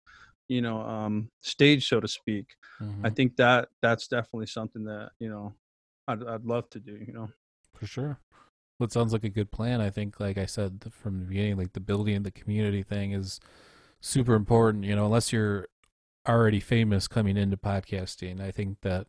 you 0.48 0.60
know 0.60 0.80
um 0.82 1.30
stage 1.42 1.88
so 1.88 2.00
to 2.00 2.08
speak. 2.08 2.46
Mm-hmm. 2.80 3.06
i 3.06 3.10
think 3.10 3.36
that 3.36 3.68
that's 3.82 4.08
definitely 4.08 4.46
something 4.46 4.84
that 4.84 5.10
you 5.18 5.28
know 5.28 5.54
I'd, 6.08 6.26
I'd 6.26 6.44
love 6.44 6.68
to 6.70 6.80
do 6.80 6.98
you 7.06 7.12
know? 7.12 7.28
For 7.76 7.86
sure. 7.86 8.18
Well 8.78 8.86
it 8.86 8.92
sounds 8.92 9.12
like 9.12 9.24
a 9.24 9.28
good 9.28 9.50
plan. 9.50 9.80
I 9.80 9.90
think 9.90 10.18
like 10.18 10.36
i 10.36 10.46
said 10.46 10.84
from 10.90 11.20
the 11.20 11.26
beginning 11.26 11.56
like 11.56 11.72
the 11.72 11.80
building 11.80 12.22
the 12.22 12.30
community 12.30 12.82
thing 12.82 13.12
is 13.12 13.40
super 14.00 14.34
important 14.34 14.84
you 14.84 14.96
know 14.96 15.04
unless 15.04 15.32
you're 15.32 15.68
already 16.28 16.60
famous 16.60 17.08
coming 17.08 17.36
into 17.36 17.56
podcasting. 17.56 18.40
I 18.40 18.50
think 18.50 18.80
that 18.82 19.06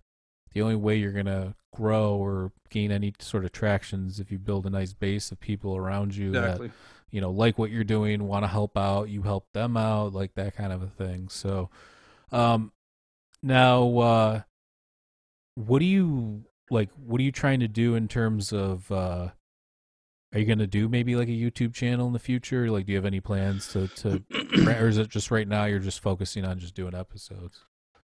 the 0.54 0.62
only 0.62 0.76
way 0.76 0.96
you're 0.98 1.12
going 1.12 1.26
to 1.26 1.56
grow 1.74 2.16
or 2.16 2.52
gain 2.70 2.92
any 2.92 3.14
sort 3.20 3.46
of 3.46 3.52
traction 3.52 4.08
is 4.08 4.20
if 4.20 4.32
you 4.32 4.38
build 4.38 4.66
a 4.66 4.70
nice 4.70 4.94
base 4.94 5.32
of 5.32 5.40
people 5.40 5.76
around 5.76 6.16
you 6.16 6.30
exactly. 6.30 6.68
that 6.68 6.74
you 7.10 7.22
know 7.22 7.32
like 7.32 7.58
what 7.58 7.72
you're 7.72 7.84
doing, 7.84 8.28
want 8.28 8.44
to 8.44 8.48
help 8.48 8.78
out, 8.78 9.10
you 9.10 9.22
help 9.22 9.48
them 9.54 9.78
out, 9.78 10.14
like 10.14 10.34
that 10.36 10.56
kind 10.56 10.74
of 10.74 10.82
a 10.82 10.88
thing. 10.88 11.30
So 11.30 11.70
um 12.32 12.72
now 13.44 13.98
uh 13.98 14.42
what 15.56 15.80
do 15.80 15.86
you 15.86 16.46
like 16.70 16.90
what 16.96 17.20
are 17.20 17.24
you 17.24 17.32
trying 17.32 17.60
to 17.60 17.68
do 17.68 17.96
in 17.96 18.08
terms 18.08 18.54
of 18.54 18.92
uh 18.92 19.30
are 20.34 20.40
you 20.40 20.46
going 20.46 20.60
to 20.60 20.68
do 20.68 20.88
maybe 20.88 21.16
like 21.16 21.28
a 21.28 21.32
YouTube 21.32 21.74
channel 21.74 22.08
in 22.08 22.14
the 22.14 22.20
future? 22.20 22.72
Like, 22.72 22.86
do 22.86 22.94
you 22.94 22.98
have 22.98 23.06
any 23.06 23.20
plans 23.20 23.68
to, 23.70 23.88
to, 23.88 24.24
or 24.68 24.88
is 24.88 24.98
it 24.98 25.10
just 25.10 25.30
right 25.30 25.48
now 25.48 25.66
you're 25.66 25.80
just 25.80 26.02
focusing 26.02 26.46
on 26.46 26.60
just 26.60 26.74
doing 26.74 26.96
episodes? 26.96 27.66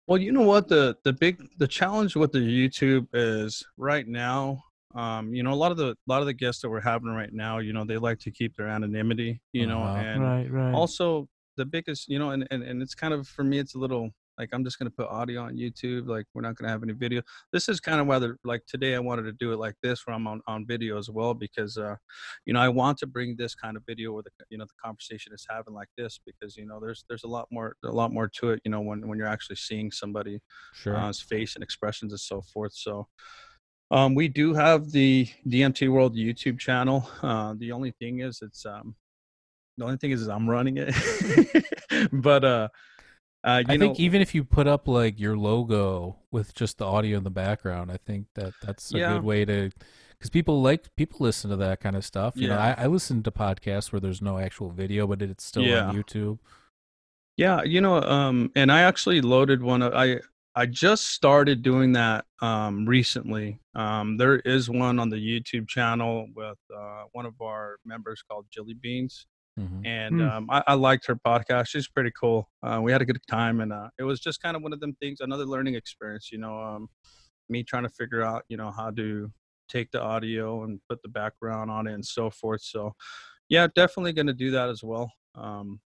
Well, 0.07 0.19
you 0.19 0.31
know 0.33 0.41
what 0.41 0.67
the 0.67 0.97
the 1.03 1.13
big 1.13 1.41
the 1.57 1.67
challenge 1.67 2.15
with 2.17 2.33
the 2.33 2.39
YouTube 2.39 3.07
is 3.13 3.65
right 3.77 4.05
now. 4.05 4.61
Um, 4.95 5.33
you 5.33 5.43
know, 5.43 5.53
a 5.53 5.55
lot 5.55 5.71
of 5.71 5.77
the 5.77 5.91
a 5.91 6.07
lot 6.07 6.19
of 6.19 6.25
the 6.25 6.33
guests 6.33 6.61
that 6.61 6.69
we're 6.69 6.81
having 6.81 7.09
right 7.09 7.31
now, 7.31 7.59
you 7.59 7.71
know, 7.71 7.85
they 7.85 7.97
like 7.97 8.19
to 8.19 8.31
keep 8.31 8.55
their 8.55 8.67
anonymity. 8.67 9.41
You 9.53 9.69
uh-huh. 9.69 9.73
know, 9.73 10.07
and 10.07 10.21
right, 10.21 10.51
right. 10.51 10.73
also 10.73 11.27
the 11.55 11.65
biggest, 11.65 12.09
you 12.09 12.19
know, 12.19 12.31
and, 12.31 12.45
and 12.51 12.63
and 12.63 12.81
it's 12.81 12.95
kind 12.95 13.13
of 13.13 13.27
for 13.27 13.45
me, 13.45 13.59
it's 13.59 13.75
a 13.75 13.79
little 13.79 14.09
like 14.37 14.49
i'm 14.53 14.63
just 14.63 14.79
going 14.79 14.89
to 14.89 14.95
put 14.95 15.07
audio 15.07 15.41
on 15.41 15.55
youtube 15.55 16.07
like 16.07 16.25
we're 16.33 16.41
not 16.41 16.55
going 16.55 16.67
to 16.67 16.71
have 16.71 16.83
any 16.83 16.93
video 16.93 17.21
this 17.51 17.69
is 17.69 17.79
kind 17.79 17.99
of 17.99 18.07
whether 18.07 18.37
like 18.43 18.61
today 18.65 18.95
i 18.95 18.99
wanted 18.99 19.23
to 19.23 19.31
do 19.33 19.51
it 19.51 19.57
like 19.57 19.75
this 19.81 20.05
where 20.05 20.15
i'm 20.15 20.27
on, 20.27 20.41
on 20.47 20.65
video 20.65 20.97
as 20.97 21.09
well 21.09 21.33
because 21.33 21.77
uh 21.77 21.95
you 22.45 22.53
know 22.53 22.59
i 22.59 22.69
want 22.69 22.97
to 22.97 23.07
bring 23.07 23.35
this 23.37 23.55
kind 23.55 23.77
of 23.77 23.83
video 23.85 24.11
where 24.11 24.23
the 24.23 24.31
you 24.49 24.57
know 24.57 24.65
the 24.65 24.83
conversation 24.83 25.33
is 25.33 25.45
having 25.49 25.73
like 25.73 25.89
this 25.97 26.19
because 26.25 26.55
you 26.57 26.65
know 26.65 26.79
there's 26.79 27.05
there's 27.07 27.23
a 27.23 27.27
lot 27.27 27.47
more 27.51 27.75
a 27.83 27.91
lot 27.91 28.11
more 28.11 28.27
to 28.27 28.51
it 28.51 28.61
you 28.63 28.71
know 28.71 28.81
when 28.81 29.07
when 29.07 29.17
you're 29.17 29.27
actually 29.27 29.55
seeing 29.55 29.91
somebody 29.91 30.39
sure. 30.73 30.95
uh, 30.95 31.11
face 31.13 31.55
and 31.55 31.63
expressions 31.63 32.11
and 32.11 32.19
so 32.19 32.41
forth 32.41 32.73
so 32.73 33.07
um, 33.93 34.15
we 34.15 34.27
do 34.27 34.55
have 34.55 34.91
the 34.91 35.27
DMT 35.47 35.87
World 35.87 36.15
YouTube 36.15 36.57
channel. 36.57 37.07
Uh, 37.21 37.53
the 37.55 37.71
only 37.71 37.91
thing 37.91 38.21
is, 38.21 38.39
it's 38.41 38.65
um, 38.65 38.95
the 39.77 39.85
only 39.85 39.97
thing 39.97 40.09
is, 40.09 40.21
is 40.21 40.29
I'm 40.29 40.49
running 40.49 40.77
it, 40.79 40.95
but 42.11 42.43
uh, 42.43 42.67
uh, 43.43 43.63
I 43.67 43.75
know, 43.75 43.87
think 43.87 43.99
even 43.99 44.21
if 44.21 44.33
you 44.33 44.43
put 44.43 44.67
up 44.67 44.87
like 44.87 45.19
your 45.19 45.37
logo 45.37 46.17
with 46.31 46.55
just 46.55 46.77
the 46.77 46.85
audio 46.85 47.17
in 47.17 47.23
the 47.23 47.29
background, 47.29 47.91
I 47.91 47.97
think 47.97 48.27
that 48.35 48.53
that's 48.61 48.93
a 48.93 48.97
yeah. 48.97 49.13
good 49.13 49.23
way 49.23 49.43
to, 49.43 49.69
because 50.11 50.29
people 50.29 50.61
like 50.61 50.95
people 50.95 51.17
listen 51.19 51.49
to 51.49 51.57
that 51.57 51.81
kind 51.81 51.95
of 51.95 52.05
stuff. 52.05 52.35
You 52.37 52.47
yeah. 52.47 52.55
know, 52.55 52.61
I, 52.61 52.75
I, 52.77 52.87
listen 52.87 53.21
to 53.23 53.31
podcasts 53.31 53.91
where 53.91 53.99
there's 53.99 54.21
no 54.21 54.37
actual 54.37 54.69
video, 54.69 55.07
but 55.07 55.21
it's 55.21 55.43
still 55.43 55.63
yeah. 55.63 55.87
on 55.87 55.95
YouTube. 55.95 56.39
Yeah, 57.35 57.63
you 57.63 57.81
know, 57.81 58.01
um, 58.01 58.51
and 58.55 58.71
I 58.71 58.81
actually 58.81 59.19
loaded 59.19 59.61
one. 59.61 59.81
Of, 59.81 59.93
I 59.93 60.19
I 60.55 60.67
just 60.67 61.07
started 61.07 61.63
doing 61.63 61.93
that 61.93 62.25
um, 62.41 62.85
recently. 62.85 63.59
Um, 63.75 64.17
there 64.17 64.37
is 64.39 64.69
one 64.69 64.99
on 64.99 65.09
the 65.09 65.17
YouTube 65.17 65.67
channel 65.67 66.27
with 66.35 66.59
uh, 66.73 67.03
one 67.11 67.25
of 67.25 67.41
our 67.41 67.77
members 67.85 68.23
called 68.25 68.45
Jelly 68.51 68.75
Beans. 68.75 69.25
Mm-hmm. 69.59 69.85
And 69.85 70.15
mm. 70.15 70.31
um, 70.31 70.47
I, 70.49 70.63
I, 70.65 70.73
liked 70.73 71.05
her 71.05 71.15
podcast. 71.15 71.67
She's 71.67 71.87
pretty 71.87 72.11
cool. 72.19 72.49
Uh, 72.63 72.79
we 72.81 72.91
had 72.91 73.03
a 73.03 73.05
good 73.05 73.19
time, 73.29 73.61
and 73.61 73.71
uh, 73.71 73.89
it 73.99 74.03
was 74.03 74.19
just 74.19 74.41
kind 74.41 74.55
of 74.55 74.63
one 74.63 74.73
of 74.73 74.79
them 74.79 74.95
things, 74.99 75.19
another 75.19 75.45
learning 75.45 75.75
experience. 75.75 76.29
You 76.31 76.39
know, 76.39 76.59
um, 76.59 76.87
me 77.49 77.63
trying 77.63 77.83
to 77.83 77.89
figure 77.89 78.23
out, 78.23 78.43
you 78.49 78.57
know, 78.57 78.71
how 78.71 78.89
to 78.91 79.31
take 79.69 79.91
the 79.91 80.01
audio 80.01 80.63
and 80.63 80.79
put 80.89 81.01
the 81.03 81.09
background 81.09 81.69
on 81.69 81.87
it 81.87 81.93
and 81.93 82.05
so 82.05 82.29
forth. 82.29 82.61
So, 82.61 82.93
yeah, 83.49 83.67
definitely 83.75 84.13
going 84.13 84.27
to 84.27 84.33
do 84.33 84.51
that 84.51 84.69
as 84.69 84.83
well. 84.83 85.11
Um, 85.35 85.79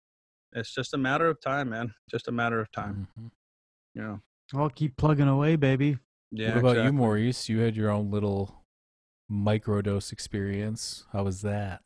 it's 0.53 0.73
just 0.73 0.95
a 0.95 0.99
matter 0.99 1.29
of 1.29 1.41
time, 1.41 1.71
man. 1.71 1.93
Just 2.11 2.29
a 2.29 2.33
matter 2.33 2.61
of 2.61 2.71
time. 2.73 3.09
Mm-hmm. 3.19 3.27
Yeah. 4.01 4.17
I'll 4.55 4.71
keep 4.71 4.97
plugging 4.97 5.29
away, 5.29 5.57
baby. 5.57 5.99
Yeah. 6.31 6.51
What 6.51 6.59
about 6.59 6.71
exactly. 6.71 6.87
you, 6.87 6.93
Maurice? 6.93 7.49
You 7.49 7.59
had 7.61 7.77
your 7.77 7.91
own 7.91 8.11
little 8.11 8.63
microdose 9.31 10.13
experience. 10.13 11.05
How 11.13 11.25
was 11.25 11.43
that? 11.43 11.83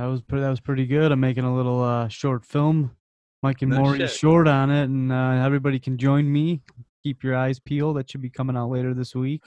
That 0.00 0.06
was 0.06 0.22
pretty, 0.22 0.42
that 0.42 0.48
was 0.48 0.60
pretty 0.60 0.86
good. 0.86 1.12
I'm 1.12 1.20
making 1.20 1.44
a 1.44 1.54
little 1.54 1.82
uh, 1.84 2.08
short 2.08 2.46
film, 2.46 2.92
Mike 3.42 3.60
and 3.60 3.70
no 3.70 3.82
Maury 3.82 4.08
short 4.08 4.48
on 4.48 4.70
it, 4.70 4.84
and 4.84 5.12
uh, 5.12 5.42
everybody 5.44 5.78
can 5.78 5.98
join 5.98 6.32
me. 6.32 6.62
Keep 7.02 7.22
your 7.22 7.36
eyes 7.36 7.58
peeled. 7.58 7.98
That 7.98 8.10
should 8.10 8.22
be 8.22 8.30
coming 8.30 8.56
out 8.56 8.70
later 8.70 8.94
this 8.94 9.14
week. 9.14 9.42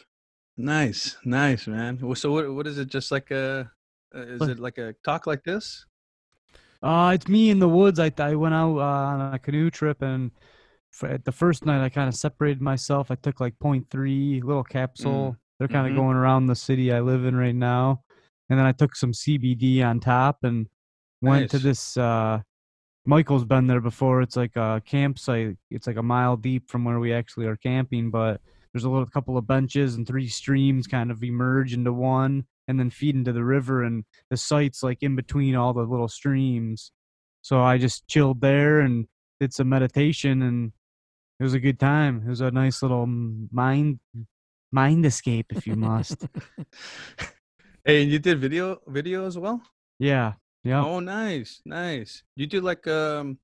Nice, 0.55 1.17
nice, 1.25 1.65
man. 1.65 1.97
So 2.13 2.31
what 2.31 2.53
what 2.53 2.67
is 2.67 2.77
it? 2.77 2.89
Just 2.89 3.11
like 3.11 3.31
a 3.31 3.71
is 4.13 4.43
it 4.43 4.59
like 4.59 4.77
a 4.77 4.93
talk 5.03 5.25
like 5.25 5.43
this? 5.43 5.87
Uh, 6.83 7.13
it's 7.15 7.27
me 7.27 7.49
in 7.49 7.57
the 7.57 7.69
woods. 7.69 7.99
I 7.99 8.11
I 8.19 8.35
went 8.35 8.53
out 8.53 8.77
uh, 8.77 8.83
on 8.83 9.33
a 9.33 9.39
canoe 9.39 9.71
trip, 9.71 10.03
and 10.03 10.29
for, 10.91 11.17
the 11.17 11.31
first 11.31 11.65
night 11.65 11.83
I 11.83 11.89
kind 11.89 12.07
of 12.07 12.13
separated 12.13 12.61
myself. 12.61 13.09
I 13.09 13.15
took 13.15 13.39
like 13.39 13.57
point 13.57 13.89
three 13.89 14.39
little 14.39 14.63
capsule. 14.63 15.31
Mm. 15.31 15.37
They're 15.57 15.67
kind 15.67 15.87
of 15.87 15.93
mm-hmm. 15.93 16.01
going 16.01 16.15
around 16.15 16.45
the 16.45 16.55
city 16.55 16.93
I 16.93 16.99
live 16.99 17.25
in 17.25 17.35
right 17.35 17.55
now 17.55 18.03
and 18.53 18.59
then 18.59 18.67
I 18.67 18.71
took 18.71 18.95
some 18.95 19.13
CBD 19.13 19.83
on 19.83 19.99
top 19.99 20.43
and 20.43 20.67
went 21.23 21.41
nice. 21.41 21.49
to 21.49 21.57
this. 21.57 21.97
Uh, 21.97 22.41
Michael's 23.03 23.45
been 23.45 23.65
there 23.65 23.81
before. 23.81 24.21
It's 24.21 24.35
like 24.35 24.55
a 24.55 24.79
campsite. 24.85 25.57
It's 25.71 25.87
like 25.87 25.97
a 25.97 26.03
mile 26.03 26.37
deep 26.37 26.69
from 26.69 26.85
where 26.85 26.99
we 26.99 27.11
actually 27.11 27.47
are 27.47 27.55
camping, 27.55 28.11
but 28.11 28.41
there's 28.71 28.83
a 28.83 28.89
little 28.91 29.07
couple 29.07 29.39
of 29.39 29.47
benches 29.47 29.95
and 29.95 30.05
three 30.05 30.27
streams 30.27 30.85
kind 30.85 31.09
of 31.09 31.23
emerge 31.23 31.73
into 31.73 31.91
one 31.91 32.45
and 32.67 32.79
then 32.79 32.91
feed 32.91 33.15
into 33.15 33.33
the 33.33 33.43
river 33.43 33.81
and 33.81 34.05
the 34.29 34.37
site's 34.37 34.83
like 34.83 35.01
in 35.01 35.15
between 35.15 35.55
all 35.55 35.73
the 35.73 35.81
little 35.81 36.07
streams. 36.07 36.91
So 37.41 37.59
I 37.63 37.79
just 37.79 38.07
chilled 38.07 38.39
there 38.39 38.81
and 38.81 39.07
did 39.39 39.51
some 39.51 39.67
meditation 39.67 40.43
and 40.43 40.71
it 41.39 41.43
was 41.43 41.55
a 41.55 41.59
good 41.59 41.79
time. 41.79 42.21
It 42.23 42.29
was 42.29 42.41
a 42.41 42.51
nice 42.51 42.83
little 42.83 43.07
mind 43.07 43.97
mind 44.71 45.07
escape 45.07 45.47
if 45.55 45.65
you 45.65 45.75
must. 45.75 46.27
Hey, 47.85 48.03
you 48.03 48.19
did 48.19 48.39
video 48.39 48.81
video 48.87 49.25
as 49.25 49.37
well? 49.37 49.61
Yeah. 49.99 50.33
Yeah. 50.63 50.85
Oh, 50.85 50.99
nice, 50.99 51.61
nice. 51.65 52.23
You 52.35 52.47
do 52.47 52.61
like 52.61 52.87
um, 52.87 53.37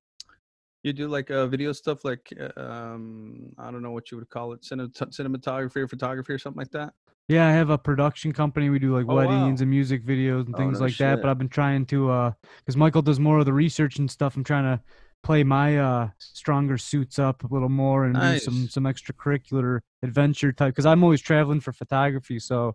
you 0.84 0.92
do 0.92 1.08
like 1.08 1.30
uh, 1.30 1.46
video 1.48 1.72
stuff, 1.72 2.04
like 2.04 2.32
uh, 2.40 2.60
um, 2.60 3.50
I 3.58 3.70
don't 3.70 3.82
know 3.82 3.92
what 3.92 4.10
you 4.10 4.18
would 4.18 4.30
call 4.30 4.52
it, 4.54 4.62
cinemat- 4.62 4.92
cinematography 5.12 5.76
or 5.78 5.88
photography 5.88 6.32
or 6.34 6.38
something 6.38 6.60
like 6.60 6.72
that. 6.72 6.94
Yeah, 7.28 7.46
I 7.46 7.52
have 7.52 7.70
a 7.70 7.78
production 7.78 8.32
company. 8.32 8.70
We 8.70 8.80
do 8.80 8.96
like 8.96 9.06
Oh, 9.08 9.16
weddings 9.16 9.60
wow. 9.60 9.60
and 9.60 9.70
music 9.70 10.04
videos 10.04 10.46
and 10.46 10.56
Oh, 10.56 10.56
things 10.56 10.72
no 10.72 10.80
like 10.80 10.96
that. 10.98 11.20
But 11.20 11.30
I've 11.30 11.38
been 11.38 11.48
trying 11.48 11.86
to, 11.86 12.10
uh, 12.10 12.32
because 12.58 12.76
Michael 12.76 13.02
does 13.02 13.20
more 13.20 13.38
of 13.38 13.46
the 13.46 13.52
research 13.52 13.98
and 13.98 14.10
stuff. 14.10 14.34
I'm 14.36 14.44
trying 14.44 14.64
to 14.64 14.82
play 15.22 15.44
my 15.44 15.78
uh 15.78 16.08
stronger 16.32 16.78
suits 16.78 17.18
up 17.18 17.44
a 17.44 17.46
little 17.52 17.68
more 17.68 18.04
and 18.06 18.20
do 18.22 18.34
some 18.36 18.68
some 18.68 18.84
extracurricular 18.84 19.80
adventure 20.02 20.50
type. 20.52 20.74
Because 20.74 20.86
I'm 20.86 21.04
always 21.04 21.20
traveling 21.20 21.60
for 21.60 21.72
photography, 21.72 22.40
so 22.40 22.74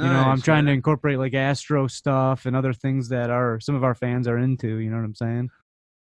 you 0.00 0.10
know 0.10 0.28
I'm 0.28 0.40
Nice, 0.40 0.42
trying 0.42 0.66
to 0.66 0.72
incorporate 0.72 1.18
like 1.18 1.34
astro 1.34 1.86
stuff 1.86 2.46
and 2.46 2.56
other 2.56 2.72
things 2.72 3.08
that 3.10 3.30
are 3.30 3.60
some 3.60 3.74
of 3.74 3.84
our 3.84 3.94
fans 3.94 4.26
are 4.28 4.38
into. 4.38 4.76
You 4.78 4.90
know 4.90 4.96
what 4.96 5.04
I'm 5.04 5.14
saying? 5.14 5.50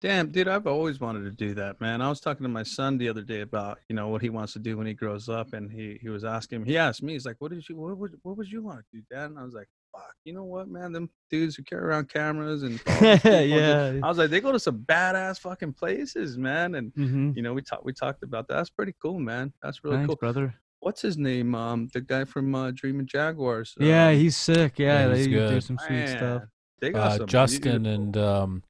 Damn, 0.02 0.32
dude, 0.32 0.48
I've 0.48 0.66
always 0.66 1.00
wanted 1.00 1.26
to 1.26 1.32
do 1.32 1.54
that, 1.54 1.80
man. 1.80 2.02
I 2.02 2.10
was 2.10 2.20
talking 2.20 2.44
to 2.44 2.50
my 2.50 2.64
son 2.64 2.98
the 2.98 3.08
other 3.08 3.22
day 3.22 3.42
about, 3.42 3.78
you 3.88 3.96
know, 3.96 4.08
what 4.08 4.24
he 4.24 4.32
wants 4.32 4.54
to 4.54 4.60
do 4.60 4.76
when 4.76 4.88
he 4.88 4.96
grows 4.96 5.30
up, 5.30 5.54
and 5.54 5.72
he 5.72 6.00
he 6.02 6.10
was 6.10 6.24
asking, 6.24 6.66
he 6.66 6.76
asked 6.76 7.04
me, 7.04 7.14
he's 7.14 7.26
like, 7.26 7.36
"What 7.38 7.52
did 7.52 7.70
you, 7.70 7.76
what 7.78 7.96
would, 7.98 8.14
what 8.24 8.36
would 8.36 8.52
you 8.52 8.64
want 8.64 8.80
to 8.80 8.86
do, 8.92 9.04
Dad?" 9.12 9.30
And 9.30 9.38
I 9.38 9.44
was 9.44 9.54
like, 9.54 9.68
"Fuck, 9.92 10.16
you 10.26 10.34
know 10.34 10.44
what, 10.44 10.68
man? 10.70 10.92
Them 10.92 11.08
dudes 11.30 11.56
who 11.56 11.62
carry 11.64 11.84
around 11.84 12.10
cameras 12.10 12.64
and 12.64 12.80
yeah. 13.02 14.00
I 14.04 14.08
was 14.08 14.18
like, 14.18 14.32
they 14.32 14.42
go 14.42 14.52
to 14.52 14.60
some 14.60 14.80
badass 14.80 15.40
fucking 15.40 15.74
places, 15.74 16.36
man, 16.36 16.74
and 16.76 16.92
hmm 16.96 17.32
you 17.36 17.44
know, 17.44 17.54
we 17.54 17.62
talked 17.62 17.86
we 17.86 17.94
talked 17.94 18.24
about 18.24 18.48
that. 18.48 18.56
That's 18.56 18.72
pretty 18.72 18.96
cool, 19.00 19.20
man. 19.20 19.54
That's 19.62 19.84
really 19.84 19.98
Thanks, 19.98 20.08
cool. 20.08 20.16
brother. 20.16 20.56
What's 20.82 21.02
his 21.02 21.16
name? 21.18 21.54
Um, 21.56 21.90
the 21.94 22.02
guy 22.02 22.26
from 22.26 22.54
uh, 22.56 22.72
Dreaming 22.72 23.06
Jaguars. 23.06 23.76
Yeah, 23.80 24.08
um, 24.10 24.16
he's 24.16 24.36
sick. 24.36 24.80
Yeah, 24.80 25.08
Yeah, 25.08 25.16
he's 25.16 25.26
they 25.26 25.32
do 25.32 25.38
good. 25.38 25.64
some 25.64 25.78
sweet 25.78 26.08
stuff. 26.10 26.44
They 26.80 26.90
got 26.92 27.12
Uh, 27.12 27.18
some 27.18 27.28
Justin 27.28 27.84
beautiful- 27.84 27.94
and 27.94 28.18
um, 28.18 28.64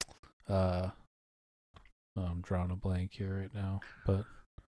uh, 0.49 0.89
I'm 2.17 2.41
drawing 2.41 2.71
a 2.71 2.75
blank 2.75 3.13
here 3.13 3.39
right 3.39 3.53
now, 3.53 3.79
but 4.05 4.25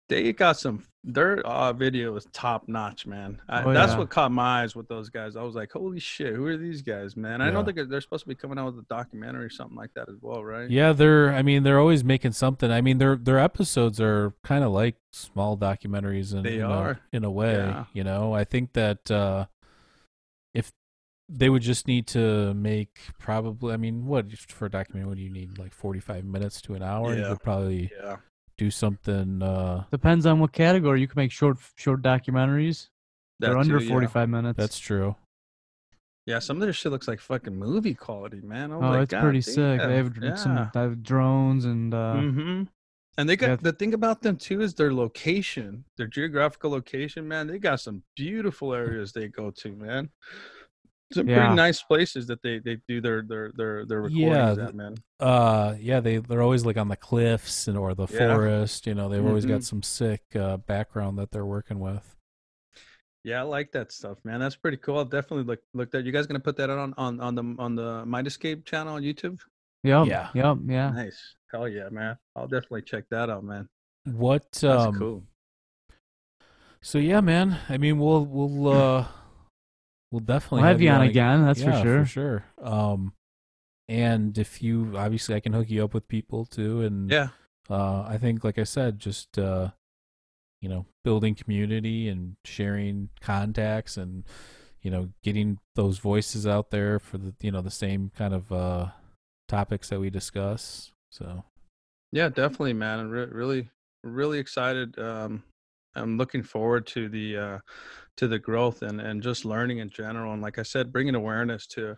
they 0.10 0.34
got 0.34 0.58
some 0.60 0.84
their 1.06 1.40
uh, 1.46 1.74
video 1.74 2.16
is 2.16 2.26
top 2.32 2.68
notch 2.68 3.06
man 3.06 3.42
I, 3.50 3.64
Oh, 3.64 3.74
that's 3.74 3.92
yeah. 3.94 3.98
what 4.00 4.10
caught 4.10 4.32
my 4.32 4.62
eyes 4.64 4.74
with 4.76 4.88
those 4.88 5.10
guys 5.10 5.36
i 5.36 5.42
was 5.42 5.54
like 5.56 5.72
holy 5.72 6.00
shit 6.00 6.34
who 6.34 6.46
are 6.46 6.56
these 6.56 6.82
guys 6.82 7.18
man 7.18 7.42
i 7.42 7.50
know 7.50 7.60
Yeah. 7.66 7.72
they're, 7.74 7.86
they're 7.86 8.02
supposed 8.02 8.24
to 8.24 8.30
be 8.30 8.36
coming 8.36 8.58
out 8.58 8.68
with 8.68 8.80
a 8.86 8.88
documentary 8.88 9.46
or 9.46 9.50
something 9.50 9.76
like 9.78 9.94
that 9.96 10.08
as 10.10 10.16
well 10.22 10.44
right 10.44 10.70
yeah, 10.70 10.94
they're. 10.94 11.34
I 11.34 11.42
mean, 11.42 11.64
they're 11.64 11.80
always 11.80 12.04
making 12.06 12.32
something. 12.32 12.72
I 12.72 12.80
mean, 12.82 12.98
their 13.00 13.16
their 13.18 13.38
episodes 13.40 14.00
are 14.00 14.34
kind 14.44 14.64
of 14.64 14.72
like 14.72 14.96
small 15.12 15.58
documentaries 15.58 16.34
in 16.34 16.44
They 16.44 16.60
in, 16.60 16.64
are. 16.64 16.92
A, 16.92 17.00
in 17.18 17.24
a 17.26 17.32
way. 17.32 17.54
Yeah. 17.56 17.86
You 17.94 18.04
know, 18.06 18.34
I 18.34 18.44
think 18.46 18.74
that 18.74 19.12
uh, 19.12 19.46
if 20.54 20.72
they 21.30 21.50
would 21.50 21.62
just 21.64 21.86
need 21.88 22.08
to 22.08 22.54
make 22.54 22.98
probably. 23.20 23.74
I 23.74 23.78
mean, 23.78 24.06
what 24.06 24.32
for 24.32 24.66
a 24.68 24.72
documentary? 24.72 25.10
What 25.10 25.18
do 25.18 25.24
you 25.24 25.30
need? 25.32 25.58
Like 25.58 25.74
forty 25.74 26.00
five 26.00 26.24
minutes 26.24 26.62
to 26.62 26.76
an 26.76 26.84
hour. 26.84 27.14
You 27.14 27.22
Yeah. 27.22 27.36
probably 27.42 27.92
yeah 28.02 28.18
do 28.58 28.70
something. 28.72 29.42
Uh, 29.42 29.84
Depends 29.92 30.26
on 30.26 30.40
what 30.40 30.52
category. 30.52 31.02
You 31.02 31.08
can 31.08 31.20
make 31.20 31.32
short 31.32 31.58
short 31.76 32.02
documentaries. 32.02 32.90
They're 33.40 33.52
That 33.54 33.60
under 33.60 33.80
too, 33.80 33.86
yeah. 33.86 33.92
45 33.92 34.30
minutes. 34.30 34.58
that's 34.58 34.80
true. 34.80 35.16
yeah 36.26 36.40
some 36.40 36.58
of 36.58 36.62
their 36.62 36.72
shit 36.72 36.92
looks 36.92 37.08
like 37.08 37.20
fucking 37.20 37.56
movie 37.56 37.94
quality 37.94 38.40
man 38.42 38.72
I 38.72 38.78
was 38.78 38.86
oh, 38.86 38.90
like, 38.92 39.02
it's 39.04 39.12
"God 39.12 39.22
pretty 39.22 39.42
sick. 39.42 39.80
They 39.82 39.96
have 39.98 40.14
damn." 40.14 40.22
dr- 40.22 40.40
some 40.40 40.70
they 40.74 40.80
have 40.80 41.04
drones 41.04 41.66
and 41.66 41.94
uh, 41.94 42.16
hmm 42.16 42.64
and 43.18 43.30
they 43.30 43.36
got 43.36 43.50
yeah. 43.50 43.56
the 43.62 43.74
thing 43.74 43.94
about 43.94 44.22
them 44.22 44.38
too 44.38 44.62
is 44.62 44.74
their 44.76 44.94
location 44.94 45.84
their 45.98 46.08
geographical 46.08 46.72
location 46.72 47.28
man 47.28 47.48
they 47.48 47.60
got 47.60 47.80
some 47.82 48.04
beautiful 48.16 48.74
areas 48.74 49.12
they 49.12 49.28
go 49.28 49.52
to 49.52 49.74
man 49.74 50.10
some 51.12 51.28
Yeah. 51.28 51.36
pretty 51.36 51.54
nice 51.56 51.82
places 51.84 52.28
that 52.28 52.42
they 52.42 52.60
they 52.60 52.78
do 52.88 53.02
their 53.02 53.22
their 53.24 53.52
their 53.56 53.86
their 53.86 54.02
recordings 54.02 54.58
Yeah, 54.58 54.68
at 54.68 54.74
man 54.76 54.96
Uh, 55.20 55.76
yeah, 55.80 56.00
they 56.00 56.18
they're 56.18 56.42
always 56.42 56.66
like 56.66 56.78
on 56.78 56.90
the 56.90 56.98
cliffs 56.98 57.68
and 57.68 57.78
or 57.78 57.94
the 57.96 58.08
Yeah. 58.10 58.20
forest. 58.20 58.86
You 58.88 58.94
know, 58.96 59.10
they've 59.10 59.26
always 59.26 59.46
got 59.46 59.62
Mhm. 59.62 59.64
some 59.64 59.82
sick 59.84 60.24
uh, 60.36 60.58
background 60.58 61.18
that 61.20 61.32
they're 61.32 61.46
working 61.46 61.80
with. 61.80 62.16
Yeah, 63.24 63.40
I 63.40 63.44
like 63.44 63.72
that 63.72 63.92
stuff, 63.92 64.18
man. 64.26 64.40
That's 64.40 64.56
pretty 64.56 64.78
cool. 64.78 64.98
I'll 64.98 65.06
definitely 65.06 65.46
look 65.46 65.62
look 65.74 65.92
that. 65.92 66.04
You 66.06 66.12
guys 66.12 66.28
gonna 66.28 66.40
put 66.42 66.58
that 66.58 66.70
on 66.70 66.94
on 66.98 67.20
on 67.22 67.36
the 67.36 67.56
on 67.58 67.76
the 67.76 68.06
Mind 68.06 68.28
Escape 68.28 68.66
channel 68.66 68.96
on 68.96 69.02
YouTube? 69.02 69.40
yep, 69.84 70.08
Yeah. 70.08 70.30
yep, 70.34 70.58
yeah. 70.66 70.92
Nice. 70.94 71.36
Hell 71.52 71.68
yeah, 71.68 71.90
man. 71.90 72.18
I'll 72.36 72.48
definitely 72.48 72.82
check 72.82 73.06
that 73.10 73.30
out, 73.30 73.44
man. 73.44 73.70
What? 74.06 74.52
That's 74.54 74.86
Um, 74.88 74.94
cool. 74.98 75.24
So 76.82 76.98
yeah, 76.98 77.22
man. 77.22 77.60
I 77.70 77.78
mean, 77.78 77.98
we'll 78.00 78.26
we'll 78.26 78.68
uh, 78.68 79.08
we'll 80.14 80.20
definitely 80.20 80.62
We'll 80.62 80.68
have 80.72 80.82
you 80.82 80.90
on 80.90 81.02
ag- 81.02 81.10
again. 81.10 81.44
That's 81.44 81.60
yeah, 81.60 81.82
for 81.82 81.88
sure. 81.88 82.00
For 82.06 82.10
sure. 82.10 82.46
Um, 82.62 83.14
and 83.90 84.38
if 84.38 84.62
you 84.62 84.94
obviously, 84.96 85.34
I 85.36 85.40
can 85.40 85.54
hook 85.54 85.70
you 85.70 85.84
up 85.84 85.94
with 85.94 86.08
people 86.08 86.46
too, 86.46 86.82
and 86.82 87.10
Yeah. 87.10 87.30
uh, 87.70 88.04
I 88.04 88.18
think, 88.18 88.44
like 88.44 88.58
I 88.60 88.64
said, 88.64 89.00
just 89.00 89.38
uh, 89.40 89.72
you 90.62 90.70
know, 90.70 90.86
building 91.04 91.36
community 91.36 92.08
and 92.08 92.36
sharing 92.46 93.10
contacts 93.20 93.98
and 93.98 94.24
you 94.82 94.92
know, 94.92 95.10
getting 95.24 95.60
those 95.76 95.98
voices 95.98 96.46
out 96.46 96.70
there 96.70 97.00
for 97.00 97.18
the 97.18 97.34
you 97.42 97.52
know 97.52 97.62
the 97.62 97.72
same 97.72 98.12
kind 98.16 98.34
of 98.34 98.52
uh 98.52 98.88
topics 99.48 99.90
that 99.90 100.00
we 100.00 100.10
discuss. 100.10 100.92
So 101.12 101.44
Yeah, 102.12 102.30
definitely, 102.30 102.74
man. 102.74 103.00
I'm 103.00 103.10
re- 103.10 103.26
really 103.26 103.70
really 104.04 104.40
excited. 104.40 104.98
Um, 105.00 105.44
I'm 105.96 106.18
looking 106.18 106.44
forward 106.44 106.86
to 106.88 107.08
the 107.08 107.38
uh, 107.38 107.60
to 108.18 108.28
the 108.28 108.40
growth 108.40 108.82
and 108.84 109.02
and 109.02 109.22
just 109.24 109.46
learning 109.46 109.80
in 109.80 109.90
general. 109.90 110.34
And 110.34 110.42
like 110.42 110.60
I 110.60 110.64
said, 110.64 110.92
bringing 110.92 111.16
awareness 111.16 111.66
to 111.68 111.98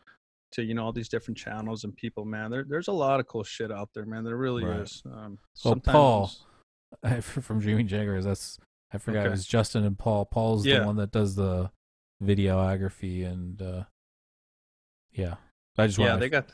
to 0.54 0.64
you 0.64 0.74
know 0.74 0.86
all 0.86 0.94
these 0.94 1.10
different 1.10 1.38
channels 1.38 1.84
and 1.84 1.96
people. 1.96 2.24
Man, 2.26 2.50
there, 2.52 2.66
there's 2.68 2.88
a 2.88 2.94
lot 2.94 3.20
of 3.20 3.28
cool 3.28 3.44
shit 3.44 3.72
out 3.72 3.90
there, 3.94 4.06
man. 4.06 4.24
There 4.24 4.38
really 4.38 4.64
Right. 4.64 4.82
is. 4.82 5.02
Um, 5.06 5.38
Well, 5.64 5.74
sometimes 5.74 5.94
Paul, 5.94 6.32
it's- 7.04 7.24
from 7.24 7.60
Dreaming 7.60 7.88
Jaguars, 7.88 8.26
that's 8.26 8.58
I 8.94 8.98
forgot 8.98 9.26
it 9.26 9.32
was 9.32 9.46
Justin 9.46 9.84
and 9.84 9.98
Paul. 9.98 10.26
Paul's 10.26 10.66
Yeah. 10.66 10.80
the 10.80 10.86
one 10.86 10.96
that 10.98 11.12
does 11.12 11.36
the 11.36 11.72
videography 12.24 13.26
and 13.26 13.62
uh 13.62 13.84
yeah. 15.12 15.36
I 15.78 15.88
just 15.88 16.00
yeah 16.00 16.16
they 16.16 16.30
got 16.30 16.48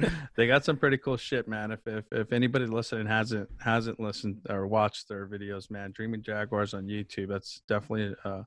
they 0.36 0.46
got 0.46 0.64
some 0.64 0.76
pretty 0.76 0.98
cool 0.98 1.16
shit 1.16 1.48
man. 1.48 1.70
If, 1.70 1.86
if 1.86 2.04
if 2.12 2.32
anybody 2.32 2.66
listening 2.66 3.06
hasn't 3.06 3.48
hasn't 3.60 4.00
listened 4.00 4.40
or 4.48 4.66
watched 4.66 5.08
their 5.08 5.26
videos 5.26 5.70
man 5.70 5.92
dreaming 5.92 6.22
jaguars 6.22 6.74
on 6.74 6.86
youtube 6.86 7.28
that's 7.28 7.62
definitely 7.68 8.14
a 8.24 8.46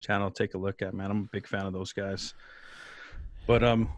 channel 0.00 0.30
to 0.30 0.42
take 0.42 0.54
a 0.54 0.58
look 0.58 0.82
at 0.82 0.94
man. 0.94 1.10
I'm 1.10 1.24
a 1.24 1.28
big 1.32 1.46
fan 1.46 1.66
of 1.66 1.72
those 1.72 1.92
guys. 1.92 2.34
But 3.46 3.64
um 3.64 3.88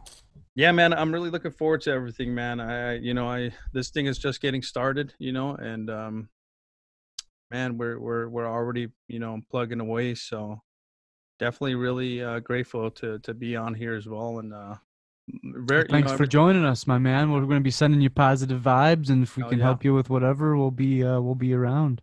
yeah 0.56 0.72
man 0.72 0.92
i'm 0.92 1.12
really 1.12 1.30
looking 1.30 1.50
forward 1.50 1.80
to 1.82 1.90
everything 1.90 2.34
man. 2.34 2.60
I 2.60 2.96
you 2.98 3.14
know 3.14 3.28
i 3.28 3.50
this 3.72 3.90
thing 3.90 4.06
is 4.06 4.18
just 4.18 4.40
getting 4.40 4.62
started 4.62 5.14
you 5.18 5.32
know 5.32 5.54
and 5.56 5.90
um 5.90 6.28
man 7.50 7.76
we're 7.78 7.98
we're 7.98 8.28
we're 8.28 8.48
already 8.48 8.88
you 9.08 9.18
know 9.18 9.40
plugging 9.50 9.80
away. 9.80 10.14
So 10.14 10.62
definitely 11.38 11.74
really 11.74 12.22
uh, 12.22 12.40
grateful 12.40 12.90
to 12.92 13.18
to 13.20 13.34
be 13.34 13.56
on 13.56 13.74
here 13.74 13.94
as 13.94 14.06
well. 14.06 14.38
And 14.38 14.52
uh 14.52 14.76
very, 15.28 15.86
Thanks 15.88 16.10
know, 16.10 16.16
for 16.16 16.26
joining 16.26 16.64
us, 16.64 16.86
my 16.86 16.98
man. 16.98 17.32
We're 17.32 17.40
going 17.40 17.60
to 17.60 17.60
be 17.60 17.70
sending 17.70 18.00
you 18.00 18.10
positive 18.10 18.60
vibes, 18.60 19.08
and 19.10 19.22
if 19.22 19.36
we 19.36 19.42
Hell 19.42 19.50
can 19.50 19.58
yeah. 19.58 19.64
help 19.64 19.84
you 19.84 19.94
with 19.94 20.10
whatever, 20.10 20.56
we'll 20.56 20.70
be 20.70 21.02
uh, 21.04 21.20
we'll 21.20 21.34
be 21.34 21.54
around. 21.54 22.02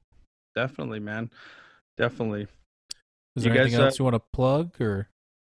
definitely 0.56 1.00
man 1.00 1.30
definitely 1.98 2.48
Is 3.36 3.46
You 3.46 3.52
there 3.52 3.62
anything 3.62 3.78
guys, 3.78 3.80
uh, 3.80 3.84
else 3.86 4.00
you 4.00 4.06
want 4.06 4.16
to 4.16 4.24
plug 4.34 4.82
or 4.82 5.08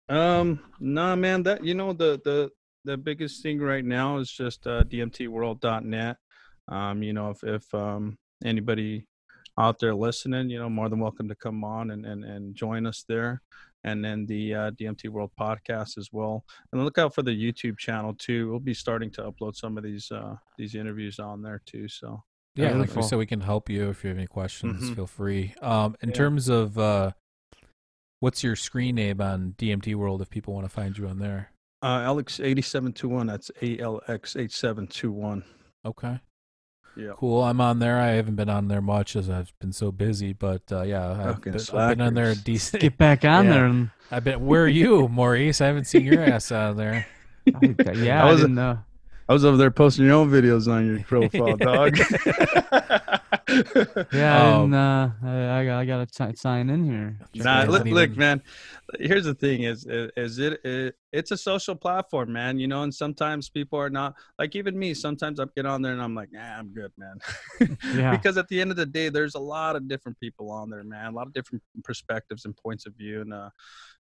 um 0.09 0.61
nah 0.81 1.15
man 1.17 1.43
that 1.45 1.65
you 1.65 1.75
know 1.75 1.93
the 1.93 2.21
the 2.25 2.51
the 2.85 2.97
biggest 2.97 3.43
thing 3.43 3.59
right 3.61 3.85
now 3.85 4.19
is 4.19 4.31
just 4.31 4.67
uh 4.67 4.83
dmtworld.net 4.85 6.17
um 6.69 7.03
you 7.03 7.13
know 7.13 7.31
if 7.31 7.45
if 7.45 7.73
um 7.75 8.19
anybody 8.45 9.07
out 9.59 9.79
there 9.79 9.95
listening 9.95 10.51
you 10.51 10.59
know 10.59 10.69
more 10.69 10.89
than 10.89 10.99
welcome 10.99 11.29
to 11.29 11.35
come 11.35 11.63
on 11.65 11.91
and 11.93 12.05
and, 12.05 12.25
and 12.25 12.55
join 12.55 12.87
us 12.87 13.05
there 13.09 13.41
and 13.85 14.05
then 14.05 14.27
the 14.27 14.55
uh, 14.55 14.71
DMT 14.73 15.09
World 15.09 15.31
podcast 15.41 15.97
as 15.99 16.09
well. 16.13 16.45
And 16.73 16.85
look 16.85 16.99
out 16.99 17.15
for 17.15 17.23
the 17.23 17.31
YouTube 17.31 17.79
channel 17.79 18.15
too. 18.15 18.51
We'll 18.51 18.61
be 18.61 18.75
starting 18.75 19.11
to 19.13 19.23
upload 19.23 19.57
some 19.57 19.77
of 19.79 19.85
these 19.85 20.11
uh, 20.11 20.37
these 20.59 20.75
interviews 20.75 21.19
on 21.19 21.43
there 21.43 21.63
too. 21.67 21.89
So 21.89 22.23
yeah, 22.57 22.67
like 22.67 22.75
we 22.75 22.79
Beautiful. 22.87 23.03
said, 23.05 23.19
we 23.19 23.27
can 23.27 23.41
help 23.41 23.71
you 23.71 23.89
if 23.91 24.03
you 24.05 24.09
have 24.09 24.19
any 24.19 24.27
questions. 24.27 24.91
Mhm. 24.91 24.97
Feel 24.97 25.07
free. 25.07 25.55
Um, 25.63 25.97
in 26.03 26.09
Yeah. 26.11 26.15
terms 26.17 26.49
of 26.49 26.77
uh, 26.79 27.13
what's 28.21 28.43
your 28.43 28.57
screen 28.57 28.97
name 28.97 29.21
on 29.21 29.55
DMT 29.57 29.95
World 29.95 30.21
if 30.21 30.31
people 30.31 30.55
want 30.55 30.67
to 30.67 30.71
find 30.71 30.97
you 30.99 31.07
on 31.07 31.19
there? 31.19 31.53
uh, 31.83 32.03
Alex 32.05 32.41
eighty 32.41 32.61
seven 32.63 32.93
two 32.93 33.09
one. 33.09 33.27
That's 33.27 33.51
A 33.63 33.79
L 33.79 34.01
X 34.09 34.37
eight 34.37 34.53
seven 34.53 34.87
two 34.87 35.11
one. 35.13 35.45
Okay, 35.87 36.21
Yeah. 36.97 37.13
cool. 37.17 37.43
I'm 37.43 37.61
on 37.61 37.79
there. 37.79 37.99
I 37.99 38.09
haven't 38.13 38.35
been 38.37 38.49
on 38.51 38.69
there 38.69 38.81
much 38.81 39.17
as 39.17 39.31
I've 39.31 39.53
been 39.61 39.73
so 39.73 39.91
busy, 39.93 40.33
but 40.33 40.63
uh, 40.73 40.83
yeah, 40.83 41.11
I've 41.31 41.41
been, 41.41 41.55
I've 41.55 41.97
been 41.97 42.01
on 42.01 42.15
there 42.15 42.31
a 42.31 42.35
decent. 42.35 42.83
Get 42.83 42.99
back 42.99 43.25
on 43.25 43.45
Yeah. 43.47 43.51
there, 43.53 43.65
and 43.67 43.91
I've 44.11 44.25
been. 44.25 44.45
Where 44.45 44.65
are 44.65 44.69
you, 44.69 45.09
Maurice? 45.09 45.61
I 45.61 45.67
haven't 45.67 45.85
seen 45.87 46.05
your 46.05 46.21
ass 46.23 46.51
on 46.53 46.77
there. 46.77 47.07
I, 47.55 47.75
yeah, 47.95 48.23
I 48.25 48.29
I, 48.29 48.31
was- 48.33 48.41
didn't 48.41 48.57
know. 48.57 48.79
I 49.31 49.33
was 49.33 49.45
over 49.45 49.57
there 49.57 49.71
posting 49.71 50.07
your 50.07 50.15
own 50.15 50.29
videos 50.29 50.67
on 50.67 50.85
your 50.87 51.05
profile, 51.05 51.57
dog. 51.71 51.97
Yeah, 54.13 54.43
I 54.43 54.53
Um, 54.53 54.71
didn't, 54.71 54.75
uh, 54.75 55.11
I, 55.25 55.61
I, 55.61 55.65
got- 55.65 55.79
I 55.81 55.85
gotta 55.85 56.37
sign 56.37 56.71
in 56.71 56.85
here. 56.85 57.19
Nah, 57.35 57.43
look, 57.43 57.47
out. 57.49 57.67
hasn't 57.73 57.93
look, 57.93 58.17
man. 58.17 58.43
Here's 59.01 59.25
the 59.25 59.35
thing: 59.35 59.63
is 59.65 59.87
is 59.89 60.39
it, 60.39 60.65
it? 60.65 60.95
It's 61.13 61.33
a 61.33 61.37
social 61.37 61.75
platform, 61.75 62.33
man. 62.33 62.59
You 62.61 62.69
know, 62.69 62.83
and 62.85 62.95
sometimes 62.95 63.49
people 63.49 63.79
are 63.79 63.91
not 63.91 64.15
like 64.39 64.55
even 64.55 64.79
me. 64.79 64.95
Sometimes 64.95 65.41
I 65.41 65.45
get 65.57 65.67
on 65.67 65.83
there 65.83 65.93
and 65.93 66.01
I'm 66.03 66.15
like, 66.15 66.31
nah, 66.33 66.59
I'm 66.59 66.73
good, 66.73 66.93
man. 66.97 67.19
Yeah. 67.95 68.13
because 68.17 68.37
at 68.37 68.47
the 68.49 68.61
end 68.61 68.71
of 68.71 68.77
the 68.77 68.87
day, 68.87 69.09
there's 69.09 69.35
a 69.35 69.41
lot 69.41 69.75
of 69.77 69.89
different 69.89 70.19
people 70.21 70.51
on 70.53 70.71
there, 70.71 70.85
man. 70.85 71.07
A 71.13 71.17
lot 71.17 71.27
of 71.27 71.33
different 71.33 71.63
perspectives 71.83 72.45
and 72.45 72.57
points 72.57 72.87
of 72.87 72.95
view, 72.95 73.21
and 73.23 73.33
uh, 73.35 73.51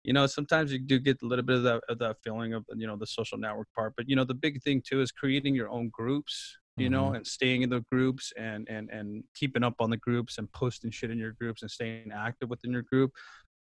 you 0.05 0.13
know, 0.13 0.27
sometimes 0.27 0.73
you 0.73 0.79
do 0.79 0.99
get 0.99 1.23
a 1.23 1.27
little 1.27 1.45
bit 1.45 1.57
of 1.59 1.63
that, 1.63 1.81
of 1.89 1.99
that 2.01 2.17
feeling 2.25 2.55
of 2.55 2.65
you 2.77 2.87
know 2.87 2.97
the 2.97 3.07
social 3.07 3.39
network 3.39 3.69
part. 3.75 3.95
But 3.97 4.09
you 4.09 4.17
know, 4.17 4.25
the 4.25 4.35
big 4.35 4.63
thing 4.63 4.83
too 4.87 5.01
is 5.01 5.13
creating 5.13 5.55
your 5.55 5.71
own 5.71 5.91
groups 5.93 6.59
you 6.79 6.89
know 6.89 7.13
and 7.13 7.27
staying 7.27 7.61
in 7.61 7.69
the 7.69 7.85
groups 7.93 8.33
and 8.39 8.67
and 8.71 8.89
and 8.89 9.23
keeping 9.35 9.63
up 9.63 9.75
on 9.79 9.91
the 9.91 9.97
groups 9.99 10.39
and 10.39 10.51
posting 10.53 10.91
shit 10.91 11.11
in 11.11 11.19
your 11.19 11.33
groups 11.33 11.61
and 11.61 11.71
staying 11.71 12.11
active 12.11 12.49
within 12.49 12.73
your 12.73 12.81
group 12.81 13.11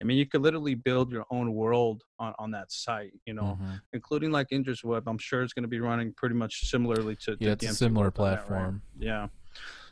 i 0.02 0.06
mean 0.06 0.18
you 0.18 0.26
could 0.26 0.42
literally 0.42 0.76
build 0.76 1.12
your 1.12 1.26
own 1.30 1.54
world 1.54 2.02
on 2.20 2.34
on 2.40 2.52
that 2.52 2.72
site 2.72 3.12
you 3.26 3.34
know 3.34 3.60
Mhm. 3.62 3.82
including 3.92 4.32
like 4.32 4.48
Indra's 4.52 4.82
web 4.82 5.10
i'm 5.10 5.18
sure 5.18 5.44
it's 5.44 5.52
going 5.52 5.64
to 5.64 5.68
be 5.78 5.82
running 5.82 6.14
pretty 6.16 6.36
much 6.36 6.70
similarly 6.70 7.18
to, 7.26 7.36
to 7.36 7.46
Yeah, 7.46 7.52
it's 7.52 7.66
a 7.66 7.76
similar 7.76 8.06
on 8.08 8.14
that, 8.14 8.20
right? 8.22 8.38
platform. 8.38 8.82
yeah 8.98 9.28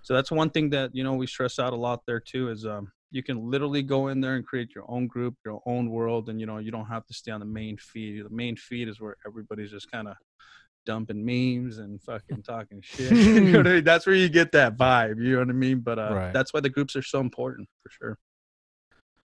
so 0.01 0.13
that's 0.13 0.31
one 0.31 0.49
thing 0.49 0.69
that 0.69 0.95
you 0.95 1.03
know 1.03 1.13
we 1.15 1.27
stress 1.27 1.59
out 1.59 1.73
a 1.73 1.75
lot 1.75 1.99
there 2.07 2.21
too 2.21 2.49
is 2.49 2.65
um 2.65 2.89
you 3.11 3.23
can 3.23 3.49
literally 3.49 3.81
go 3.81 4.07
in 4.09 4.21
there 4.21 4.35
and 4.35 4.45
create 4.45 4.73
your 4.75 4.85
own 4.87 5.07
group 5.07 5.35
your 5.45 5.61
own 5.65 5.89
world 5.89 6.29
and 6.29 6.39
you 6.39 6.45
know 6.45 6.57
you 6.59 6.71
don't 6.71 6.85
have 6.85 7.05
to 7.05 7.13
stay 7.13 7.31
on 7.31 7.39
the 7.39 7.45
main 7.45 7.75
feed 7.77 8.23
the 8.25 8.29
main 8.29 8.55
feed 8.55 8.87
is 8.87 8.99
where 9.01 9.15
everybody's 9.25 9.71
just 9.71 9.89
kind 9.91 10.07
of 10.07 10.15
dumping 10.85 11.23
memes 11.25 11.77
and 11.79 12.01
fucking 12.03 12.41
talking 12.43 12.81
shit 12.81 13.11
you 13.35 13.41
know 13.51 13.57
what 13.59 13.67
I 13.67 13.71
mean? 13.75 13.83
that's 13.83 14.05
where 14.05 14.15
you 14.15 14.29
get 14.29 14.51
that 14.53 14.77
vibe 14.77 15.21
you 15.23 15.33
know 15.33 15.39
what 15.39 15.49
i 15.49 15.53
mean 15.53 15.79
but 15.79 15.99
uh 15.99 16.13
Right. 16.15 16.33
that's 16.33 16.53
why 16.53 16.59
the 16.61 16.69
groups 16.69 16.95
are 16.95 17.01
so 17.03 17.19
important 17.19 17.67
for 17.83 17.89
sure 17.89 18.17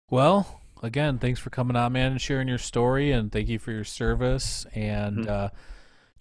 Well, 0.09 0.61
again, 0.83 1.17
thanks 1.19 1.39
for 1.39 1.49
coming 1.49 1.75
on, 1.75 1.93
man, 1.93 2.11
and 2.13 2.21
sharing 2.21 2.47
your 2.47 2.57
story, 2.59 3.11
and 3.11 3.31
thank 3.31 3.49
you 3.49 3.57
for 3.59 3.71
your 3.71 3.83
service. 3.83 4.65
And 4.75 5.17
Mhm. 5.19 5.27
uh, 5.27 5.49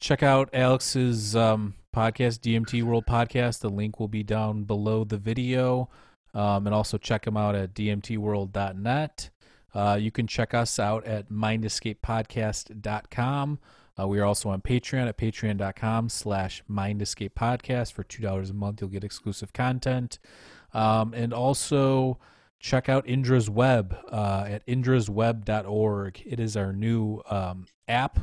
check 0.00 0.22
out 0.22 0.48
Alex's 0.54 1.36
um, 1.36 1.74
podcast, 1.94 2.40
DMT 2.40 2.82
World 2.82 3.04
Podcast. 3.06 3.60
The 3.60 3.68
link 3.68 4.00
will 4.00 4.08
be 4.08 4.22
down 4.22 4.64
below 4.64 5.04
the 5.04 5.18
video, 5.18 5.90
um, 6.34 6.66
and 6.66 6.74
also 6.74 6.98
check 6.98 7.24
them 7.24 7.36
out 7.36 7.54
at 7.54 7.72
dmtworld.net. 7.74 9.30
Uh, 9.72 9.96
you 10.00 10.10
can 10.10 10.26
check 10.26 10.52
us 10.54 10.78
out 10.78 11.04
at 11.04 11.30
mindescapepodcast.com. 11.30 13.58
Uh, 13.98 14.08
we 14.08 14.18
are 14.18 14.24
also 14.24 14.48
on 14.48 14.60
Patreon 14.60 15.08
at 15.08 15.16
patreon.com 15.16 16.08
slash 16.08 16.62
mindescapepodcast. 16.70 17.92
For 17.92 18.04
$2 18.04 18.50
a 18.50 18.52
month, 18.52 18.80
you'll 18.80 18.90
get 18.90 19.04
exclusive 19.04 19.52
content. 19.52 20.18
Um, 20.72 21.14
and 21.14 21.32
also 21.32 22.18
check 22.58 22.88
out 22.88 23.06
Indra's 23.06 23.48
Web 23.48 23.96
uh, 24.10 24.46
at 24.48 24.66
indrasweb.org. 24.66 26.22
It 26.26 26.40
is 26.40 26.56
our 26.56 26.72
new 26.72 27.22
um, 27.28 27.66
app. 27.86 28.18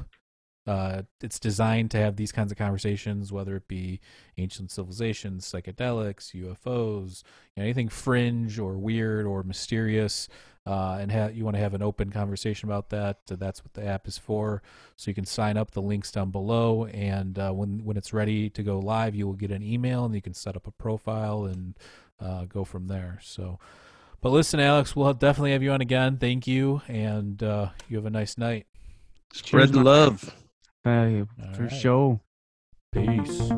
Uh, 0.68 1.02
it's 1.22 1.40
designed 1.40 1.90
to 1.92 1.98
have 1.98 2.16
these 2.16 2.32
kinds 2.32 2.52
of 2.52 2.58
conversations, 2.58 3.32
whether 3.32 3.56
it 3.56 3.68
be 3.68 4.00
ancient 4.38 4.70
civilizations, 4.70 5.46
psychedelics, 5.46 6.36
UFOs, 6.36 7.24
you 7.56 7.62
know, 7.62 7.64
anything 7.64 7.90
fringe 7.90 8.60
or 8.60 8.78
weird 8.78 9.26
or 9.26 9.42
mysterious, 9.42 10.28
uh, 10.68 11.00
and 11.02 11.12
ha- 11.12 11.32
you 11.34 11.44
want 11.44 11.56
to 11.56 11.62
have 11.62 11.74
an 11.74 11.82
open 11.82 12.12
conversation 12.12 12.70
about 12.70 12.90
that. 12.90 13.18
uh, 13.32 13.36
that's 13.36 13.64
what 13.64 13.74
the 13.74 13.84
app 13.84 14.08
is 14.08 14.20
for. 14.20 14.62
So 14.98 15.10
you 15.10 15.16
can 15.16 15.26
sign 15.26 15.58
up. 15.58 15.72
The 15.72 15.82
links 15.82 16.12
down 16.12 16.30
below, 16.30 16.86
and 16.86 17.40
uh, 17.40 17.52
when 17.52 17.84
when 17.84 17.98
it's 17.98 18.14
ready 18.14 18.50
to 18.52 18.62
go 18.62 18.78
live, 18.78 19.16
you 19.16 19.26
will 19.26 19.34
get 19.34 19.52
an 19.52 19.64
email, 19.64 20.06
and 20.06 20.14
you 20.14 20.22
can 20.22 20.36
set 20.36 20.56
up 20.56 20.68
a 20.68 20.72
profile 20.72 21.46
and 21.46 21.78
uh, 22.20 22.46
go 22.46 22.64
from 22.64 22.88
there. 22.88 23.20
So. 23.24 23.60
But 24.24 24.30
listen, 24.30 24.60
Alex, 24.60 24.96
we'll 24.96 25.12
definitely 25.16 25.54
have 25.54 25.64
you 25.64 25.72
on 25.72 25.82
again. 25.82 26.18
Thank 26.18 26.46
you, 26.46 26.84
and 26.88 27.42
uh, 27.42 27.70
you 27.90 27.98
have 27.98 28.06
a 28.06 28.12
nice 28.12 28.38
night. 28.38 28.68
spread 29.34 29.70
the 29.70 29.78
man. 29.78 29.86
love 29.86 30.36
Hey, 30.84 31.24
All 31.40 31.54
for 31.54 31.64
right. 31.64 31.72
show. 31.72 32.22
Peace. 32.92 33.52